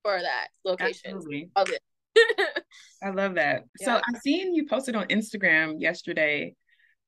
for 0.04 0.22
that 0.22 0.48
location. 0.65 1.15
Absolutely. 1.15 1.50
Of 1.56 1.70
it. 1.70 1.82
I 3.04 3.10
love 3.10 3.36
that. 3.36 3.64
Yeah. 3.80 3.86
So 3.86 3.96
I 3.96 4.20
seen 4.20 4.54
you 4.54 4.68
posted 4.68 4.96
on 4.96 5.08
Instagram 5.08 5.76
yesterday. 5.80 6.56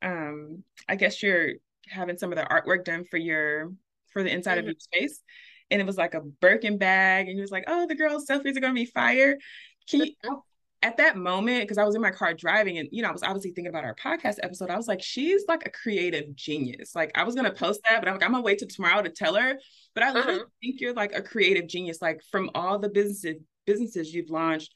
Um, 0.02 0.64
I 0.88 0.96
guess 0.96 1.22
you're 1.22 1.54
having 1.88 2.18
some 2.18 2.32
of 2.32 2.38
the 2.38 2.46
artwork 2.46 2.86
done 2.86 3.06
for 3.10 3.18
your 3.18 3.72
for 4.12 4.24
the 4.24 4.32
inside 4.32 4.58
mm-hmm. 4.58 4.60
of 4.60 4.66
your 4.66 4.76
space. 4.80 5.22
And 5.70 5.80
it 5.80 5.88
was 5.88 5.98
like 5.98 6.14
a 6.14 6.22
Birkin 6.22 6.78
bag, 6.78 7.28
and 7.28 7.38
you 7.38 7.42
was 7.42 7.52
like, 7.52 7.64
"Oh, 7.68 7.88
the 7.88 7.96
girls' 7.96 8.26
selfies 8.28 8.58
are 8.58 8.60
gonna 8.60 8.74
be 8.74 8.86
fire." 8.86 9.38
Can 9.90 10.02
you, 10.02 10.12
mm-hmm. 10.26 10.36
at 10.82 10.98
that 10.98 11.16
moment, 11.16 11.62
because 11.62 11.78
I 11.78 11.86
was 11.86 11.96
in 11.96 12.02
my 12.02 12.12
car 12.12 12.34
driving, 12.34 12.78
and 12.78 12.90
you 12.92 13.02
know, 13.02 13.08
I 13.08 13.14
was 13.14 13.24
obviously 13.24 13.52
thinking 13.52 13.70
about 13.70 13.86
our 13.86 13.96
podcast 13.96 14.36
episode. 14.44 14.70
I 14.70 14.76
was 14.76 14.90
like, 14.90 15.02
"She's 15.02 15.46
like 15.48 15.66
a 15.66 15.70
creative 15.70 16.36
genius." 16.36 16.94
Like, 16.94 17.12
I 17.16 17.24
was 17.24 17.36
gonna 17.36 17.54
post 17.54 17.80
that, 17.88 18.02
but 18.02 18.10
I'm 18.10 18.16
like, 18.16 18.24
I'm 18.24 18.32
gonna 18.32 18.44
wait 18.44 18.60
till 18.60 18.68
tomorrow 18.68 19.02
to 19.02 19.10
tell 19.10 19.36
her. 19.36 19.58
But 19.94 20.04
I 20.04 20.12
literally 20.12 20.40
mm-hmm. 20.40 20.48
think 20.62 20.82
you're 20.82 20.94
like 20.94 21.14
a 21.16 21.22
creative 21.22 21.68
genius. 21.68 22.02
Like, 22.02 22.22
from 22.32 22.50
all 22.54 22.78
the 22.78 22.90
businesses 22.90 23.38
businesses 23.66 24.14
you've 24.14 24.30
launched, 24.30 24.74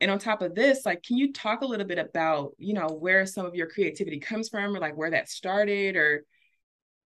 and 0.00 0.10
on 0.10 0.18
top 0.18 0.42
of 0.42 0.54
this 0.54 0.84
like 0.84 1.02
can 1.02 1.16
you 1.16 1.32
talk 1.32 1.62
a 1.62 1.66
little 1.66 1.86
bit 1.86 1.98
about 1.98 2.52
you 2.58 2.74
know 2.74 2.86
where 2.86 3.24
some 3.26 3.46
of 3.46 3.54
your 3.54 3.66
creativity 3.66 4.20
comes 4.20 4.48
from 4.48 4.74
or 4.74 4.78
like 4.78 4.96
where 4.96 5.10
that 5.10 5.28
started 5.28 5.96
or 5.96 6.24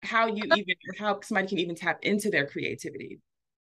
how 0.05 0.27
you 0.27 0.45
uh 0.51 0.57
even 0.57 0.75
how 0.99 1.21
somebody 1.21 1.49
can 1.49 1.59
even 1.59 1.75
tap 1.75 1.99
into 2.03 2.31
their 2.31 2.47
creativity? 2.47 3.21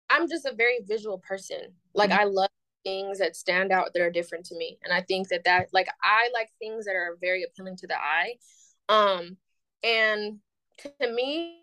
I'm 0.08 0.28
just 0.28 0.46
a 0.46 0.54
very 0.54 0.80
visual 0.86 1.18
person. 1.18 1.72
Like 1.94 2.10
mm-hmm. 2.10 2.20
i 2.20 2.24
love 2.24 2.48
things 2.84 3.18
that 3.18 3.34
stand 3.34 3.72
out 3.72 3.90
that 3.92 4.02
are 4.02 4.12
different 4.12 4.44
to 4.44 4.56
me 4.56 4.78
and 4.84 4.92
i 4.92 5.00
think 5.00 5.26
that 5.26 5.42
that 5.44 5.66
like 5.72 5.88
i 6.04 6.28
like 6.32 6.48
things 6.60 6.84
that 6.84 6.94
are 6.94 7.16
very 7.20 7.42
appealing 7.42 7.76
to 7.76 7.86
the 7.86 7.96
eye. 7.96 8.34
Um 8.88 9.36
and 9.82 10.38
to 11.00 11.12
me 11.12 11.62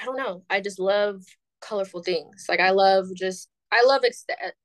i 0.00 0.04
don't 0.04 0.16
know. 0.16 0.42
I 0.48 0.60
just 0.60 0.78
love 0.78 1.22
colorful 1.60 2.02
things. 2.02 2.46
Like 2.48 2.60
i 2.60 2.70
love 2.70 3.08
just 3.16 3.48
I 3.72 3.84
love 3.84 4.02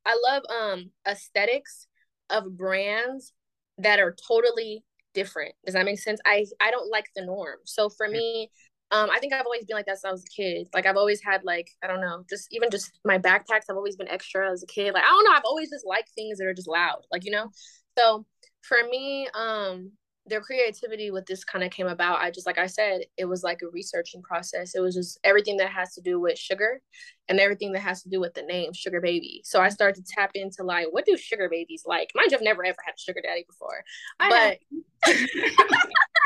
I 0.05 0.19
love 0.27 0.43
um 0.49 0.91
aesthetics 1.07 1.87
of 2.29 2.57
brands 2.57 3.33
that 3.77 3.99
are 3.99 4.15
totally 4.27 4.83
different. 5.13 5.55
Does 5.65 5.73
that 5.73 5.85
make 5.85 5.99
sense? 5.99 6.19
I 6.25 6.45
I 6.59 6.71
don't 6.71 6.91
like 6.91 7.05
the 7.15 7.25
norm. 7.25 7.57
So 7.65 7.89
for 7.89 8.07
me, 8.07 8.51
um, 8.91 9.09
I 9.09 9.19
think 9.19 9.33
I've 9.33 9.45
always 9.45 9.65
been 9.65 9.75
like 9.75 9.85
that 9.87 9.97
since 9.99 10.05
I 10.05 10.11
was 10.11 10.23
a 10.23 10.41
kid. 10.41 10.67
Like 10.73 10.85
I've 10.85 10.97
always 10.97 11.21
had 11.23 11.43
like 11.43 11.69
I 11.83 11.87
don't 11.87 12.01
know, 12.01 12.23
just 12.29 12.47
even 12.51 12.69
just 12.69 12.99
my 13.05 13.17
backpacks. 13.17 13.65
I've 13.69 13.77
always 13.77 13.95
been 13.95 14.09
extra 14.09 14.51
as 14.51 14.63
a 14.63 14.67
kid. 14.67 14.93
Like 14.93 15.03
I 15.03 15.07
don't 15.07 15.23
know. 15.23 15.31
I've 15.35 15.45
always 15.45 15.69
just 15.69 15.85
liked 15.85 16.11
things 16.15 16.37
that 16.37 16.45
are 16.45 16.53
just 16.53 16.67
loud. 16.67 17.01
Like 17.11 17.25
you 17.25 17.31
know. 17.31 17.49
So 17.97 18.25
for 18.61 18.77
me, 18.89 19.27
um, 19.33 19.91
their 20.27 20.41
creativity 20.41 21.11
with 21.11 21.25
this 21.25 21.43
kind 21.43 21.63
of 21.63 21.71
came 21.71 21.87
about. 21.87 22.19
I 22.19 22.31
just 22.31 22.45
like 22.45 22.57
I 22.57 22.67
said, 22.67 23.01
it 23.17 23.25
was 23.25 23.43
like 23.43 23.61
a 23.61 23.69
researching 23.69 24.21
process. 24.21 24.75
It 24.75 24.81
was 24.81 24.95
just 24.95 25.19
everything 25.23 25.57
that 25.57 25.69
has 25.69 25.93
to 25.95 26.01
do 26.01 26.19
with 26.19 26.37
sugar 26.37 26.81
and 27.29 27.39
everything 27.39 27.71
that 27.73 27.81
has 27.81 28.03
to 28.03 28.09
do 28.09 28.19
with 28.19 28.33
the 28.33 28.41
name 28.41 28.73
Sugar 28.73 29.01
Baby. 29.01 29.41
So 29.43 29.61
I 29.61 29.69
started 29.69 30.03
to 30.03 30.13
tap 30.13 30.31
into 30.35 30.63
like 30.63 30.87
what 30.91 31.05
do 31.05 31.17
sugar 31.17 31.49
babies 31.49 31.83
like? 31.85 32.11
Mind 32.15 32.31
you, 32.31 32.37
I've 32.37 32.43
never 32.43 32.65
ever 32.65 32.77
had 32.85 32.93
a 32.95 32.99
sugar 32.99 33.21
daddy 33.21 33.45
before. 33.47 33.83
I 34.19 34.57
but 35.03 35.13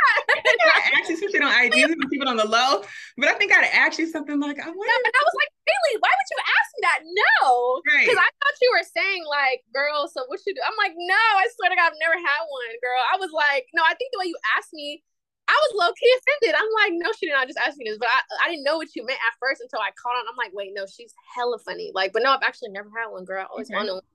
I 0.01 0.99
asked 0.99 1.09
you 1.09 1.17
some 1.17 1.31
shit 1.31 1.41
on 1.41 1.51
IG, 1.51 1.75
it 1.77 2.27
on 2.27 2.37
the 2.37 2.47
low, 2.47 2.83
but 3.17 3.27
I 3.29 3.35
think 3.35 3.51
I'd 3.51 3.69
ask 3.73 3.97
you 3.99 4.07
something 4.07 4.39
like, 4.39 4.59
I 4.59 4.69
wonder. 4.69 4.89
No, 4.89 4.95
and 4.97 5.13
I 5.13 5.21
was 5.25 5.37
like, 5.37 5.51
really? 5.65 5.93
Why 6.01 6.11
would 6.11 6.29
you 6.31 6.39
ask 6.41 6.67
me 6.75 6.81
that? 6.85 6.99
No, 7.05 7.81
because 7.83 8.19
right. 8.19 8.29
I 8.29 8.31
thought 8.31 8.57
you 8.61 8.71
were 8.73 8.87
saying 8.87 9.21
like, 9.27 9.61
girl. 9.73 10.07
So 10.07 10.25
what 10.27 10.39
should 10.39 10.53
you 10.53 10.61
do? 10.61 10.65
I'm 10.65 10.77
like, 10.77 10.93
no. 10.95 11.25
I 11.37 11.45
swear 11.55 11.69
to 11.69 11.77
God, 11.77 11.93
I've 11.93 12.03
never 12.03 12.17
had 12.17 12.41
one, 12.47 12.73
girl. 12.81 13.01
I 13.01 13.17
was 13.17 13.31
like, 13.33 13.67
no. 13.73 13.83
I 13.83 13.97
think 13.97 14.13
the 14.13 14.21
way 14.21 14.29
you 14.29 14.39
asked 14.57 14.73
me, 14.73 15.03
I 15.49 15.57
was 15.67 15.71
low 15.75 15.91
key 15.97 16.11
offended. 16.21 16.55
I'm 16.55 16.71
like, 16.85 16.93
no, 16.95 17.09
she 17.17 17.27
did 17.27 17.35
not 17.35 17.49
just 17.49 17.59
ask 17.59 17.75
me 17.75 17.89
this, 17.89 17.99
but 17.99 18.07
I, 18.07 18.21
I 18.45 18.45
didn't 18.49 18.63
know 18.63 18.77
what 18.77 18.93
you 18.95 19.03
meant 19.03 19.19
at 19.19 19.39
first 19.41 19.61
until 19.61 19.81
I 19.81 19.91
caught 19.97 20.15
on. 20.15 20.29
I'm 20.29 20.39
like, 20.39 20.55
wait, 20.55 20.71
no, 20.71 20.85
she's 20.85 21.13
hella 21.35 21.59
funny. 21.59 21.91
Like, 21.93 22.13
but 22.13 22.23
no, 22.23 22.31
I've 22.31 22.45
actually 22.45 22.71
never 22.71 22.89
had 22.93 23.11
one, 23.11 23.25
girl. 23.25 23.43
I 23.43 23.49
always 23.51 23.67
okay. 23.67 23.75
wanted 23.75 23.99
one. 23.99 24.07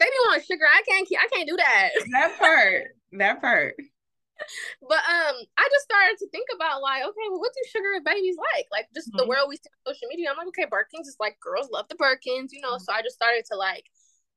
They 0.00 0.06
didn't 0.06 0.26
want 0.32 0.42
sugar. 0.46 0.66
I 0.66 0.82
can't. 0.82 1.06
I 1.06 1.28
can't 1.30 1.48
do 1.48 1.56
that. 1.58 1.90
That 2.10 2.38
part. 2.38 2.96
That 3.12 3.40
part 3.40 3.76
but 4.88 5.02
um, 5.04 5.36
I 5.58 5.68
just 5.70 5.84
started 5.84 6.16
to 6.18 6.28
think 6.30 6.48
about 6.54 6.82
like, 6.82 7.02
okay, 7.02 7.26
well, 7.30 7.40
what 7.40 7.52
do 7.52 7.70
sugar 7.70 8.00
babies 8.04 8.36
like? 8.54 8.66
Like 8.70 8.88
just 8.94 9.08
mm-hmm. 9.08 9.18
the 9.18 9.26
world 9.26 9.48
we 9.48 9.56
see 9.56 9.70
on 9.86 9.94
social 9.94 10.08
media. 10.08 10.30
I'm 10.30 10.36
like, 10.36 10.48
okay, 10.48 10.66
Birkins 10.66 11.06
is 11.06 11.16
like 11.20 11.38
girls 11.40 11.70
love 11.72 11.86
the 11.88 11.96
Birkins, 11.96 12.50
you 12.52 12.60
know. 12.60 12.76
Mm-hmm. 12.76 12.84
So 12.84 12.92
I 12.92 13.02
just 13.02 13.16
started 13.16 13.44
to 13.50 13.56
like 13.56 13.84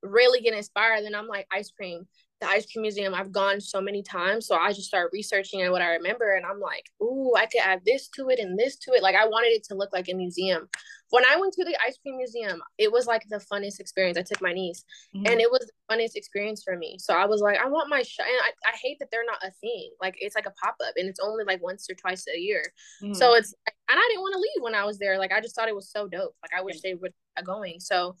really 0.02 0.40
get 0.40 0.54
inspired. 0.54 1.04
And 1.04 1.16
I'm 1.16 1.28
like, 1.28 1.46
ice 1.52 1.70
cream 1.70 2.06
the 2.40 2.48
ice 2.48 2.70
cream 2.70 2.82
museum 2.82 3.14
I've 3.14 3.32
gone 3.32 3.60
so 3.60 3.80
many 3.80 4.02
times. 4.02 4.46
So 4.46 4.56
I 4.56 4.72
just 4.72 4.88
started 4.88 5.10
researching 5.12 5.62
and 5.62 5.72
what 5.72 5.82
I 5.82 5.94
remember 5.94 6.34
and 6.34 6.44
I'm 6.44 6.60
like, 6.60 6.84
ooh, 7.02 7.32
I 7.36 7.46
could 7.46 7.62
add 7.62 7.80
this 7.86 8.08
to 8.16 8.28
it 8.28 8.38
and 8.38 8.58
this 8.58 8.76
to 8.80 8.92
it. 8.92 9.02
Like 9.02 9.14
I 9.14 9.26
wanted 9.26 9.48
it 9.48 9.64
to 9.64 9.74
look 9.74 9.92
like 9.92 10.08
a 10.10 10.14
museum. 10.14 10.68
When 11.10 11.24
I 11.24 11.36
went 11.36 11.54
to 11.54 11.64
the 11.64 11.76
ice 11.86 11.96
cream 11.98 12.18
museum, 12.18 12.60
it 12.78 12.92
was 12.92 13.06
like 13.06 13.22
the 13.28 13.40
funnest 13.50 13.80
experience. 13.80 14.18
I 14.18 14.22
took 14.22 14.42
my 14.42 14.52
niece 14.52 14.84
mm-hmm. 15.14 15.26
and 15.26 15.40
it 15.40 15.50
was 15.50 15.60
the 15.60 15.94
funnest 15.94 16.14
experience 16.14 16.62
for 16.62 16.76
me. 16.76 16.96
So 16.98 17.14
I 17.14 17.24
was 17.26 17.40
like, 17.40 17.58
I 17.58 17.68
want 17.68 17.88
my 17.88 18.02
sh-. 18.02 18.18
and 18.18 18.28
I, 18.28 18.50
I 18.70 18.76
hate 18.82 18.98
that 18.98 19.08
they're 19.10 19.24
not 19.24 19.42
a 19.42 19.52
thing. 19.52 19.92
Like 20.00 20.16
it's 20.20 20.34
like 20.34 20.46
a 20.46 20.52
pop-up 20.62 20.94
and 20.96 21.08
it's 21.08 21.20
only 21.20 21.44
like 21.44 21.62
once 21.62 21.88
or 21.88 21.94
twice 21.94 22.24
a 22.34 22.38
year. 22.38 22.62
Mm-hmm. 23.02 23.14
So 23.14 23.34
it's 23.34 23.54
and 23.66 23.98
I 23.98 24.08
didn't 24.10 24.22
want 24.22 24.34
to 24.34 24.40
leave 24.40 24.62
when 24.62 24.74
I 24.74 24.84
was 24.84 24.98
there. 24.98 25.18
Like 25.18 25.32
I 25.32 25.40
just 25.40 25.54
thought 25.54 25.68
it 25.68 25.76
was 25.76 25.90
so 25.90 26.06
dope. 26.08 26.34
Like 26.42 26.58
I 26.58 26.62
wish 26.62 26.80
they 26.82 26.94
would 26.94 27.12
going. 27.44 27.80
So 27.80 28.16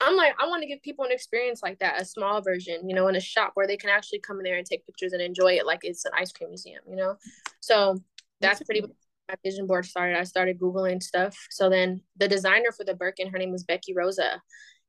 I'm 0.00 0.16
like, 0.16 0.34
I 0.38 0.46
want 0.46 0.62
to 0.62 0.68
give 0.68 0.82
people 0.82 1.04
an 1.04 1.12
experience 1.12 1.60
like 1.62 1.78
that, 1.78 2.00
a 2.00 2.04
small 2.04 2.42
version, 2.42 2.88
you 2.88 2.94
know, 2.94 3.08
in 3.08 3.16
a 3.16 3.20
shop 3.20 3.52
where 3.54 3.66
they 3.66 3.76
can 3.76 3.90
actually 3.90 4.20
come 4.20 4.38
in 4.38 4.44
there 4.44 4.56
and 4.56 4.66
take 4.66 4.84
pictures 4.86 5.12
and 5.12 5.22
enjoy 5.22 5.54
it 5.54 5.66
like 5.66 5.80
it's 5.82 6.04
an 6.04 6.12
ice 6.16 6.32
cream 6.32 6.50
museum, 6.50 6.82
you 6.88 6.96
know? 6.96 7.16
So 7.60 7.98
that's 8.40 8.62
pretty 8.62 8.82
much 8.82 8.90
my 9.28 9.34
vision 9.42 9.66
board 9.66 9.86
started. 9.86 10.18
I 10.18 10.24
started 10.24 10.60
Googling 10.60 11.02
stuff. 11.02 11.36
So 11.50 11.70
then 11.70 12.02
the 12.16 12.28
designer 12.28 12.72
for 12.76 12.84
the 12.84 12.94
Birkin, 12.94 13.30
her 13.30 13.38
name 13.38 13.50
was 13.52 13.64
Becky 13.64 13.94
Rosa. 13.94 14.42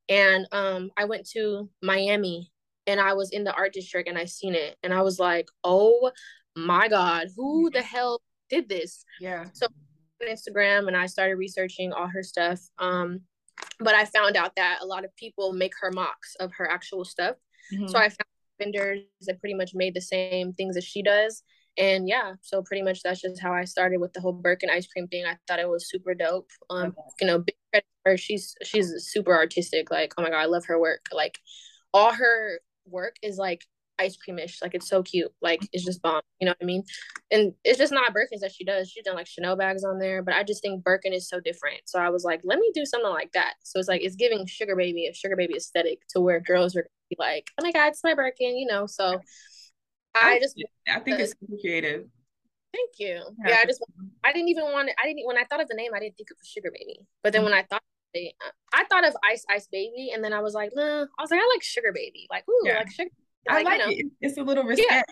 and 0.10 0.48
um 0.52 0.92
I 0.98 1.06
went 1.06 1.28
to 1.32 1.70
Miami 1.82 2.52
and 2.86 3.00
I 3.00 3.14
was 3.14 3.32
in 3.32 3.44
the 3.44 3.54
art 3.54 3.74
district 3.74 4.08
and 4.10 4.18
I 4.18 4.26
seen 4.26 4.56
it 4.56 4.78
and 4.84 4.94
I 4.94 5.02
was 5.02 5.20
like, 5.20 5.48
oh 5.64 6.12
my 6.56 6.88
god, 6.88 7.28
who 7.36 7.70
the 7.70 7.82
hell 7.82 8.22
did 8.50 8.70
this? 8.70 9.04
Yeah. 9.20 9.46
So 9.54 9.68
Instagram 10.24 10.88
and 10.88 10.98
I 10.98 11.06
started 11.06 11.36
researching 11.36 11.94
all 11.94 12.08
her 12.08 12.24
stuff. 12.24 12.60
Um, 12.80 13.22
but 13.80 13.96
I 13.96 14.06
found 14.06 14.36
out 14.36 14.56
that 14.56 14.80
a 14.82 14.86
lot 14.86 15.06
of 15.06 15.16
people 15.16 15.54
make 15.54 15.74
her 15.82 15.92
mocks 15.92 16.36
of 16.40 16.52
her 16.58 16.70
actual 16.70 17.06
stuff. 17.06 17.36
Mm-hmm. 17.74 17.88
So 17.88 17.98
I 17.98 18.10
found 18.10 18.28
vendors 18.60 19.02
that 19.22 19.40
pretty 19.40 19.56
much 19.56 19.72
made 19.74 19.94
the 19.94 20.02
same 20.02 20.54
things 20.54 20.78
as 20.78 20.84
she 20.84 21.02
does. 21.04 21.44
And 21.78 22.08
yeah, 22.08 22.34
so 22.42 22.64
pretty 22.64 22.82
much 22.82 23.04
that's 23.04 23.22
just 23.22 23.42
how 23.42 23.54
I 23.54 23.66
started 23.66 24.00
with 24.00 24.14
the 24.14 24.22
whole 24.22 24.34
Birkin 24.34 24.70
ice 24.70 24.88
cream 24.88 25.08
thing. 25.08 25.26
I 25.26 25.38
thought 25.48 25.60
it 25.60 25.70
was 25.70 25.90
super 25.90 26.16
dope. 26.16 26.50
Um, 26.70 26.88
okay. 26.88 27.02
you 27.22 27.28
know, 27.28 27.40
big 27.40 27.56
credit 27.72 27.86
her. 28.08 28.18
She's 28.18 28.56
she's 28.64 28.92
super 29.00 29.36
artistic. 29.36 29.92
Like, 29.92 30.14
oh 30.18 30.24
my 30.24 30.30
god, 30.30 30.42
I 30.42 30.46
love 30.46 30.66
her 30.66 30.80
work. 30.80 31.06
Like, 31.14 31.38
all 31.94 32.14
her 32.14 32.60
work 32.86 33.18
is 33.22 33.38
like 33.38 33.66
ice 34.00 34.18
creamish. 34.18 34.62
Like 34.62 34.76
it's 34.76 34.88
so 34.88 35.04
cute. 35.04 35.32
Like 35.42 35.68
it's 35.72 35.86
just 35.86 36.02
bomb. 36.02 36.22
You 36.40 36.46
know 36.46 36.52
what 36.52 36.58
I 36.62 36.66
mean? 36.66 36.84
And 37.32 37.54
it's 37.64 37.78
just 37.78 37.94
not 37.94 38.14
Birkins 38.14 38.42
that 38.42 38.52
she 38.52 38.64
does. 38.64 38.90
She's 38.90 39.04
done 39.04 39.16
like 39.16 39.28
Chanel 39.28 39.56
bags 39.56 39.84
on 39.84 40.00
there, 40.00 40.24
but 40.24 40.34
I 40.34 40.44
just 40.44 40.62
think 40.62 40.84
Birkin 40.84 41.14
is 41.14 41.28
so 41.30 41.40
different. 41.40 41.82
So 41.86 42.00
I 42.00 42.10
was 42.10 42.24
like, 42.24 42.42
let 42.44 42.60
me 42.60 42.72
do 42.74 42.86
something 42.86 43.10
like 43.10 43.32
that. 43.34 43.54
So 43.64 43.80
it's 43.80 43.88
like 43.88 44.02
it's 44.04 44.16
giving 44.16 44.46
sugar 44.46 44.76
baby 44.76 45.08
a 45.08 45.14
sugar 45.14 45.36
baby 45.36 45.56
aesthetic 45.56 46.00
to 46.10 46.22
where 46.22 46.40
girls 46.40 46.76
are 46.76 46.88
like, 47.18 47.50
oh 47.60 47.64
my 47.64 47.72
god, 47.72 47.90
it's 47.90 48.04
my 48.04 48.14
Birkin, 48.14 48.58
you 48.58 48.68
know. 48.68 48.86
So 48.88 49.22
I, 50.16 50.34
I 50.34 50.40
just 50.40 50.62
I 50.88 51.00
think 51.00 51.20
it's 51.20 51.34
creative. 51.62 52.06
Thank 52.74 52.92
you. 53.00 53.22
Yeah, 53.40 53.50
yeah 53.50 53.58
I 53.64 53.66
just 53.66 53.84
I 54.24 54.34
didn't 54.34 54.50
even 54.50 54.66
want 54.66 54.90
it. 54.90 54.96
I 55.02 55.08
didn't 55.08 55.26
when 55.26 55.38
I 55.38 55.44
thought 55.46 55.62
of 55.62 55.68
the 55.68 55.76
name, 55.76 55.92
I 55.96 56.00
didn't 56.00 56.18
think 56.18 56.30
of 56.32 56.38
sugar 56.46 56.72
baby. 56.72 57.00
But 57.24 57.34
then 57.34 57.42
mm-hmm. 57.42 57.52
when 57.52 57.60
I 57.60 57.64
thought 57.64 57.82
I 58.74 58.84
thought 58.90 59.08
of 59.08 59.16
Ice 59.24 59.46
Ice 59.50 59.68
Baby, 59.72 60.12
and 60.14 60.24
then 60.24 60.34
I 60.34 60.40
was 60.40 60.54
like, 60.54 60.72
nah. 60.74 61.06
I 61.18 61.22
was 61.22 61.32
like, 61.32 61.40
I 61.40 61.54
like 61.54 61.64
Sugar 61.64 61.92
Baby. 61.94 62.28
Like, 62.30 62.44
ooh, 62.50 62.62
yeah. 62.64 62.78
like 62.78 62.92
Sugar 62.92 63.10
I 63.50 63.62
like, 63.62 63.80
you 63.80 63.86
know, 63.86 63.92
it. 63.92 64.06
It's 64.22 64.38
a 64.38 64.44
little 64.44 64.64
respect. 64.64 65.12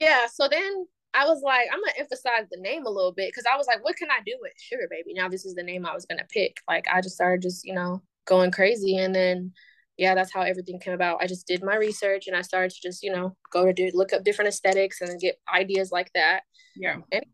Yeah. 0.00 0.08
yeah. 0.08 0.26
So 0.32 0.48
then 0.48 0.86
I 1.14 1.26
was 1.26 1.42
like, 1.42 1.66
I'm 1.72 1.80
gonna 1.80 1.92
emphasize 1.98 2.46
the 2.50 2.60
name 2.60 2.86
a 2.86 2.90
little 2.90 3.12
bit 3.12 3.30
because 3.30 3.46
I 3.52 3.56
was 3.56 3.66
like, 3.66 3.82
what 3.84 3.96
can 3.96 4.10
I 4.10 4.20
do 4.24 4.36
with 4.40 4.52
Sugar 4.58 4.86
Baby? 4.90 5.14
Now 5.14 5.28
this 5.28 5.44
is 5.44 5.54
the 5.54 5.62
name 5.62 5.86
I 5.86 5.94
was 5.94 6.06
gonna 6.06 6.26
pick. 6.30 6.58
Like 6.68 6.86
I 6.92 7.00
just 7.00 7.14
started 7.14 7.42
just, 7.42 7.64
you 7.64 7.74
know, 7.74 8.02
going 8.26 8.50
crazy 8.50 8.96
and 8.96 9.14
then 9.14 9.52
yeah, 9.96 10.14
that's 10.14 10.32
how 10.32 10.42
everything 10.42 10.78
came 10.78 10.94
about. 10.94 11.18
I 11.20 11.26
just 11.26 11.46
did 11.46 11.62
my 11.62 11.74
research 11.74 12.28
and 12.28 12.36
I 12.36 12.42
started 12.42 12.70
to 12.70 12.80
just, 12.80 13.02
you 13.02 13.10
know, 13.10 13.36
go 13.52 13.66
to 13.66 13.72
do 13.72 13.90
look 13.94 14.12
up 14.12 14.22
different 14.22 14.48
aesthetics 14.48 15.00
and 15.00 15.20
get 15.20 15.40
ideas 15.52 15.90
like 15.90 16.10
that. 16.14 16.42
Yeah. 16.76 16.98
And 17.10 17.24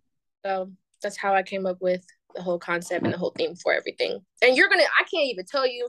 so 0.45 0.71
that's 1.03 1.19
how 1.19 1.35
I 1.35 1.43
came 1.43 1.67
up 1.67 1.77
with 1.83 2.03
the 2.35 2.43
whole 2.43 2.59
concept 2.59 3.05
and 3.05 3.13
the 3.13 3.19
whole 3.19 3.35
theme 3.37 3.55
for 3.57 3.75
everything. 3.75 4.21
And 4.43 4.57
you're 4.57 4.69
gonna 4.69 4.85
I 4.85 5.03
can't 5.03 5.29
even 5.29 5.45
tell 5.45 5.67
you 5.67 5.89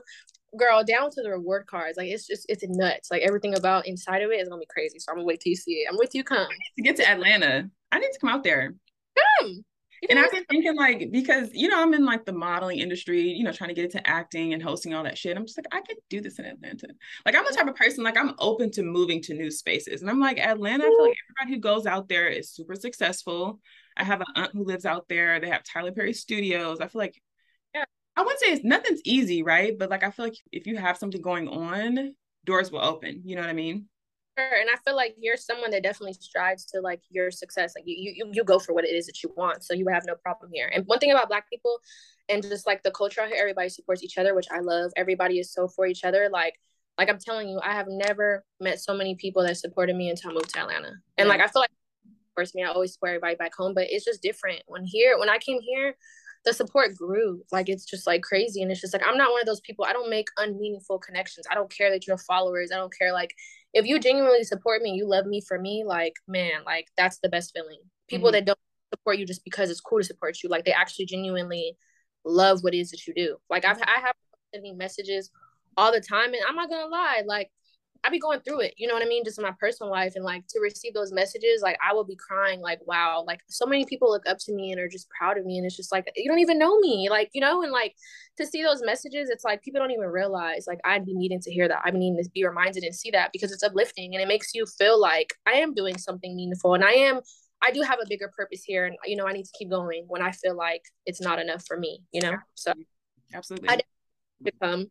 girl, 0.58 0.84
down 0.84 1.10
to 1.10 1.22
the 1.22 1.30
reward 1.30 1.66
cards. 1.66 1.96
Like 1.96 2.08
it's 2.08 2.26
just 2.26 2.46
it's 2.48 2.64
nuts. 2.66 3.10
Like 3.10 3.22
everything 3.22 3.56
about 3.56 3.86
inside 3.86 4.22
of 4.22 4.30
it 4.30 4.40
is 4.40 4.48
gonna 4.48 4.60
be 4.60 4.66
crazy. 4.66 4.98
So 4.98 5.10
I'm 5.10 5.16
gonna 5.18 5.26
wait 5.26 5.40
till 5.40 5.50
you 5.50 5.56
see 5.56 5.72
it. 5.72 5.88
I'm 5.90 5.98
with 5.98 6.14
you. 6.14 6.24
Come 6.24 6.46
to 6.76 6.82
get 6.82 6.96
to 6.96 7.08
Atlanta. 7.08 7.70
I 7.92 7.98
need 7.98 8.12
to 8.12 8.18
come 8.18 8.30
out 8.30 8.42
there. 8.42 8.74
Come. 9.40 9.64
And 10.10 10.18
I've 10.18 10.30
been 10.30 10.44
thinking 10.44 10.76
like 10.76 11.08
because 11.10 11.48
you 11.52 11.68
know 11.68 11.80
I'm 11.80 11.94
in 11.94 12.04
like 12.04 12.24
the 12.24 12.32
modeling 12.32 12.78
industry, 12.78 13.22
you 13.22 13.44
know, 13.44 13.52
trying 13.52 13.68
to 13.68 13.74
get 13.74 13.86
into 13.86 14.06
acting 14.06 14.52
and 14.52 14.62
hosting 14.62 14.94
all 14.94 15.04
that 15.04 15.16
shit. 15.16 15.36
I'm 15.36 15.46
just 15.46 15.58
like 15.58 15.66
I 15.72 15.80
could 15.80 15.96
do 16.10 16.20
this 16.20 16.38
in 16.38 16.44
Atlanta. 16.44 16.88
Like 17.24 17.34
I'm 17.34 17.44
the 17.44 17.56
type 17.56 17.66
of 17.66 17.74
person 17.74 18.04
like 18.04 18.16
I'm 18.16 18.34
open 18.38 18.70
to 18.72 18.82
moving 18.82 19.22
to 19.22 19.34
new 19.34 19.50
spaces, 19.50 20.02
and 20.02 20.10
I'm 20.10 20.20
like 20.20 20.38
Atlanta. 20.38 20.84
I 20.84 20.88
feel 20.88 21.02
like 21.02 21.16
everybody 21.30 21.56
who 21.56 21.60
goes 21.60 21.86
out 21.86 22.08
there 22.08 22.28
is 22.28 22.50
super 22.50 22.74
successful. 22.74 23.60
I 23.96 24.04
have 24.04 24.20
an 24.20 24.26
aunt 24.36 24.52
who 24.52 24.64
lives 24.64 24.84
out 24.84 25.08
there. 25.08 25.40
They 25.40 25.48
have 25.48 25.64
Tyler 25.64 25.92
Perry 25.92 26.12
Studios. 26.12 26.80
I 26.80 26.88
feel 26.88 27.00
like 27.00 27.20
I 28.16 28.22
wouldn't 28.22 28.40
say 28.40 28.52
it's 28.52 28.64
nothing's 28.64 29.00
easy, 29.04 29.42
right? 29.42 29.78
But 29.78 29.90
like 29.90 30.02
I 30.02 30.10
feel 30.10 30.24
like 30.24 30.38
if 30.52 30.66
you 30.66 30.76
have 30.76 30.96
something 30.96 31.20
going 31.20 31.48
on, 31.48 32.14
doors 32.44 32.70
will 32.70 32.84
open. 32.84 33.22
You 33.24 33.36
know 33.36 33.42
what 33.42 33.50
I 33.50 33.54
mean? 33.54 33.86
Sure. 34.38 34.60
And 34.60 34.68
I 34.70 34.76
feel 34.84 34.96
like 34.96 35.14
you're 35.18 35.36
someone 35.36 35.70
that 35.70 35.82
definitely 35.82 36.12
strives 36.14 36.66
to 36.66 36.80
like 36.80 37.00
your 37.10 37.30
success. 37.30 37.72
Like 37.76 37.84
you, 37.86 38.12
you, 38.14 38.30
you 38.32 38.44
go 38.44 38.58
for 38.58 38.74
what 38.74 38.84
it 38.84 38.94
is 38.94 39.06
that 39.06 39.22
you 39.22 39.32
want. 39.36 39.64
So 39.64 39.72
you 39.72 39.86
have 39.88 40.04
no 40.06 40.14
problem 40.14 40.50
here. 40.52 40.70
And 40.74 40.84
one 40.86 40.98
thing 40.98 41.10
about 41.10 41.28
Black 41.28 41.48
people, 41.48 41.78
and 42.28 42.42
just 42.42 42.66
like 42.66 42.82
the 42.82 42.90
culture 42.90 43.22
out 43.22 43.28
here, 43.28 43.38
everybody 43.38 43.70
supports 43.70 44.02
each 44.02 44.18
other, 44.18 44.34
which 44.34 44.48
I 44.50 44.60
love. 44.60 44.92
Everybody 44.96 45.38
is 45.38 45.52
so 45.52 45.68
for 45.68 45.86
each 45.86 46.04
other. 46.04 46.28
Like, 46.30 46.54
like 46.98 47.08
I'm 47.08 47.18
telling 47.18 47.48
you, 47.48 47.60
I 47.62 47.72
have 47.72 47.86
never 47.88 48.44
met 48.60 48.80
so 48.80 48.94
many 48.94 49.14
people 49.14 49.42
that 49.42 49.56
supported 49.56 49.96
me 49.96 50.10
until 50.10 50.30
I 50.30 50.34
moved 50.34 50.52
to 50.54 50.60
Atlanta. 50.60 50.92
And 51.16 51.28
like 51.28 51.40
I 51.40 51.46
feel 51.46 51.60
like, 51.60 51.70
of 52.04 52.34
course, 52.34 52.54
me, 52.54 52.62
I 52.62 52.68
always 52.68 52.92
support 52.92 53.10
everybody 53.10 53.36
back 53.36 53.54
home, 53.54 53.72
but 53.74 53.86
it's 53.88 54.04
just 54.04 54.22
different. 54.22 54.62
When 54.66 54.84
here, 54.84 55.18
when 55.18 55.30
I 55.30 55.38
came 55.38 55.60
here, 55.62 55.96
the 56.46 56.54
support 56.54 56.96
grew. 56.96 57.42
Like 57.52 57.68
it's 57.68 57.84
just 57.84 58.06
like 58.06 58.22
crazy. 58.22 58.62
And 58.62 58.70
it's 58.70 58.80
just 58.80 58.94
like 58.94 59.06
I'm 59.06 59.18
not 59.18 59.32
one 59.32 59.40
of 59.40 59.46
those 59.46 59.60
people. 59.60 59.84
I 59.84 59.92
don't 59.92 60.08
make 60.08 60.28
unmeaningful 60.38 61.00
connections. 61.00 61.46
I 61.50 61.54
don't 61.54 61.70
care 61.70 61.90
that 61.90 62.06
you're 62.06 62.16
followers. 62.16 62.70
I 62.72 62.76
don't 62.76 62.96
care 62.96 63.12
like 63.12 63.34
if 63.74 63.84
you 63.84 63.98
genuinely 63.98 64.44
support 64.44 64.80
me, 64.80 64.92
you 64.92 65.06
love 65.06 65.26
me 65.26 65.42
for 65.46 65.58
me, 65.58 65.84
like 65.84 66.14
man, 66.26 66.64
like 66.64 66.86
that's 66.96 67.18
the 67.18 67.28
best 67.28 67.52
feeling. 67.52 67.80
People 68.08 68.28
mm-hmm. 68.28 68.34
that 68.34 68.44
don't 68.46 68.58
support 68.94 69.18
you 69.18 69.26
just 69.26 69.44
because 69.44 69.70
it's 69.70 69.80
cool 69.80 69.98
to 69.98 70.04
support 70.04 70.38
you, 70.42 70.48
like 70.48 70.64
they 70.64 70.72
actually 70.72 71.06
genuinely 71.06 71.76
love 72.24 72.62
what 72.62 72.74
it 72.74 72.78
is 72.78 72.90
that 72.90 73.06
you 73.06 73.12
do. 73.12 73.36
Like 73.50 73.64
I've 73.64 73.82
I 73.82 74.00
have 74.00 74.14
sending 74.54 74.78
messages 74.78 75.30
all 75.76 75.92
the 75.92 76.00
time 76.00 76.32
and 76.32 76.42
I'm 76.48 76.54
not 76.54 76.70
gonna 76.70 76.86
lie, 76.86 77.22
like 77.26 77.50
I 78.04 78.10
be 78.10 78.18
going 78.18 78.40
through 78.40 78.60
it, 78.60 78.74
you 78.76 78.86
know 78.86 78.94
what 78.94 79.02
I 79.02 79.06
mean, 79.06 79.24
just 79.24 79.38
in 79.38 79.44
my 79.44 79.54
personal 79.58 79.90
life. 79.90 80.12
And 80.16 80.24
like 80.24 80.46
to 80.48 80.60
receive 80.60 80.94
those 80.94 81.12
messages, 81.12 81.62
like 81.62 81.78
I 81.86 81.92
will 81.92 82.04
be 82.04 82.16
crying, 82.16 82.60
like, 82.60 82.80
wow, 82.86 83.24
like 83.26 83.40
so 83.48 83.66
many 83.66 83.84
people 83.84 84.10
look 84.10 84.28
up 84.28 84.38
to 84.40 84.54
me 84.54 84.72
and 84.72 84.80
are 84.80 84.88
just 84.88 85.08
proud 85.10 85.38
of 85.38 85.44
me. 85.44 85.58
And 85.58 85.66
it's 85.66 85.76
just 85.76 85.92
like, 85.92 86.10
you 86.16 86.28
don't 86.28 86.40
even 86.40 86.58
know 86.58 86.78
me, 86.78 87.08
like, 87.10 87.30
you 87.32 87.40
know, 87.40 87.62
and 87.62 87.72
like 87.72 87.94
to 88.38 88.46
see 88.46 88.62
those 88.62 88.82
messages, 88.84 89.30
it's 89.30 89.44
like 89.44 89.62
people 89.62 89.80
don't 89.80 89.90
even 89.90 90.06
realize, 90.06 90.66
like, 90.66 90.80
I'd 90.84 91.06
be 91.06 91.14
needing 91.14 91.40
to 91.40 91.52
hear 91.52 91.68
that. 91.68 91.84
Be 91.84 91.92
needing 91.92 92.22
to 92.22 92.30
be 92.30 92.44
reminded 92.44 92.82
and 92.82 92.94
see 92.94 93.10
that 93.12 93.30
because 93.32 93.52
it's 93.52 93.62
uplifting 93.62 94.14
and 94.14 94.22
it 94.22 94.28
makes 94.28 94.54
you 94.54 94.66
feel 94.78 95.00
like 95.00 95.34
I 95.46 95.52
am 95.52 95.74
doing 95.74 95.96
something 95.98 96.34
meaningful 96.36 96.74
and 96.74 96.84
I 96.84 96.92
am. 96.92 97.20
I 97.62 97.70
do 97.70 97.80
have 97.80 97.98
a 98.00 98.06
bigger 98.06 98.30
purpose 98.36 98.62
here, 98.62 98.84
and 98.84 98.96
you 99.06 99.16
know 99.16 99.26
I 99.26 99.32
need 99.32 99.46
to 99.46 99.52
keep 99.58 99.70
going 99.70 100.04
when 100.08 100.20
I 100.20 100.30
feel 100.30 100.54
like 100.54 100.82
it's 101.06 101.22
not 101.22 101.38
enough 101.38 101.64
for 101.66 101.78
me. 101.78 102.02
You 102.12 102.20
know, 102.20 102.36
so 102.54 102.74
absolutely, 103.32 103.70
I 103.70 103.80
become 104.42 104.88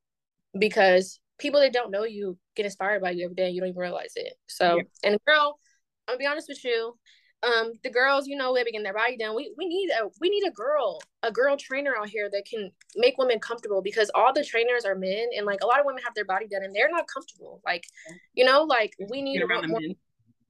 because 0.58 1.20
people 1.38 1.60
that 1.60 1.74
don't 1.74 1.92
know 1.92 2.04
you 2.04 2.38
get 2.56 2.66
inspired 2.66 3.02
by 3.02 3.12
you 3.12 3.26
every 3.26 3.36
day. 3.36 3.50
You 3.50 3.62
don't 3.62 3.70
even 3.70 3.80
realize 3.80 4.14
it. 4.16 4.34
So, 4.48 4.78
yeah. 4.78 5.10
and 5.10 5.20
girl, 5.26 5.60
I'm 6.08 6.14
gonna 6.14 6.20
be 6.20 6.28
honest 6.28 6.48
with 6.50 6.64
you. 6.64 6.98
Um, 7.44 7.74
the 7.84 7.92
girls, 7.92 8.28
you 8.28 8.36
know, 8.38 8.56
they're 8.56 8.64
getting 8.64 8.82
their 8.82 8.94
body 8.94 9.18
done. 9.18 9.36
We 9.36 9.54
we 9.58 9.68
need 9.68 9.90
a 9.92 10.08
we 10.20 10.30
need 10.30 10.48
a 10.48 10.52
girl, 10.52 11.00
a 11.22 11.32
girl 11.32 11.58
trainer 11.58 11.94
out 11.96 12.10
here 12.10 12.30
that 12.32 12.44
can 12.50 12.72
make 12.96 13.18
women 13.18 13.40
comfortable 13.40 13.82
because 13.82 14.10
all 14.16 14.34
the 14.34 14.44
trainers 14.44 14.86
are 14.86 14.96
men, 14.96 15.28
and 15.36 15.46
like 15.46 15.62
a 15.62 15.68
lot 15.68 15.80
of 15.80 15.86
women 15.86 16.02
have 16.04 16.16
their 16.16 16.26
body 16.26 16.48
done 16.48 16.64
and 16.64 16.74
they're 16.74 16.90
not 16.90 17.08
comfortable. 17.08 17.62
Like, 17.66 17.86
you 18.34 18.46
know, 18.46 18.64
like 18.64 18.96
we 19.10 19.22
need 19.22 19.44
more, 19.48 19.62
more 19.68 19.80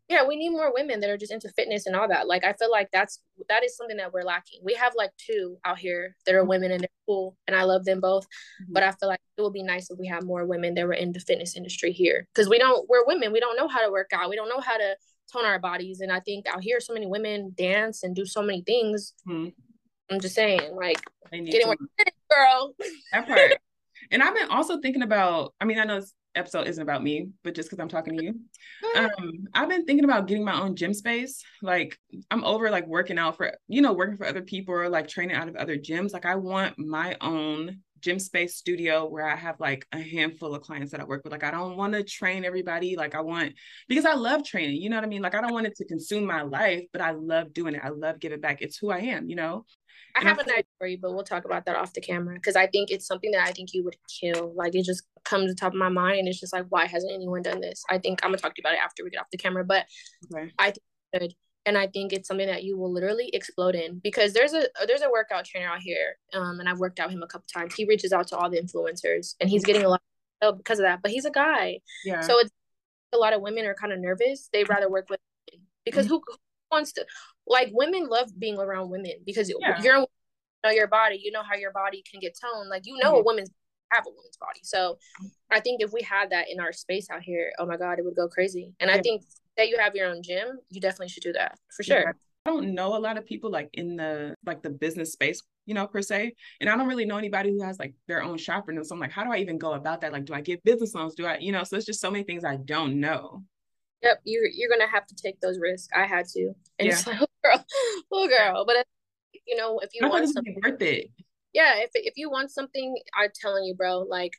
yeah 0.08 0.26
we 0.26 0.36
need 0.36 0.50
more 0.50 0.74
women 0.74 1.00
that 1.00 1.10
are 1.10 1.18
just 1.18 1.32
into 1.32 1.50
fitness 1.50 1.86
and 1.86 1.96
all 1.96 2.08
that. 2.08 2.28
Like 2.28 2.44
i 2.44 2.54
feel 2.54 2.72
like 2.72 2.90
that's 2.92 3.22
that 3.50 3.64
is 3.64 3.76
something 3.76 3.98
that 3.98 4.14
we're 4.14 4.24
lacking. 4.24 4.60
We 4.64 4.74
have 4.76 4.94
like 4.96 5.12
two 5.18 5.58
out 5.66 5.80
here 5.80 6.16
that 6.26 6.36
are 6.36 6.46
women 6.46 6.72
and 6.72 6.82
they're 6.82 6.90
cool 7.08 7.38
and 7.46 7.56
i 7.56 7.64
love 7.64 7.86
them 7.86 8.00
both 8.00 8.26
mm-hmm. 8.26 8.74
but 8.74 8.82
i 8.82 8.92
feel 8.92 9.10
like 9.10 9.20
it 9.38 9.42
would 9.42 9.54
be 9.54 9.64
nice 9.64 9.92
if 9.92 10.00
we 10.00 10.08
had 10.08 10.24
more 10.24 10.46
women 10.46 10.74
that 10.74 10.88
were 10.88 10.94
in 10.94 11.12
the 11.12 11.20
fitness 11.20 11.56
industry 11.56 11.92
here 11.92 12.28
because 12.34 12.50
we 12.50 12.58
don't 12.58 12.88
we're 12.90 13.06
women. 13.06 13.32
We 13.32 13.40
don't 13.40 13.58
know 13.58 13.68
how 13.68 13.86
to 13.86 13.92
work 13.92 14.12
out. 14.14 14.30
We 14.30 14.36
don't 14.36 14.50
know 14.50 14.62
how 14.62 14.78
to 14.78 14.96
tone 15.32 15.46
our 15.46 15.60
bodies 15.60 16.02
and 16.02 16.12
i 16.12 16.20
think 16.20 16.46
out 16.48 16.62
here 16.62 16.80
so 16.80 16.94
many 16.94 17.08
women 17.08 17.52
dance 17.58 18.04
and 18.04 18.16
do 18.16 18.26
so 18.26 18.42
many 18.42 18.62
things. 18.62 19.14
Mm-hmm. 19.28 19.50
i'm 20.12 20.20
just 20.20 20.36
saying 20.36 20.76
like 20.76 21.02
getting 21.32 21.66
more 21.66 21.76
girl. 22.30 22.76
That 23.12 23.28
part. 23.28 23.54
And 24.12 24.22
i've 24.22 24.36
been 24.36 24.50
also 24.50 24.80
thinking 24.80 25.02
about 25.02 25.54
i 25.60 25.66
mean 25.66 25.80
i 25.80 25.84
know 25.84 26.02
episode 26.36 26.68
isn't 26.68 26.82
about 26.82 27.04
me, 27.04 27.30
but 27.44 27.56
just 27.56 27.70
because 27.70 27.82
I'm 27.82 27.90
talking 27.90 28.18
to 28.18 28.24
you. 28.24 28.40
Um, 28.96 29.46
I've 29.54 29.70
been 29.70 29.86
thinking 29.86 30.06
about 30.06 30.28
getting 30.28 30.44
my 30.44 30.60
own 30.60 30.76
gym 30.76 30.94
space. 30.94 31.44
Like 31.62 31.98
I'm 32.32 32.44
over 32.44 32.70
like 32.70 32.88
working 32.88 33.18
out 33.18 33.38
for, 33.38 33.54
you 33.68 33.82
know, 33.82 33.94
working 33.94 34.18
for 34.18 34.26
other 34.26 34.42
people 34.42 34.74
or 34.74 34.90
like 34.90 35.08
training 35.08 35.36
out 35.36 35.48
of 35.48 35.56
other 35.56 35.78
gyms. 35.78 36.14
Like 36.14 36.26
I 36.26 36.36
want 36.36 36.78
my 36.78 37.18
own 37.22 37.80
gym 38.06 38.20
space 38.20 38.56
studio 38.56 39.08
where 39.08 39.28
I 39.28 39.36
have 39.36 39.60
like 39.60 39.88
a 39.92 40.00
handful 40.00 40.54
of 40.54 40.62
clients 40.62 40.92
that 40.92 41.02
I 41.02 41.06
work 41.06 41.24
with. 41.24 41.34
Like 41.34 41.44
I 41.44 41.50
don't 41.50 41.76
want 41.76 41.94
to 41.94 42.04
train 42.04 42.46
everybody. 42.46 42.96
Like 42.96 43.16
I 43.16 43.22
want 43.22 43.54
because 43.90 44.06
I 44.06 44.14
love 44.14 44.44
training. 44.44 44.80
You 44.80 44.92
know 44.92 44.98
what 44.98 45.04
I 45.04 45.08
mean? 45.08 45.24
Like 45.24 45.34
I 45.34 45.42
don't 45.42 45.54
want 45.54 45.66
it 45.66 45.76
to 45.78 45.86
consume 45.86 46.24
my 46.26 46.44
life, 46.44 46.84
but 46.94 47.02
I 47.02 47.12
love 47.12 47.52
doing 47.52 47.74
it. 47.74 47.82
I 47.84 47.90
love 47.90 48.20
giving 48.20 48.40
back. 48.40 48.62
It's 48.62 48.78
who 48.78 48.92
I 48.92 49.00
am, 49.00 49.28
you 49.28 49.36
know? 49.36 49.66
I 50.18 50.22
have 50.22 50.38
an 50.40 50.50
idea 50.50 50.64
for 50.78 50.88
you, 50.88 50.98
but 51.02 51.14
we'll 51.14 51.24
talk 51.24 51.46
about 51.46 51.66
that 51.66 51.76
off 51.76 51.94
the 51.94 52.00
camera 52.00 52.36
because 52.36 52.56
I 52.56 52.68
think 52.68 52.90
it's 52.90 53.08
something 53.08 53.32
that 53.32 53.46
I 53.46 53.52
think 53.52 53.74
you 53.74 53.84
would 53.84 53.98
kill. 54.08 54.54
Like 54.56 54.76
it 54.76 54.86
just 54.86 55.04
comes 55.26 55.52
to 55.52 55.56
top 55.56 55.74
of 55.74 55.80
my 55.80 55.90
mind, 55.90 56.20
and 56.20 56.28
it's 56.28 56.40
just 56.40 56.54
like, 56.54 56.68
why 56.70 56.86
hasn't 56.86 57.12
anyone 57.12 57.42
done 57.42 57.60
this? 57.60 57.84
I 57.90 57.98
think 57.98 58.20
I'm 58.24 58.30
gonna 58.30 58.38
talk 58.38 58.56
to 58.56 58.62
you 58.62 58.68
about 58.70 58.76
it 58.76 58.84
after 58.84 59.04
we 59.04 59.10
get 59.10 59.20
off 59.20 59.32
the 59.32 59.38
camera, 59.38 59.66
but 59.66 59.86
okay. 60.34 60.52
I 60.58 60.74
think 61.18 61.34
and 61.66 61.78
I 61.78 61.88
think 61.88 62.14
it's 62.14 62.28
something 62.28 62.48
that 62.48 62.64
you 62.64 62.78
will 62.78 62.92
literally 62.92 63.30
explode 63.34 63.76
in 63.76 64.00
because 64.04 64.34
there's 64.34 64.54
a 64.54 64.68
there's 64.88 65.02
a 65.02 65.10
workout 65.10 65.46
trainer 65.46 65.68
out 65.68 65.80
here, 65.80 66.18
um, 66.34 66.60
and 66.60 66.70
I've 66.70 66.80
worked 66.80 67.00
out 67.00 67.12
him 67.12 67.24
a 67.24 67.28
couple 67.28 67.48
times. 67.54 67.76
He 67.76 67.86
reaches 67.86 68.12
out 68.12 68.28
to 68.28 68.38
all 68.38 68.50
the 68.50 68.60
influencers, 68.60 69.36
and 69.40 69.50
he's 69.50 69.64
getting 69.64 69.84
a 69.84 69.90
lot 69.90 70.02
of 70.42 70.58
because 70.58 70.80
of 70.80 70.84
that. 70.84 71.02
But 71.02 71.12
he's 71.12 71.26
a 71.26 71.32
guy, 71.32 71.80
yeah. 72.04 72.22
So 72.22 72.40
it's 72.40 72.52
a 73.14 73.18
lot 73.18 73.34
of 73.34 73.42
women 73.42 73.66
are 73.66 73.76
kind 73.76 73.94
of 73.94 74.00
nervous. 74.00 74.50
They'd 74.52 74.70
rather 74.70 74.90
work 74.90 75.10
with 75.10 75.20
because 75.86 76.06
mm-hmm. 76.06 76.16
who, 76.16 76.22
who 76.28 76.36
wants 76.72 76.94
to 76.94 77.06
like 77.48 77.70
women 77.72 78.08
love 78.08 78.30
being 78.38 78.58
around 78.58 78.90
women 78.90 79.14
because 79.26 79.52
yeah. 79.60 79.82
you're 79.82 80.06
know 80.64 80.72
your 80.72 80.88
body 80.88 81.22
you 81.24 81.32
know 81.32 81.44
how 81.44 81.56
your 81.56 81.72
body 81.72 82.04
can 82.10 82.20
get 82.20 82.36
toned 82.42 82.70
like 82.70 82.82
you 82.88 82.98
know 82.98 83.12
mm-hmm. 83.12 83.20
a 83.20 83.24
woman's 83.24 83.52
have 83.92 84.06
a 84.06 84.10
woman's 84.10 84.38
body. 84.38 84.60
So 84.64 84.98
I 85.52 85.60
think 85.60 85.82
if 85.82 85.92
we 85.94 86.02
had 86.02 86.32
that 86.32 86.46
in 86.50 86.60
our 86.60 86.74
space 86.74 87.08
out 87.10 87.22
here, 87.22 87.52
oh 87.60 87.66
my 87.66 87.78
God, 87.78 88.00
it 88.00 88.06
would 88.06 88.16
go 88.16 88.28
crazy. 88.28 88.74
And. 88.80 88.92
I 88.92 89.02
think 89.02 89.24
that 89.58 89.70
you 89.70 89.78
have 89.80 89.96
your 89.96 90.08
own 90.08 90.22
gym, 90.22 90.60
you 90.70 90.82
definitely 90.82 91.10
should 91.10 91.24
do 91.24 91.34
that 91.34 91.58
for 91.76 91.84
sure. 91.84 92.00
Yeah. 92.00 92.12
I 92.46 92.52
don't 92.52 92.76
know 92.76 92.96
a 92.96 93.00
lot 93.00 93.18
of 93.18 93.26
people 93.26 93.50
like 93.50 93.70
in 93.74 93.96
the 93.96 94.36
like 94.46 94.62
the 94.62 94.70
business 94.70 95.14
space, 95.14 95.42
you 95.66 95.74
know, 95.74 95.88
per 95.88 96.02
se. 96.02 96.34
And 96.62 96.70
I 96.70 96.78
don't 96.78 96.88
really 96.88 97.06
know 97.06 97.18
anybody 97.18 97.52
who 97.52 97.64
has 97.64 97.80
like 97.80 97.96
their 98.08 98.22
own 98.22 98.38
shop 98.38 98.70
or 98.70 98.74
no. 98.74 98.84
so 98.84 98.94
I'm 98.94 99.02
like, 99.02 99.12
how 99.12 99.24
do 99.24 99.32
I 99.32 99.38
even 99.38 99.58
go 99.58 99.74
about 99.74 100.02
that? 100.02 100.14
Like, 100.14 100.26
do 100.26 100.34
I 100.34 100.42
give 100.42 100.64
business 100.64 100.94
loans? 100.94 101.16
Do 101.16 101.26
I, 101.26 101.38
you 101.40 101.52
know, 101.52 101.64
so 101.64 101.76
it's 101.76 101.88
just 101.88 102.02
so 102.02 102.12
many 102.12 102.24
things 102.24 102.44
I 102.44 102.58
don't 102.58 103.00
know. 103.00 103.44
Yep, 104.04 104.22
you're 104.26 104.46
you're 104.46 104.70
gonna 104.70 104.90
have 104.90 105.08
to 105.08 105.16
take 105.16 105.40
those 105.42 105.58
risks. 105.60 105.88
I 105.96 106.06
had 106.06 106.28
to. 106.28 106.54
And 106.78 106.88
yeah. 106.88 106.94
it's 106.94 107.08
like, 107.08 107.20
oh 107.22 107.28
girl, 107.44 107.66
oh 108.12 108.28
girl. 108.28 108.66
But 108.66 108.86
you 109.48 109.56
know, 109.56 109.80
if 109.80 109.90
you 109.94 110.06
I 110.06 110.10
want 110.10 110.30
something 110.32 110.60
worth 110.64 110.82
it. 110.82 111.10
Yeah, 111.54 111.78
if 111.78 111.90
if 111.94 112.14
you 112.16 112.30
want 112.30 112.52
something, 112.52 112.96
I'm 113.18 113.30
telling 113.34 113.64
you, 113.64 113.74
bro, 113.74 114.00
like 114.00 114.34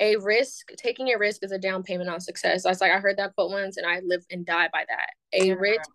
a 0.00 0.16
risk, 0.16 0.72
taking 0.76 1.08
a 1.12 1.18
risk 1.18 1.44
is 1.44 1.52
a 1.52 1.58
down 1.58 1.82
payment 1.82 2.10
on 2.10 2.20
success. 2.20 2.64
I 2.64 2.70
was 2.70 2.80
like, 2.80 2.90
I 2.90 2.98
heard 2.98 3.18
that 3.18 3.34
quote 3.34 3.50
once 3.50 3.76
and 3.76 3.86
I 3.86 4.00
live 4.00 4.24
and 4.30 4.44
die 4.44 4.68
by 4.72 4.84
that. 4.88 5.10
A 5.32 5.52
risk 5.52 5.90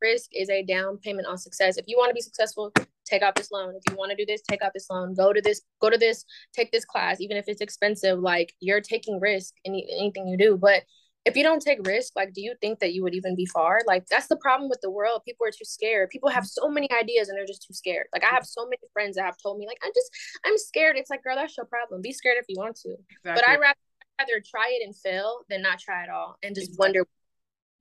risk 0.00 0.30
is 0.32 0.48
a 0.50 0.62
down 0.62 0.98
payment 0.98 1.26
on 1.26 1.38
success. 1.38 1.76
If 1.76 1.86
you 1.86 1.96
want 1.96 2.10
to 2.10 2.14
be 2.14 2.20
successful, 2.20 2.72
take 3.04 3.22
out 3.22 3.34
this 3.34 3.50
loan. 3.50 3.74
If 3.74 3.82
you 3.90 3.96
want 3.96 4.10
to 4.10 4.16
do 4.16 4.26
this, 4.26 4.42
take 4.48 4.62
out 4.62 4.72
this 4.72 4.88
loan. 4.90 5.14
Go 5.14 5.32
to 5.32 5.40
this, 5.40 5.62
go 5.80 5.90
to 5.90 5.98
this, 5.98 6.24
take 6.52 6.72
this 6.72 6.84
class, 6.84 7.20
even 7.20 7.36
if 7.36 7.48
it's 7.48 7.60
expensive. 7.60 8.18
Like 8.18 8.54
you're 8.60 8.80
taking 8.80 9.20
risk 9.20 9.54
in 9.64 9.74
anything 9.74 10.26
you 10.26 10.36
do. 10.36 10.56
But 10.56 10.82
if 11.26 11.36
you 11.36 11.42
don't 11.42 11.60
take 11.60 11.86
risk, 11.86 12.14
like, 12.16 12.32
do 12.32 12.40
you 12.40 12.54
think 12.60 12.78
that 12.78 12.94
you 12.94 13.02
would 13.02 13.14
even 13.14 13.36
be 13.36 13.44
far? 13.46 13.80
Like, 13.86 14.06
that's 14.06 14.26
the 14.26 14.36
problem 14.36 14.70
with 14.70 14.80
the 14.80 14.90
world. 14.90 15.22
People 15.24 15.46
are 15.46 15.50
too 15.50 15.64
scared. 15.64 16.08
People 16.08 16.30
have 16.30 16.46
so 16.46 16.68
many 16.68 16.88
ideas 16.92 17.28
and 17.28 17.36
they're 17.36 17.46
just 17.46 17.66
too 17.66 17.74
scared. 17.74 18.06
Like, 18.12 18.24
I 18.24 18.28
have 18.28 18.46
so 18.46 18.64
many 18.64 18.78
friends 18.92 19.16
that 19.16 19.24
have 19.24 19.36
told 19.42 19.58
me, 19.58 19.66
like, 19.66 19.78
I'm 19.84 19.92
just, 19.94 20.10
I'm 20.46 20.56
scared. 20.56 20.96
It's 20.96 21.10
like, 21.10 21.22
girl, 21.22 21.36
that's 21.36 21.56
your 21.56 21.66
problem. 21.66 22.00
Be 22.00 22.12
scared 22.12 22.38
if 22.38 22.46
you 22.48 22.56
want 22.58 22.76
to. 22.76 22.88
Exactly. 22.88 23.32
But 23.34 23.48
I 23.48 23.56
rather, 23.58 23.78
rather 24.18 24.42
try 24.44 24.78
it 24.80 24.84
and 24.84 24.96
fail 24.96 25.40
than 25.50 25.60
not 25.60 25.78
try 25.78 26.02
at 26.02 26.08
all 26.08 26.38
and 26.42 26.54
just 26.54 26.70
exactly. 26.70 26.84
wonder. 26.84 27.06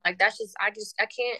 Like, 0.05 0.17
that's 0.17 0.37
just, 0.37 0.55
I 0.59 0.71
just, 0.71 0.95
I 0.99 1.05
can't, 1.05 1.39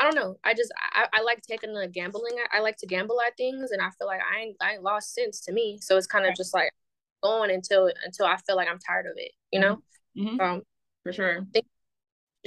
I 0.00 0.04
don't 0.04 0.14
know. 0.14 0.38
I 0.44 0.54
just 0.54 0.72
I, 0.92 1.06
I 1.12 1.22
like 1.22 1.42
taking 1.42 1.74
the 1.74 1.88
gambling. 1.88 2.36
I, 2.52 2.58
I 2.58 2.60
like 2.60 2.76
to 2.78 2.86
gamble 2.86 3.20
at 3.20 3.36
things, 3.36 3.72
and 3.72 3.82
I 3.82 3.90
feel 3.98 4.06
like 4.06 4.20
I 4.20 4.42
ain't 4.42 4.56
I 4.60 4.74
ain't 4.74 4.84
lost 4.84 5.12
sense 5.12 5.40
to 5.40 5.52
me. 5.52 5.80
So 5.82 5.96
it's 5.96 6.06
kind 6.06 6.24
of 6.24 6.36
just 6.36 6.54
like 6.54 6.70
going 7.20 7.50
until 7.50 7.90
until 8.04 8.26
I 8.26 8.36
feel 8.46 8.54
like 8.54 8.68
I'm 8.68 8.78
tired 8.78 9.06
of 9.06 9.14
it. 9.16 9.32
You 9.50 9.58
know. 9.58 9.82
Mm-hmm. 10.16 10.40
Um, 10.40 10.62
for 11.08 11.12
sure. 11.14 11.46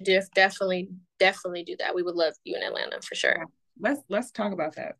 Def, 0.04 0.32
definitely 0.36 0.90
definitely 1.20 1.64
do 1.64 1.76
that. 1.80 1.96
We 1.96 2.04
would 2.04 2.14
love 2.14 2.34
you 2.44 2.56
in 2.56 2.62
Atlanta 2.62 3.02
for 3.02 3.16
sure. 3.16 3.44
Let's 3.80 4.02
let's 4.08 4.30
talk 4.32 4.54
about 4.54 4.76
that. 4.76 4.98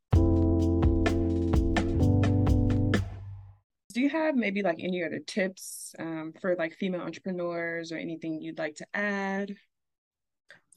Do 3.94 4.02
you 4.02 4.10
have 4.10 4.36
maybe 4.36 4.64
like 4.64 4.80
any 4.80 5.04
other 5.04 5.20
tips 5.20 5.94
um, 6.00 6.34
for 6.42 6.56
like 6.56 6.74
female 6.74 7.02
entrepreneurs 7.02 7.92
or 7.92 7.98
anything 7.98 8.42
you'd 8.42 8.58
like 8.58 8.78
to 8.78 8.88
add? 8.96 9.56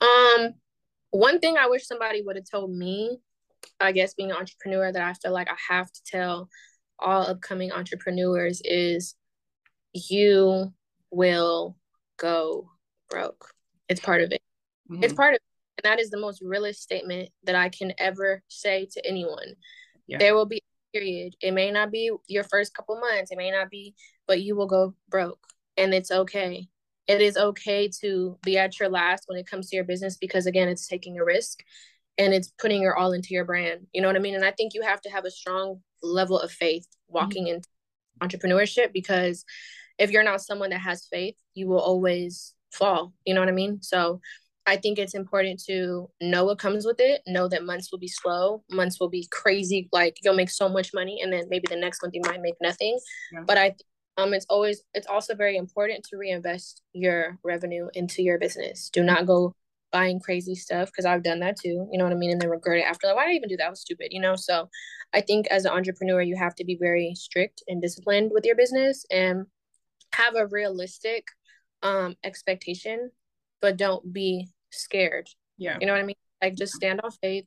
Um, 0.03 0.55
one 1.11 1.39
thing 1.39 1.57
I 1.57 1.68
wish 1.68 1.87
somebody 1.87 2.20
would 2.20 2.37
have 2.37 2.51
told 2.51 2.70
me, 2.70 3.16
I 3.80 3.93
guess 3.93 4.12
being 4.12 4.30
an 4.30 4.37
entrepreneur 4.37 4.93
that 4.93 5.03
I 5.03 5.14
feel 5.14 5.32
like 5.32 5.49
I 5.49 5.57
have 5.72 5.91
to 5.91 6.01
tell 6.05 6.51
all 6.99 7.22
upcoming 7.22 7.72
entrepreneurs 7.72 8.61
is 8.62 9.14
you 9.95 10.74
will 11.11 11.76
go 12.18 12.68
broke. 13.11 13.50
It's 13.88 14.00
part 14.00 14.22
of 14.22 14.32
it. 14.32 14.42
Mm-hmm. 14.90 15.05
It's 15.05 15.14
part 15.14 15.34
of 15.34 15.36
it. 15.36 15.42
And 15.78 15.90
that 15.90 16.00
is 16.00 16.11
the 16.11 16.20
most 16.20 16.40
realist 16.42 16.82
statement 16.82 17.30
that 17.44 17.57
I 17.57 17.68
can 17.68 17.92
ever 17.98 18.42
say 18.48 18.86
to 18.92 19.07
anyone. 19.07 19.55
Yeah. 20.07 20.18
There 20.18 20.34
will 20.34 20.46
be 20.46 20.59
a 20.59 20.98
period. 20.98 21.34
It 21.40 21.52
may 21.52 21.70
not 21.70 21.90
be 21.90 22.11
your 22.28 22.44
first 22.44 22.74
couple 22.74 23.00
months, 23.00 23.30
it 23.30 23.38
may 23.38 23.50
not 23.50 23.70
be, 23.70 23.94
but 24.26 24.42
you 24.42 24.57
will 24.57 24.66
go 24.66 24.94
broke. 25.09 25.40
And 25.76 25.92
it's 25.92 26.11
okay 26.11 26.68
it 27.07 27.20
is 27.20 27.36
okay 27.36 27.88
to 28.00 28.38
be 28.42 28.57
at 28.59 28.78
your 28.78 28.88
last 28.88 29.24
when 29.26 29.38
it 29.38 29.46
comes 29.46 29.68
to 29.68 29.76
your 29.76 29.84
business 29.84 30.16
because 30.16 30.46
again 30.46 30.68
it's 30.68 30.86
taking 30.86 31.18
a 31.18 31.24
risk 31.24 31.62
and 32.18 32.32
it's 32.32 32.52
putting 32.59 32.82
your 32.82 32.96
all 32.96 33.12
into 33.12 33.34
your 33.34 33.44
brand 33.44 33.86
you 33.92 34.00
know 34.00 34.09
what 34.09 34.16
i 34.16 34.20
mean 34.20 34.34
and 34.34 34.44
i 34.44 34.50
think 34.50 34.74
you 34.74 34.82
have 34.82 35.00
to 35.00 35.11
have 35.11 35.24
a 35.24 35.30
strong 35.30 35.80
level 36.02 36.38
of 36.38 36.50
faith 36.50 36.86
walking 37.09 37.46
mm-hmm. 37.46 37.57
into 37.57 37.68
entrepreneurship 38.22 38.92
because 38.92 39.44
if 39.98 40.11
you're 40.11 40.24
not 40.24 40.40
someone 40.40 40.70
that 40.70 40.80
has 40.80 41.07
faith 41.11 41.36
you 41.55 41.68
will 41.68 41.80
always 41.80 42.53
fall 42.74 43.12
you 43.24 43.34
know 43.34 43.40
what 43.40 43.48
i 43.48 43.52
mean 43.52 43.78
so 43.82 44.20
i 44.66 44.76
think 44.76 44.98
it's 44.98 45.14
important 45.14 45.62
to 45.62 46.08
know 46.20 46.44
what 46.44 46.58
comes 46.58 46.84
with 46.86 47.00
it 47.00 47.20
know 47.26 47.48
that 47.48 47.64
months 47.64 47.90
will 47.90 47.98
be 47.98 48.08
slow 48.08 48.62
months 48.70 48.98
will 48.98 49.08
be 49.08 49.26
crazy 49.30 49.88
like 49.92 50.16
you'll 50.22 50.34
make 50.34 50.50
so 50.50 50.68
much 50.68 50.92
money 50.94 51.20
and 51.22 51.32
then 51.32 51.44
maybe 51.48 51.66
the 51.68 51.76
next 51.76 52.02
month 52.02 52.14
you 52.14 52.22
might 52.26 52.42
make 52.42 52.54
nothing 52.60 52.98
yeah. 53.32 53.40
but 53.46 53.58
i 53.58 53.74
um, 54.16 54.32
it's 54.32 54.46
always 54.48 54.82
it's 54.94 55.06
also 55.06 55.34
very 55.34 55.56
important 55.56 56.04
to 56.04 56.16
reinvest 56.16 56.82
your 56.92 57.38
revenue 57.42 57.88
into 57.94 58.22
your 58.22 58.38
business. 58.38 58.88
Do 58.92 59.02
not 59.02 59.26
go 59.26 59.54
buying 59.90 60.20
crazy 60.20 60.54
stuff 60.54 60.88
because 60.88 61.04
I've 61.04 61.22
done 61.22 61.40
that 61.40 61.56
too. 61.56 61.88
You 61.90 61.98
know 61.98 62.04
what 62.04 62.12
I 62.12 62.16
mean? 62.16 62.30
And 62.30 62.40
then 62.40 62.50
regret 62.50 62.78
it 62.78 62.82
after 62.82 63.06
like, 63.06 63.16
why 63.16 63.26
did 63.26 63.32
I 63.32 63.34
even 63.34 63.48
do 63.48 63.56
that? 63.56 63.66
I 63.66 63.70
was 63.70 63.80
stupid, 63.80 64.08
you 64.10 64.20
know? 64.20 64.36
So 64.36 64.68
I 65.12 65.20
think 65.20 65.46
as 65.48 65.64
an 65.64 65.72
entrepreneur, 65.72 66.20
you 66.20 66.36
have 66.36 66.54
to 66.56 66.64
be 66.64 66.76
very 66.80 67.14
strict 67.14 67.62
and 67.68 67.80
disciplined 67.80 68.30
with 68.32 68.44
your 68.44 68.56
business 68.56 69.04
and 69.10 69.46
have 70.14 70.34
a 70.36 70.46
realistic 70.46 71.26
um 71.85 72.16
expectation, 72.24 73.11
but 73.61 73.76
don't 73.76 74.12
be 74.12 74.49
scared. 74.72 75.28
Yeah. 75.59 75.78
You 75.80 75.87
know 75.87 75.93
what 75.93 76.03
I 76.03 76.07
mean? 76.07 76.16
Like 76.43 76.57
just 76.57 76.74
stand 76.74 77.01
on 77.03 77.11
faith 77.22 77.45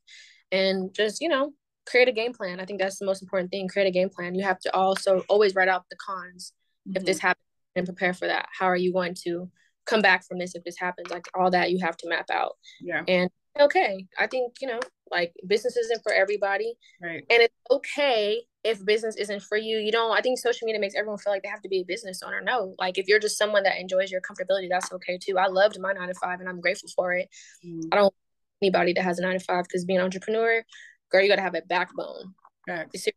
and 0.52 0.94
just, 0.94 1.22
you 1.22 1.28
know, 1.28 1.54
create 1.86 2.08
a 2.08 2.14
game 2.14 2.34
plan. 2.34 2.60
I 2.60 2.66
think 2.66 2.80
that's 2.80 3.00
the 3.00 3.06
most 3.06 3.22
important 3.22 3.52
thing. 3.52 3.68
Create 3.68 3.88
a 3.88 3.92
game 3.92 4.10
plan. 4.10 4.36
You 4.36 4.44
have 4.44 4.60
to 4.60 4.74
also 4.74 5.24
always 5.30 5.56
write 5.56 5.68
out 5.68 5.86
the 5.90 5.98
cons 5.98 6.54
mm-hmm. 6.88 6.98
if 6.98 7.06
this 7.06 7.18
mm-hmm. 7.18 7.28
happens 7.28 7.44
and 7.76 7.86
prepare 7.86 8.14
for 8.14 8.28
that. 8.28 8.48
How 8.58 8.68
are 8.68 8.78
you 8.78 8.94
going 8.94 9.16
to 9.26 9.50
come 9.86 10.02
back 10.02 10.26
from 10.26 10.40
this 10.40 10.56
if 10.56 10.64
this 10.64 10.80
happens? 10.80 11.10
Like 11.10 11.26
all 11.34 11.52
that 11.52 11.72
you 11.72 11.80
have 11.80 11.98
to 11.98 12.10
map 12.10 12.30
out. 12.32 12.54
Yeah. 12.82 13.04
And 13.08 13.30
okay, 13.60 14.06
I 14.20 14.28
think, 14.28 14.54
you 14.62 14.68
know, 14.68 14.80
like 15.12 15.34
business 15.48 15.78
isn't 15.78 16.04
for 16.04 16.14
everybody. 16.14 16.76
Right. 17.02 17.24
And 17.30 17.42
it's 17.42 17.56
okay 17.72 18.42
if 18.68 18.84
business 18.86 19.16
isn't 19.16 19.42
for 19.44 19.58
you. 19.58 19.78
You 19.78 19.92
don't 19.92 20.12
I 20.12 20.22
think 20.22 20.40
social 20.40 20.66
media 20.66 20.80
makes 20.80 20.96
everyone 20.96 21.18
feel 21.18 21.34
like 21.34 21.44
they 21.44 21.50
have 21.50 21.62
to 21.62 21.70
be 21.70 21.82
a 21.82 21.84
business 21.84 22.22
owner. 22.24 22.42
No. 22.42 22.76
Like 22.78 22.98
if 22.98 23.08
you're 23.08 23.20
just 23.20 23.38
someone 23.38 23.64
that 23.64 23.80
enjoys 23.80 24.12
your 24.12 24.22
comfortability, 24.22 24.70
that's 24.70 24.92
okay 24.94 25.18
too. 25.18 25.38
I 25.38 25.48
loved 25.48 25.80
my 25.80 25.94
nine 25.94 26.08
to 26.08 26.14
five 26.16 26.40
and 26.40 26.50
I'm 26.50 26.62
grateful 26.62 26.90
for 26.96 27.14
it. 27.14 27.30
Mm. 27.66 27.90
I 27.92 27.96
don't 27.96 28.14
anybody 28.62 28.94
that 28.94 29.04
has 29.04 29.20
a 29.20 29.22
nine 29.22 29.38
to 29.38 29.44
five 29.44 29.64
because 29.64 29.86
being 29.86 30.00
an 30.00 30.06
entrepreneur, 30.06 30.64
girl, 31.12 31.22
you 31.22 31.30
gotta 31.30 31.42
have 31.42 31.56
a 31.56 31.62
backbone. 31.62 32.34
Facts. 32.68 33.08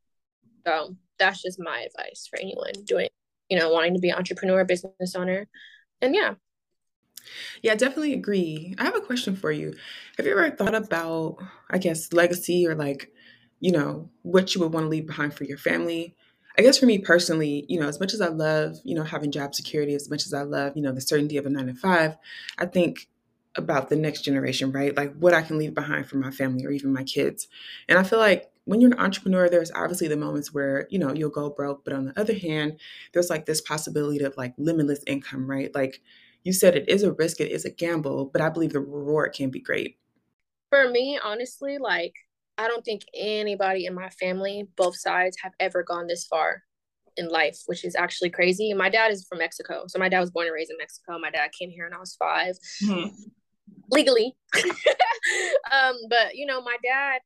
So 0.66 0.96
that's 1.18 1.42
just 1.42 1.59
my 1.59 1.80
advice 1.80 2.28
for 2.30 2.38
anyone 2.38 2.72
doing 2.84 3.09
you 3.51 3.59
know, 3.59 3.70
wanting 3.70 3.94
to 3.94 4.01
be 4.01 4.09
an 4.09 4.16
entrepreneur, 4.16 4.64
business 4.64 5.14
owner. 5.14 5.46
And 6.01 6.14
yeah. 6.14 6.34
Yeah, 7.62 7.74
definitely 7.74 8.14
agree. 8.14 8.74
I 8.78 8.84
have 8.84 8.96
a 8.96 9.01
question 9.01 9.36
for 9.36 9.53
you. 9.53 9.74
Have 10.16 10.24
you 10.24 10.32
ever 10.32 10.51
thought 10.51 10.74
about, 10.74 11.38
I 11.68 11.78
guess, 11.78 12.12
legacy 12.12 12.66
or 12.66 12.74
like, 12.74 13.12
you 13.61 13.72
know, 13.72 14.11
what 14.22 14.54
you 14.54 14.61
would 14.61 14.72
want 14.72 14.84
to 14.84 14.88
leave 14.88 15.06
behind 15.06 15.34
for 15.34 15.44
your 15.44 15.58
family? 15.58 16.16
I 16.58 16.62
guess 16.62 16.78
for 16.78 16.86
me 16.86 16.98
personally, 16.98 17.64
you 17.68 17.78
know, 17.78 17.86
as 17.86 18.00
much 18.00 18.12
as 18.12 18.20
I 18.20 18.28
love, 18.28 18.76
you 18.84 18.94
know, 18.94 19.04
having 19.04 19.30
job 19.30 19.54
security, 19.54 19.94
as 19.94 20.11
much 20.11 20.26
as 20.26 20.34
I 20.34 20.42
love, 20.42 20.72
you 20.76 20.82
know, 20.82 20.92
the 20.92 21.00
certainty 21.00 21.36
of 21.36 21.46
a 21.46 21.50
nine 21.50 21.68
to 21.68 21.74
five, 21.74 22.16
I 22.58 22.66
think 22.66 23.08
about 23.56 23.88
the 23.88 23.96
next 23.96 24.22
generation, 24.22 24.72
right? 24.72 24.96
Like 24.96 25.14
what 25.16 25.34
I 25.34 25.42
can 25.42 25.58
leave 25.58 25.74
behind 25.74 26.08
for 26.08 26.16
my 26.16 26.30
family 26.30 26.64
or 26.64 26.70
even 26.70 26.92
my 26.92 27.04
kids. 27.04 27.48
And 27.88 27.98
I 27.98 28.02
feel 28.02 28.18
like 28.18 28.50
when 28.64 28.80
you're 28.80 28.92
an 28.92 28.98
entrepreneur, 28.98 29.48
there's 29.48 29.72
obviously 29.72 30.08
the 30.08 30.16
moments 30.16 30.52
where, 30.52 30.86
you 30.90 30.98
know, 30.98 31.12
you'll 31.12 31.30
go 31.30 31.50
broke. 31.50 31.84
But 31.84 31.94
on 31.94 32.06
the 32.06 32.20
other 32.20 32.34
hand, 32.34 32.78
there's 33.12 33.30
like 33.30 33.46
this 33.46 33.61
possibility 33.61 34.22
of 34.24 34.36
like 34.36 34.54
limitless 34.58 35.02
income, 35.06 35.50
right? 35.50 35.74
Like 35.74 36.00
you 36.44 36.52
said, 36.52 36.76
it 36.76 36.88
is 36.88 37.02
a 37.02 37.12
risk, 37.12 37.40
it 37.40 37.50
is 37.50 37.64
a 37.64 37.70
gamble, 37.70 38.26
but 38.26 38.40
I 38.40 38.48
believe 38.48 38.72
the 38.72 38.80
reward 38.80 39.34
can 39.34 39.50
be 39.50 39.61
great. 39.61 39.98
For 40.70 40.88
me, 40.88 41.18
honestly, 41.22 41.78
like 41.78 42.14
I 42.61 42.68
don't 42.68 42.84
think 42.84 43.06
anybody 43.14 43.86
in 43.86 43.94
my 43.94 44.11
family, 44.11 44.68
both 44.76 44.94
sides, 44.94 45.38
have 45.42 45.52
ever 45.58 45.82
gone 45.82 46.06
this 46.06 46.26
far 46.26 46.62
in 47.16 47.28
life, 47.28 47.58
which 47.64 47.86
is 47.86 47.96
actually 47.96 48.28
crazy. 48.28 48.74
My 48.74 48.90
dad 48.90 49.12
is 49.12 49.24
from 49.26 49.38
Mexico. 49.38 49.84
So 49.86 49.98
my 49.98 50.11
dad 50.11 50.20
was 50.20 50.30
born 50.30 50.46
and 50.46 50.54
raised 50.54 50.70
in 50.70 50.76
Mexico. 50.76 51.18
My 51.18 51.30
dad 51.30 51.52
came 51.58 51.70
here 51.70 51.86
when 51.86 51.94
I 51.94 51.98
was 51.98 52.16
5 52.16 52.58
mm-hmm. 52.84 53.08
legally. 53.90 54.36
um, 55.72 55.94
but 56.11 56.34
you 56.34 56.44
know, 56.44 56.61
my 56.61 56.76
dad 56.84 57.20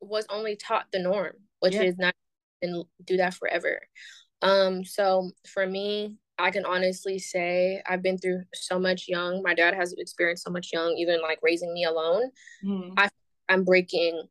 was 0.00 0.26
only 0.30 0.54
taught 0.54 0.86
the 0.92 1.00
norm, 1.00 1.32
which 1.58 1.74
yeah. 1.74 1.82
is 1.82 1.98
not 1.98 2.14
and 2.62 2.84
do 3.04 3.16
that 3.16 3.34
forever. 3.34 3.80
Um, 4.42 4.84
so 4.84 5.32
for 5.52 5.66
me, 5.66 6.18
I 6.38 6.52
can 6.52 6.64
honestly 6.64 7.18
say 7.18 7.82
I've 7.84 8.02
been 8.02 8.18
through 8.18 8.44
so 8.54 8.78
much 8.78 9.06
young. 9.08 9.42
My 9.42 9.54
dad 9.54 9.74
has 9.74 9.92
experienced 9.98 10.44
so 10.44 10.52
much 10.52 10.68
young, 10.72 10.94
even 10.98 11.20
like 11.20 11.40
raising 11.42 11.74
me 11.74 11.82
alone. 11.84 12.30
Mm. 12.64 12.94
I 12.96 13.08
I'm 13.48 13.64
breaking 13.64 14.22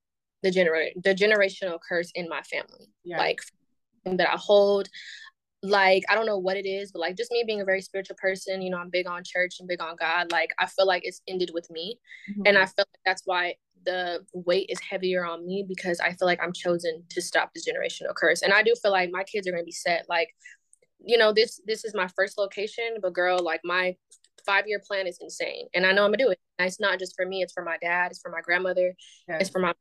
the 0.49 0.59
gener 0.59 0.91
the 1.03 1.15
generational 1.15 1.79
curse 1.87 2.11
in 2.15 2.27
my 2.29 2.41
family. 2.43 2.89
Yeah. 3.03 3.17
Like 3.17 3.41
that 4.05 4.29
I 4.29 4.37
hold 4.37 4.87
like 5.63 6.03
I 6.09 6.15
don't 6.15 6.25
know 6.25 6.37
what 6.37 6.57
it 6.57 6.67
is, 6.67 6.91
but 6.91 6.99
like 6.99 7.17
just 7.17 7.31
me 7.31 7.43
being 7.45 7.61
a 7.61 7.65
very 7.65 7.81
spiritual 7.81 8.15
person, 8.19 8.61
you 8.61 8.69
know, 8.69 8.77
I'm 8.77 8.89
big 8.89 9.07
on 9.07 9.23
church 9.25 9.55
and 9.59 9.67
big 9.67 9.81
on 9.81 9.95
God. 9.99 10.31
Like 10.31 10.51
I 10.59 10.67
feel 10.67 10.87
like 10.87 11.03
it's 11.05 11.21
ended 11.27 11.51
with 11.53 11.69
me, 11.69 11.99
mm-hmm. 12.31 12.43
and 12.45 12.57
I 12.57 12.65
feel 12.65 12.85
like 12.93 13.01
that's 13.05 13.23
why 13.25 13.55
the 13.85 14.25
weight 14.33 14.67
is 14.69 14.79
heavier 14.79 15.25
on 15.25 15.45
me 15.45 15.65
because 15.67 15.99
I 15.99 16.09
feel 16.13 16.27
like 16.27 16.41
I'm 16.41 16.53
chosen 16.53 17.03
to 17.09 17.21
stop 17.21 17.51
this 17.53 17.67
generational 17.67 18.15
curse. 18.15 18.41
And 18.41 18.53
I 18.53 18.63
do 18.63 18.73
feel 18.81 18.91
like 18.91 19.09
my 19.11 19.23
kids 19.23 19.47
are 19.47 19.51
gonna 19.51 19.63
be 19.63 19.71
set. 19.71 20.05
Like 20.07 20.29
you 21.03 21.17
know, 21.17 21.33
this 21.33 21.59
this 21.65 21.83
is 21.83 21.93
my 21.95 22.07
first 22.15 22.37
location, 22.37 22.97
but 23.01 23.13
girl, 23.13 23.39
like 23.39 23.61
my 23.63 23.95
five 24.45 24.65
year 24.67 24.81
plan 24.85 25.07
is 25.07 25.17
insane, 25.21 25.67
and 25.73 25.85
I 25.85 25.91
know 25.91 26.05
I'm 26.05 26.11
gonna 26.11 26.23
do 26.23 26.29
it. 26.29 26.39
And 26.59 26.67
it's 26.67 26.79
not 26.79 26.99
just 26.99 27.15
for 27.15 27.25
me; 27.25 27.41
it's 27.41 27.53
for 27.53 27.63
my 27.63 27.77
dad, 27.81 28.11
it's 28.11 28.21
for 28.21 28.31
my 28.31 28.41
grandmother, 28.41 28.93
yeah. 29.27 29.37
it's 29.39 29.49
for 29.49 29.59
my, 29.59 29.73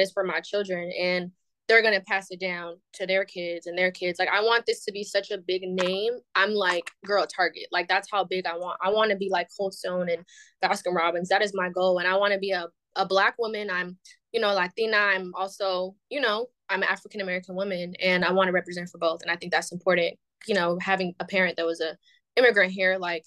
it's 0.00 0.12
for 0.12 0.24
my 0.24 0.40
children, 0.40 0.90
and 0.98 1.30
they're 1.68 1.82
gonna 1.82 2.00
pass 2.00 2.26
it 2.30 2.40
down 2.40 2.76
to 2.94 3.06
their 3.06 3.24
kids 3.24 3.66
and 3.66 3.78
their 3.78 3.90
kids. 3.90 4.18
Like 4.18 4.28
I 4.28 4.42
want 4.42 4.66
this 4.66 4.84
to 4.84 4.92
be 4.92 5.04
such 5.04 5.30
a 5.30 5.38
big 5.38 5.62
name. 5.62 6.14
I'm 6.34 6.52
like, 6.52 6.90
girl, 7.06 7.26
Target. 7.26 7.66
Like 7.70 7.88
that's 7.88 8.08
how 8.10 8.24
big 8.24 8.46
I 8.46 8.56
want. 8.56 8.78
I 8.82 8.90
want 8.90 9.10
to 9.10 9.16
be 9.16 9.28
like 9.30 9.48
Cold 9.56 9.74
Stone 9.74 10.08
and 10.10 10.24
Baskin 10.62 10.94
Robbins. 10.94 11.28
That 11.28 11.42
is 11.42 11.52
my 11.54 11.70
goal, 11.70 11.98
and 11.98 12.08
I 12.08 12.16
want 12.16 12.32
to 12.32 12.38
be 12.38 12.52
a 12.52 12.66
a 12.96 13.06
black 13.06 13.36
woman. 13.38 13.70
I'm, 13.70 13.96
you 14.32 14.40
know, 14.40 14.52
Latina. 14.54 14.96
I'm 14.96 15.32
also, 15.34 15.94
you 16.10 16.20
know, 16.20 16.46
I'm 16.68 16.82
an 16.82 16.88
African 16.88 17.20
American 17.20 17.54
woman, 17.54 17.94
and 18.00 18.24
I 18.24 18.32
want 18.32 18.48
to 18.48 18.52
represent 18.52 18.88
for 18.88 18.98
both. 18.98 19.22
And 19.22 19.30
I 19.30 19.36
think 19.36 19.52
that's 19.52 19.72
important. 19.72 20.18
You 20.46 20.54
know, 20.54 20.78
having 20.80 21.14
a 21.20 21.24
parent 21.24 21.56
that 21.56 21.66
was 21.66 21.80
a 21.80 21.96
immigrant 22.36 22.72
here, 22.72 22.98
like 22.98 23.24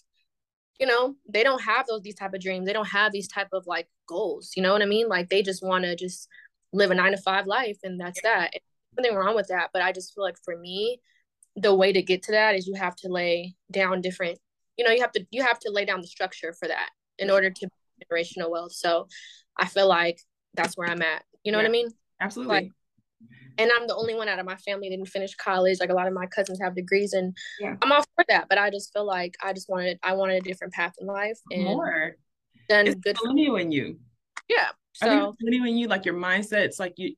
you 0.80 0.86
know 0.86 1.16
they 1.32 1.44
don't 1.44 1.62
have 1.62 1.88
those 1.88 2.02
these 2.02 2.16
type 2.16 2.34
of 2.34 2.42
dreams 2.42 2.66
they 2.66 2.74
don't 2.74 2.88
have 2.88 3.12
these 3.12 3.28
type 3.28 3.48
of 3.54 3.66
like 3.66 3.88
goals 4.10 4.52
you 4.56 4.64
know 4.64 4.74
what 4.74 4.82
i 4.82 4.86
mean 4.86 5.08
like 5.08 5.30
they 5.30 5.42
just 5.42 5.64
want 5.64 5.86
to 5.86 5.96
just 5.96 6.28
live 6.76 6.92
a 6.92 6.96
nine 6.96 7.12
to 7.12 7.18
five 7.18 7.48
life 7.48 7.78
and 7.84 8.00
that's 8.00 8.22
that. 8.22 8.52
Nothing 8.98 9.16
wrong 9.16 9.36
with 9.36 9.50
that 9.50 9.72
but 9.74 9.82
i 9.82 9.92
just 9.92 10.14
feel 10.14 10.24
like 10.24 10.38
for 10.44 10.58
me 10.58 11.02
the 11.56 11.74
way 11.74 11.92
to 11.92 12.02
get 12.02 12.24
to 12.24 12.32
that 12.32 12.56
is 12.56 12.68
you 12.68 12.76
have 12.76 12.96
to 12.96 13.10
lay 13.10 13.56
down 13.72 14.02
different 14.02 14.40
you 14.78 14.86
know 14.86 14.92
you 14.92 15.02
have 15.02 15.12
to 15.12 15.26
you 15.32 15.44
have 15.44 15.60
to 15.60 15.72
lay 15.72 15.86
down 15.86 16.02
the 16.02 16.08
structure 16.08 16.54
for 16.54 16.68
that 16.68 16.90
in 17.18 17.30
order 17.30 17.50
to 17.50 17.68
generational 18.12 18.52
wealth. 18.52 18.74
So 18.74 19.08
i 19.58 19.66
feel 19.66 19.88
like 19.88 20.20
that's 20.54 20.78
where 20.78 20.90
i'm 20.90 21.02
at. 21.02 21.24
You 21.44 21.52
know 21.52 21.60
yeah, 21.60 21.64
what 21.64 21.70
i 21.70 21.72
mean? 21.72 21.88
Absolutely. 22.22 22.54
Like, 22.54 22.72
and 23.58 23.72
i'm 23.76 23.88
the 23.88 23.96
only 23.96 24.16
one 24.16 24.28
out 24.28 24.40
of 24.40 24.46
my 24.46 24.56
family 24.58 24.90
didn't 24.90 25.08
finish 25.08 25.34
college. 25.36 25.80
Like 25.80 25.90
a 25.90 25.94
lot 25.94 26.08
of 26.08 26.14
my 26.14 26.26
cousins 26.26 26.60
have 26.62 26.76
degrees 26.76 27.14
and 27.14 27.36
yeah. 27.60 27.76
i'm 27.82 27.92
all 27.92 28.04
for 28.16 28.26
that 28.28 28.48
but 28.50 28.58
i 28.58 28.70
just 28.70 28.92
feel 28.92 29.06
like 29.06 29.36
i 29.42 29.54
just 29.54 29.70
wanted 29.70 29.98
i 30.04 30.14
wanted 30.14 30.38
a 30.38 30.42
different 30.42 30.74
path 30.74 30.94
in 31.00 31.08
life 31.08 31.40
and 31.52 31.64
more. 31.64 32.16
done 32.68 32.88
it's 32.88 33.00
good 33.00 33.18
millennial 33.24 33.56
in 33.58 33.72
you. 33.72 33.98
Yeah 34.50 34.68
so 34.96 35.08
I 35.08 35.10
think 35.10 35.36
it's 35.40 35.70
in 35.70 35.78
you 35.78 35.88
like 35.88 36.06
your 36.06 36.16
mindset's 36.16 36.80
like 36.80 36.94
you 36.98 37.16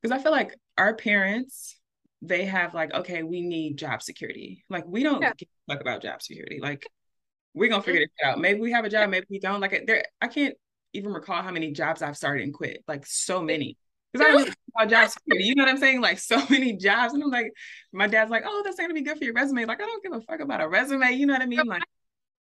because 0.00 0.16
i 0.16 0.22
feel 0.22 0.32
like 0.32 0.54
our 0.78 0.94
parents 0.94 1.76
they 2.22 2.44
have 2.44 2.74
like 2.74 2.92
okay 2.94 3.22
we 3.22 3.40
need 3.40 3.76
job 3.76 4.02
security 4.02 4.64
like 4.68 4.84
we 4.86 5.02
don't 5.02 5.22
yeah. 5.22 5.32
talk 5.68 5.80
about 5.80 6.02
job 6.02 6.22
security 6.22 6.58
like 6.60 6.86
we're 7.54 7.68
gonna 7.68 7.82
figure 7.82 8.02
mm-hmm. 8.02 8.28
it 8.28 8.30
out 8.30 8.38
maybe 8.38 8.60
we 8.60 8.72
have 8.72 8.84
a 8.84 8.90
job 8.90 9.10
maybe 9.10 9.26
we 9.30 9.38
don't 9.38 9.60
like 9.60 9.84
there 9.86 10.04
i 10.20 10.28
can't 10.28 10.54
even 10.92 11.12
recall 11.12 11.42
how 11.42 11.50
many 11.50 11.72
jobs 11.72 12.02
i've 12.02 12.16
started 12.16 12.44
and 12.44 12.54
quit 12.54 12.82
like 12.86 13.04
so 13.06 13.42
many 13.42 13.76
because 14.12 14.26
I 14.26 14.30
really 14.30 14.52
about 14.76 14.90
job 14.90 15.08
security. 15.08 15.44
You 15.44 15.54
know 15.54 15.62
what 15.62 15.70
I'm 15.70 15.78
saying? 15.78 16.00
Like 16.00 16.18
so 16.18 16.42
many 16.50 16.72
jobs. 16.76 17.14
And 17.14 17.22
I'm 17.22 17.30
like, 17.30 17.52
my 17.92 18.08
dad's 18.08 18.28
like, 18.28 18.42
oh, 18.44 18.62
that's 18.64 18.76
not 18.76 18.84
gonna 18.84 18.94
be 18.94 19.02
good 19.02 19.16
for 19.16 19.22
your 19.22 19.34
resume. 19.34 19.66
Like, 19.66 19.80
I 19.80 19.86
don't 19.86 20.02
give 20.02 20.12
a 20.12 20.20
fuck 20.20 20.40
about 20.40 20.60
a 20.60 20.68
resume. 20.68 21.12
You 21.12 21.26
know 21.26 21.34
what 21.34 21.42
I 21.42 21.46
mean? 21.46 21.60
Like 21.64 21.84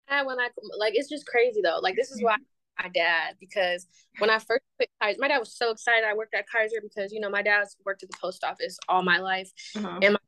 when 0.09 0.39
I 0.39 0.49
like 0.77 0.93
it's 0.95 1.09
just 1.09 1.27
crazy 1.27 1.61
though. 1.63 1.79
Like 1.81 1.95
this 1.95 2.11
is 2.11 2.21
why 2.23 2.37
my 2.81 2.89
dad 2.89 3.35
because 3.39 3.87
when 4.19 4.29
I 4.29 4.39
first 4.39 4.63
quit 4.77 4.89
Kaiser, 5.01 5.17
my 5.19 5.27
dad 5.27 5.39
was 5.39 5.55
so 5.55 5.71
excited 5.71 6.03
I 6.07 6.13
worked 6.13 6.33
at 6.33 6.45
Kaiser 6.49 6.81
because 6.81 7.11
you 7.11 7.19
know 7.19 7.29
my 7.29 7.41
dad's 7.41 7.75
worked 7.85 8.03
at 8.03 8.09
the 8.09 8.17
post 8.21 8.43
office 8.43 8.77
all 8.87 9.03
my 9.03 9.19
life. 9.19 9.51
Uh-huh. 9.75 9.99
And 10.01 10.13
my, 10.13 10.19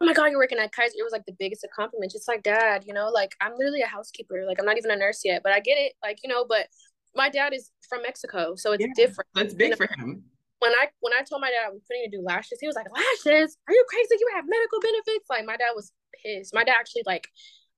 oh 0.00 0.06
my 0.06 0.12
god, 0.12 0.26
you're 0.26 0.38
working 0.38 0.58
at 0.58 0.72
Kaiser. 0.72 0.94
It 0.98 1.04
was 1.04 1.12
like 1.12 1.26
the 1.26 1.36
biggest 1.38 1.64
of 1.64 1.70
compliments. 1.70 2.14
It's 2.14 2.28
like, 2.28 2.42
dad, 2.42 2.84
you 2.86 2.94
know, 2.94 3.08
like 3.08 3.32
I'm 3.40 3.52
literally 3.56 3.82
a 3.82 3.86
housekeeper. 3.86 4.44
Like 4.46 4.58
I'm 4.58 4.66
not 4.66 4.78
even 4.78 4.90
a 4.90 4.96
nurse 4.96 5.22
yet, 5.24 5.42
but 5.42 5.52
I 5.52 5.60
get 5.60 5.78
it. 5.78 5.94
Like, 6.02 6.18
you 6.22 6.28
know, 6.28 6.44
but 6.48 6.68
my 7.14 7.28
dad 7.28 7.54
is 7.54 7.70
from 7.88 8.02
Mexico, 8.02 8.54
so 8.56 8.72
it's 8.72 8.82
yeah, 8.82 8.92
different. 8.94 9.28
That's 9.34 9.54
big 9.54 9.70
you 9.70 9.70
know? 9.70 9.76
for 9.76 9.86
him 9.86 10.24
when 10.58 10.72
I 10.72 10.88
when 11.00 11.12
I 11.12 11.22
told 11.22 11.40
my 11.40 11.50
dad 11.50 11.68
I 11.68 11.70
was 11.70 11.82
putting 11.86 12.10
to 12.10 12.16
do 12.16 12.22
lashes, 12.22 12.58
he 12.60 12.66
was 12.66 12.76
like, 12.76 12.86
"Lashes? 12.90 13.58
Are 13.68 13.74
you 13.74 13.84
crazy? 13.88 14.16
You 14.18 14.30
have 14.34 14.44
medical 14.48 14.80
benefits?" 14.80 15.26
Like 15.28 15.44
my 15.44 15.56
dad 15.56 15.72
was 15.74 15.92
pissed. 16.22 16.54
My 16.54 16.64
dad 16.64 16.76
actually 16.78 17.02
like 17.06 17.28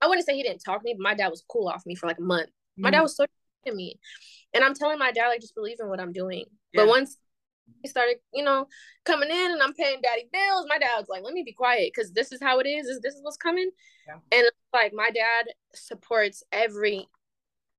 I 0.01 0.07
wouldn't 0.07 0.25
say 0.25 0.35
he 0.35 0.43
didn't 0.43 0.59
talk 0.59 0.79
to 0.79 0.85
me, 0.85 0.95
but 0.97 1.03
my 1.03 1.13
dad 1.13 1.29
was 1.29 1.43
cool 1.49 1.67
off 1.67 1.85
me 1.85 1.95
for 1.95 2.07
like 2.07 2.19
a 2.19 2.23
month. 2.23 2.49
Mm. 2.79 2.83
My 2.83 2.91
dad 2.91 2.99
mm. 2.99 3.03
was 3.03 3.15
so 3.15 3.25
at 3.65 3.75
me, 3.75 3.99
and 4.53 4.63
I'm 4.63 4.73
telling 4.73 4.99
my 4.99 5.11
dad 5.11 5.27
like 5.27 5.41
just 5.41 5.55
believe 5.55 5.77
in 5.79 5.89
what 5.89 5.99
I'm 5.99 6.13
doing. 6.13 6.45
Yeah. 6.73 6.83
But 6.83 6.89
once 6.89 7.17
he 7.81 7.87
started, 7.87 8.17
you 8.33 8.43
know, 8.43 8.67
coming 9.05 9.29
in 9.29 9.51
and 9.51 9.61
I'm 9.61 9.73
paying 9.73 10.01
daddy 10.01 10.27
bills, 10.31 10.65
my 10.67 10.79
dad 10.79 10.97
was 10.97 11.07
like, 11.09 11.23
"Let 11.23 11.33
me 11.33 11.43
be 11.43 11.53
quiet 11.53 11.91
because 11.93 12.11
this 12.11 12.31
is 12.31 12.41
how 12.41 12.59
it 12.59 12.67
is. 12.67 12.87
Is 12.87 13.01
this 13.01 13.15
is 13.15 13.21
what's 13.23 13.37
coming?" 13.37 13.69
Yeah. 14.07 14.17
And 14.31 14.49
like 14.73 14.93
my 14.93 15.09
dad 15.11 15.47
supports 15.73 16.43
every 16.51 17.07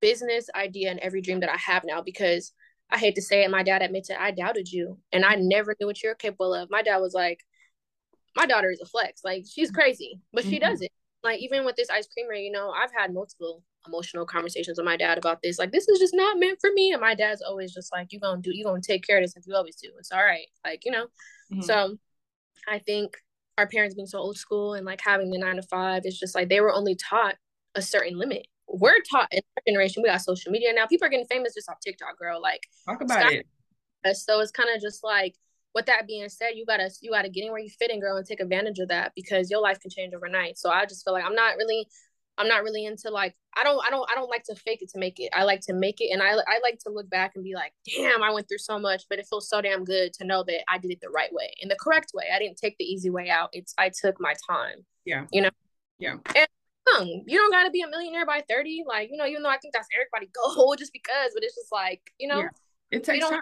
business 0.00 0.48
idea 0.54 0.90
and 0.90 1.00
every 1.00 1.20
dream 1.20 1.40
that 1.40 1.50
I 1.50 1.56
have 1.56 1.84
now 1.84 2.00
because 2.00 2.52
I 2.90 2.98
hate 2.98 3.14
to 3.16 3.22
say 3.22 3.44
it, 3.44 3.50
my 3.50 3.62
dad 3.62 3.82
admitted 3.82 4.16
I 4.18 4.30
doubted 4.32 4.70
you 4.70 4.98
and 5.12 5.24
I 5.24 5.36
never 5.36 5.76
knew 5.78 5.86
what 5.86 6.02
you're 6.02 6.14
capable 6.14 6.54
of. 6.54 6.70
My 6.70 6.82
dad 6.82 6.98
was 6.98 7.14
like, 7.14 7.40
my 8.36 8.46
daughter 8.46 8.70
is 8.70 8.80
a 8.80 8.86
flex. 8.86 9.22
Like 9.24 9.44
she's 9.48 9.70
crazy, 9.70 10.20
but 10.32 10.44
she 10.44 10.58
mm-hmm. 10.58 10.70
does 10.70 10.82
it. 10.82 10.90
Like 11.22 11.40
even 11.40 11.64
with 11.64 11.76
this 11.76 11.90
ice 11.90 12.08
creamer, 12.12 12.34
you 12.34 12.50
know, 12.50 12.70
I've 12.70 12.92
had 12.96 13.12
multiple 13.12 13.62
emotional 13.86 14.26
conversations 14.26 14.78
with 14.78 14.84
my 14.84 14.96
dad 14.96 15.18
about 15.18 15.40
this. 15.42 15.58
Like 15.58 15.72
this 15.72 15.88
is 15.88 15.98
just 15.98 16.14
not 16.14 16.38
meant 16.38 16.58
for 16.60 16.70
me. 16.72 16.92
And 16.92 17.00
my 17.00 17.14
dad's 17.14 17.42
always 17.42 17.72
just 17.72 17.92
like, 17.92 18.12
you're 18.12 18.20
gonna 18.20 18.40
do, 18.40 18.50
you're 18.52 18.68
gonna 18.68 18.80
take 18.80 19.06
care 19.06 19.18
of 19.18 19.24
this 19.24 19.34
like 19.36 19.46
you 19.46 19.54
always 19.54 19.76
do. 19.76 19.90
It's 19.98 20.12
all 20.12 20.24
right. 20.24 20.46
Like, 20.64 20.84
you 20.84 20.92
know. 20.92 21.06
Mm-hmm. 21.52 21.62
So 21.62 21.96
I 22.68 22.78
think 22.78 23.16
our 23.58 23.66
parents 23.66 23.94
being 23.94 24.06
so 24.06 24.18
old 24.18 24.36
school 24.36 24.74
and 24.74 24.86
like 24.86 25.00
having 25.04 25.30
the 25.30 25.38
nine 25.38 25.56
to 25.56 25.62
five 25.62 26.02
it's 26.04 26.18
just 26.18 26.34
like 26.34 26.48
they 26.48 26.60
were 26.60 26.72
only 26.72 26.94
taught 26.94 27.34
a 27.74 27.82
certain 27.82 28.18
limit 28.18 28.46
we're 28.72 29.00
taught 29.10 29.28
in 29.32 29.42
our 29.56 29.62
generation, 29.66 30.02
we 30.02 30.08
got 30.08 30.20
social 30.20 30.52
media 30.52 30.72
now. 30.72 30.86
People 30.86 31.06
are 31.06 31.10
getting 31.10 31.26
famous 31.26 31.54
just 31.54 31.68
off 31.68 31.80
TikTok, 31.80 32.18
girl. 32.18 32.40
Like 32.40 32.62
talk 32.86 33.00
about 33.00 33.32
it. 33.32 33.46
So 34.16 34.40
it's 34.40 34.50
kind 34.50 34.70
of 34.74 34.80
just 34.80 35.04
like 35.04 35.34
with 35.74 35.86
that 35.86 36.06
being 36.06 36.28
said, 36.28 36.50
you 36.54 36.64
gotta 36.64 36.90
you 37.00 37.10
gotta 37.10 37.28
get 37.28 37.44
in 37.44 37.50
where 37.50 37.60
you 37.60 37.68
fit 37.68 37.90
in, 37.90 38.00
girl, 38.00 38.16
and 38.16 38.26
take 38.26 38.40
advantage 38.40 38.78
of 38.78 38.88
that 38.88 39.12
because 39.14 39.50
your 39.50 39.60
life 39.60 39.80
can 39.80 39.90
change 39.90 40.14
overnight. 40.14 40.58
So 40.58 40.70
I 40.70 40.86
just 40.86 41.04
feel 41.04 41.12
like 41.12 41.24
I'm 41.24 41.34
not 41.34 41.56
really 41.56 41.86
I'm 42.40 42.48
not 42.48 42.62
really 42.62 42.84
into 42.86 43.10
like 43.10 43.34
I 43.56 43.64
don't 43.64 43.84
I 43.86 43.90
don't 43.90 44.08
I 44.10 44.14
don't 44.14 44.30
like 44.30 44.44
to 44.44 44.54
fake 44.54 44.82
it 44.82 44.90
to 44.90 44.98
make 44.98 45.20
it. 45.20 45.30
I 45.34 45.44
like 45.44 45.60
to 45.62 45.74
make 45.74 46.00
it 46.00 46.10
and 46.12 46.22
I 46.22 46.30
I 46.30 46.60
like 46.62 46.78
to 46.86 46.92
look 46.92 47.08
back 47.10 47.32
and 47.34 47.44
be 47.44 47.54
like, 47.54 47.72
damn, 47.84 48.22
I 48.22 48.30
went 48.30 48.48
through 48.48 48.58
so 48.58 48.78
much, 48.78 49.04
but 49.08 49.18
it 49.18 49.26
feels 49.28 49.48
so 49.48 49.60
damn 49.60 49.84
good 49.84 50.12
to 50.14 50.24
know 50.24 50.42
that 50.44 50.64
I 50.68 50.78
did 50.78 50.90
it 50.90 51.00
the 51.00 51.10
right 51.10 51.32
way 51.32 51.52
in 51.60 51.68
the 51.68 51.76
correct 51.80 52.12
way. 52.14 52.24
I 52.34 52.38
didn't 52.38 52.56
take 52.56 52.76
the 52.78 52.84
easy 52.84 53.10
way 53.10 53.30
out. 53.30 53.50
It's 53.52 53.74
I 53.78 53.90
took 53.90 54.20
my 54.20 54.34
time. 54.48 54.84
Yeah. 55.04 55.26
You 55.32 55.42
know? 55.42 55.50
Yeah. 55.98 56.16
And 56.34 56.48
young. 56.90 57.24
You 57.26 57.38
don't 57.38 57.50
got 57.50 57.64
to 57.64 57.70
be 57.70 57.82
a 57.82 57.88
millionaire 57.88 58.26
by 58.26 58.42
30. 58.48 58.84
Like, 58.86 59.10
you 59.10 59.16
know, 59.16 59.26
even 59.26 59.42
though 59.42 59.50
I 59.50 59.58
think 59.58 59.74
that's 59.74 59.88
everybody 59.94 60.30
goal 60.32 60.74
just 60.78 60.92
because, 60.92 61.32
but 61.34 61.42
it's 61.42 61.54
just 61.54 61.72
like, 61.72 62.02
you 62.18 62.28
know, 62.28 62.40
yeah. 62.40 62.48
it 62.90 63.04
takes 63.04 63.28
time. 63.28 63.40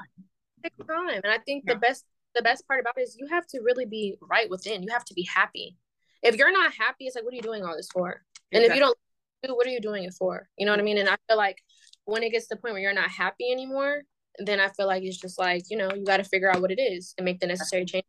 It 0.65 0.73
takes 0.77 0.89
time. 0.89 1.21
And 1.23 1.33
I 1.33 1.39
think 1.39 1.65
yeah. 1.67 1.75
the 1.75 1.81
best 1.81 2.05
the 2.35 2.43
best 2.43 2.67
part 2.69 2.79
about 2.79 2.97
it 2.99 3.03
is 3.03 3.17
you 3.19 3.27
have 3.27 3.47
to 3.49 3.61
really 3.61 3.87
be 3.87 4.17
right 4.21 4.49
within. 4.51 4.83
You 4.83 4.93
have 4.93 5.05
to 5.07 5.15
be 5.15 5.23
happy. 5.23 5.77
If 6.23 6.37
you're 6.37 6.53
not 6.53 6.73
happy, 6.75 7.07
it's 7.07 7.17
like, 7.17 7.25
what 7.25 7.33
are 7.33 7.37
you 7.37 7.43
doing 7.43 7.65
all 7.65 7.77
this 7.77 7.89
for? 7.93 8.23
And 8.53 8.65
if 8.65 8.75
you 8.75 8.81
don't 8.81 8.97
do, 9.43 9.55
what 9.55 9.67
are 9.67 9.71
you 9.71 9.81
doing 9.81 10.05
it 10.05 10.15
for? 10.15 10.49
You 10.57 10.65
know 10.65 10.73
what 10.73 10.81
I 10.81 10.83
mean? 10.83 10.99
And 10.99 11.09
I 11.09 11.17
feel 11.29 11.37
like 11.37 11.63
when 12.07 12.23
it 12.23 12.31
gets 12.31 12.49
to 12.49 12.55
the 12.55 12.61
point 12.61 12.73
where 12.73 12.83
you're 12.83 12.95
not 12.95 13.11
happy 13.11 13.53
anymore, 13.53 14.03
then 14.39 14.61
I 14.61 14.69
feel 14.69 14.87
like 14.87 15.03
it's 15.03 15.19
just 15.19 15.39
like, 15.39 15.65
you 15.69 15.77
know, 15.77 15.91
you 15.95 16.05
got 16.05 16.19
to 16.19 16.25
figure 16.25 16.51
out 16.51 16.63
what 16.63 16.71
it 16.71 16.81
is 16.81 17.15
and 17.19 17.25
make 17.25 17.41
the 17.41 17.47
necessary 17.47 17.85
change. 17.85 18.05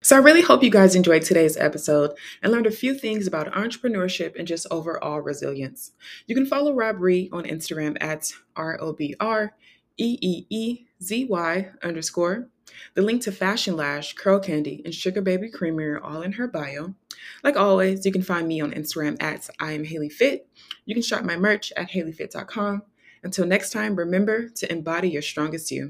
So, 0.00 0.16
I 0.16 0.20
really 0.20 0.40
hope 0.40 0.62
you 0.62 0.70
guys 0.70 0.94
enjoyed 0.94 1.22
today's 1.22 1.58
episode 1.58 2.12
and 2.42 2.50
learned 2.50 2.66
a 2.66 2.70
few 2.70 2.94
things 2.94 3.26
about 3.26 3.52
entrepreneurship 3.52 4.36
and 4.38 4.48
just 4.48 4.66
overall 4.70 5.20
resilience. 5.20 5.92
You 6.26 6.34
can 6.34 6.46
follow 6.46 6.74
Robree 6.74 7.28
on 7.30 7.44
Instagram 7.44 7.98
at 8.00 8.32
R 8.56 8.78
O 8.80 8.94
B 8.94 9.14
R 9.20 9.54
E 9.98 10.18
E 10.22 10.46
E 10.48 10.87
Z 11.02 11.26
Y 11.26 11.70
underscore. 11.82 12.48
The 12.94 13.02
link 13.02 13.22
to 13.22 13.32
Fashion 13.32 13.76
Lash, 13.76 14.14
Curl 14.14 14.40
Candy, 14.40 14.82
and 14.84 14.94
Sugar 14.94 15.22
Baby 15.22 15.50
Creamery 15.50 15.92
are 15.92 16.00
all 16.00 16.22
in 16.22 16.32
her 16.32 16.46
bio. 16.46 16.94
Like 17.42 17.56
always, 17.56 18.04
you 18.04 18.12
can 18.12 18.22
find 18.22 18.46
me 18.46 18.60
on 18.60 18.72
Instagram 18.72 19.20
at 19.22 19.48
I 19.58 19.72
am 19.72 19.84
Halee 19.84 20.12
Fit. 20.12 20.48
You 20.84 20.94
can 20.94 21.02
shop 21.02 21.24
my 21.24 21.36
merch 21.36 21.72
at 21.76 21.90
haleefit.com. 21.90 22.82
Until 23.22 23.46
next 23.46 23.70
time, 23.70 23.96
remember 23.96 24.48
to 24.48 24.70
embody 24.70 25.08
your 25.08 25.22
strongest 25.22 25.70
you. 25.70 25.86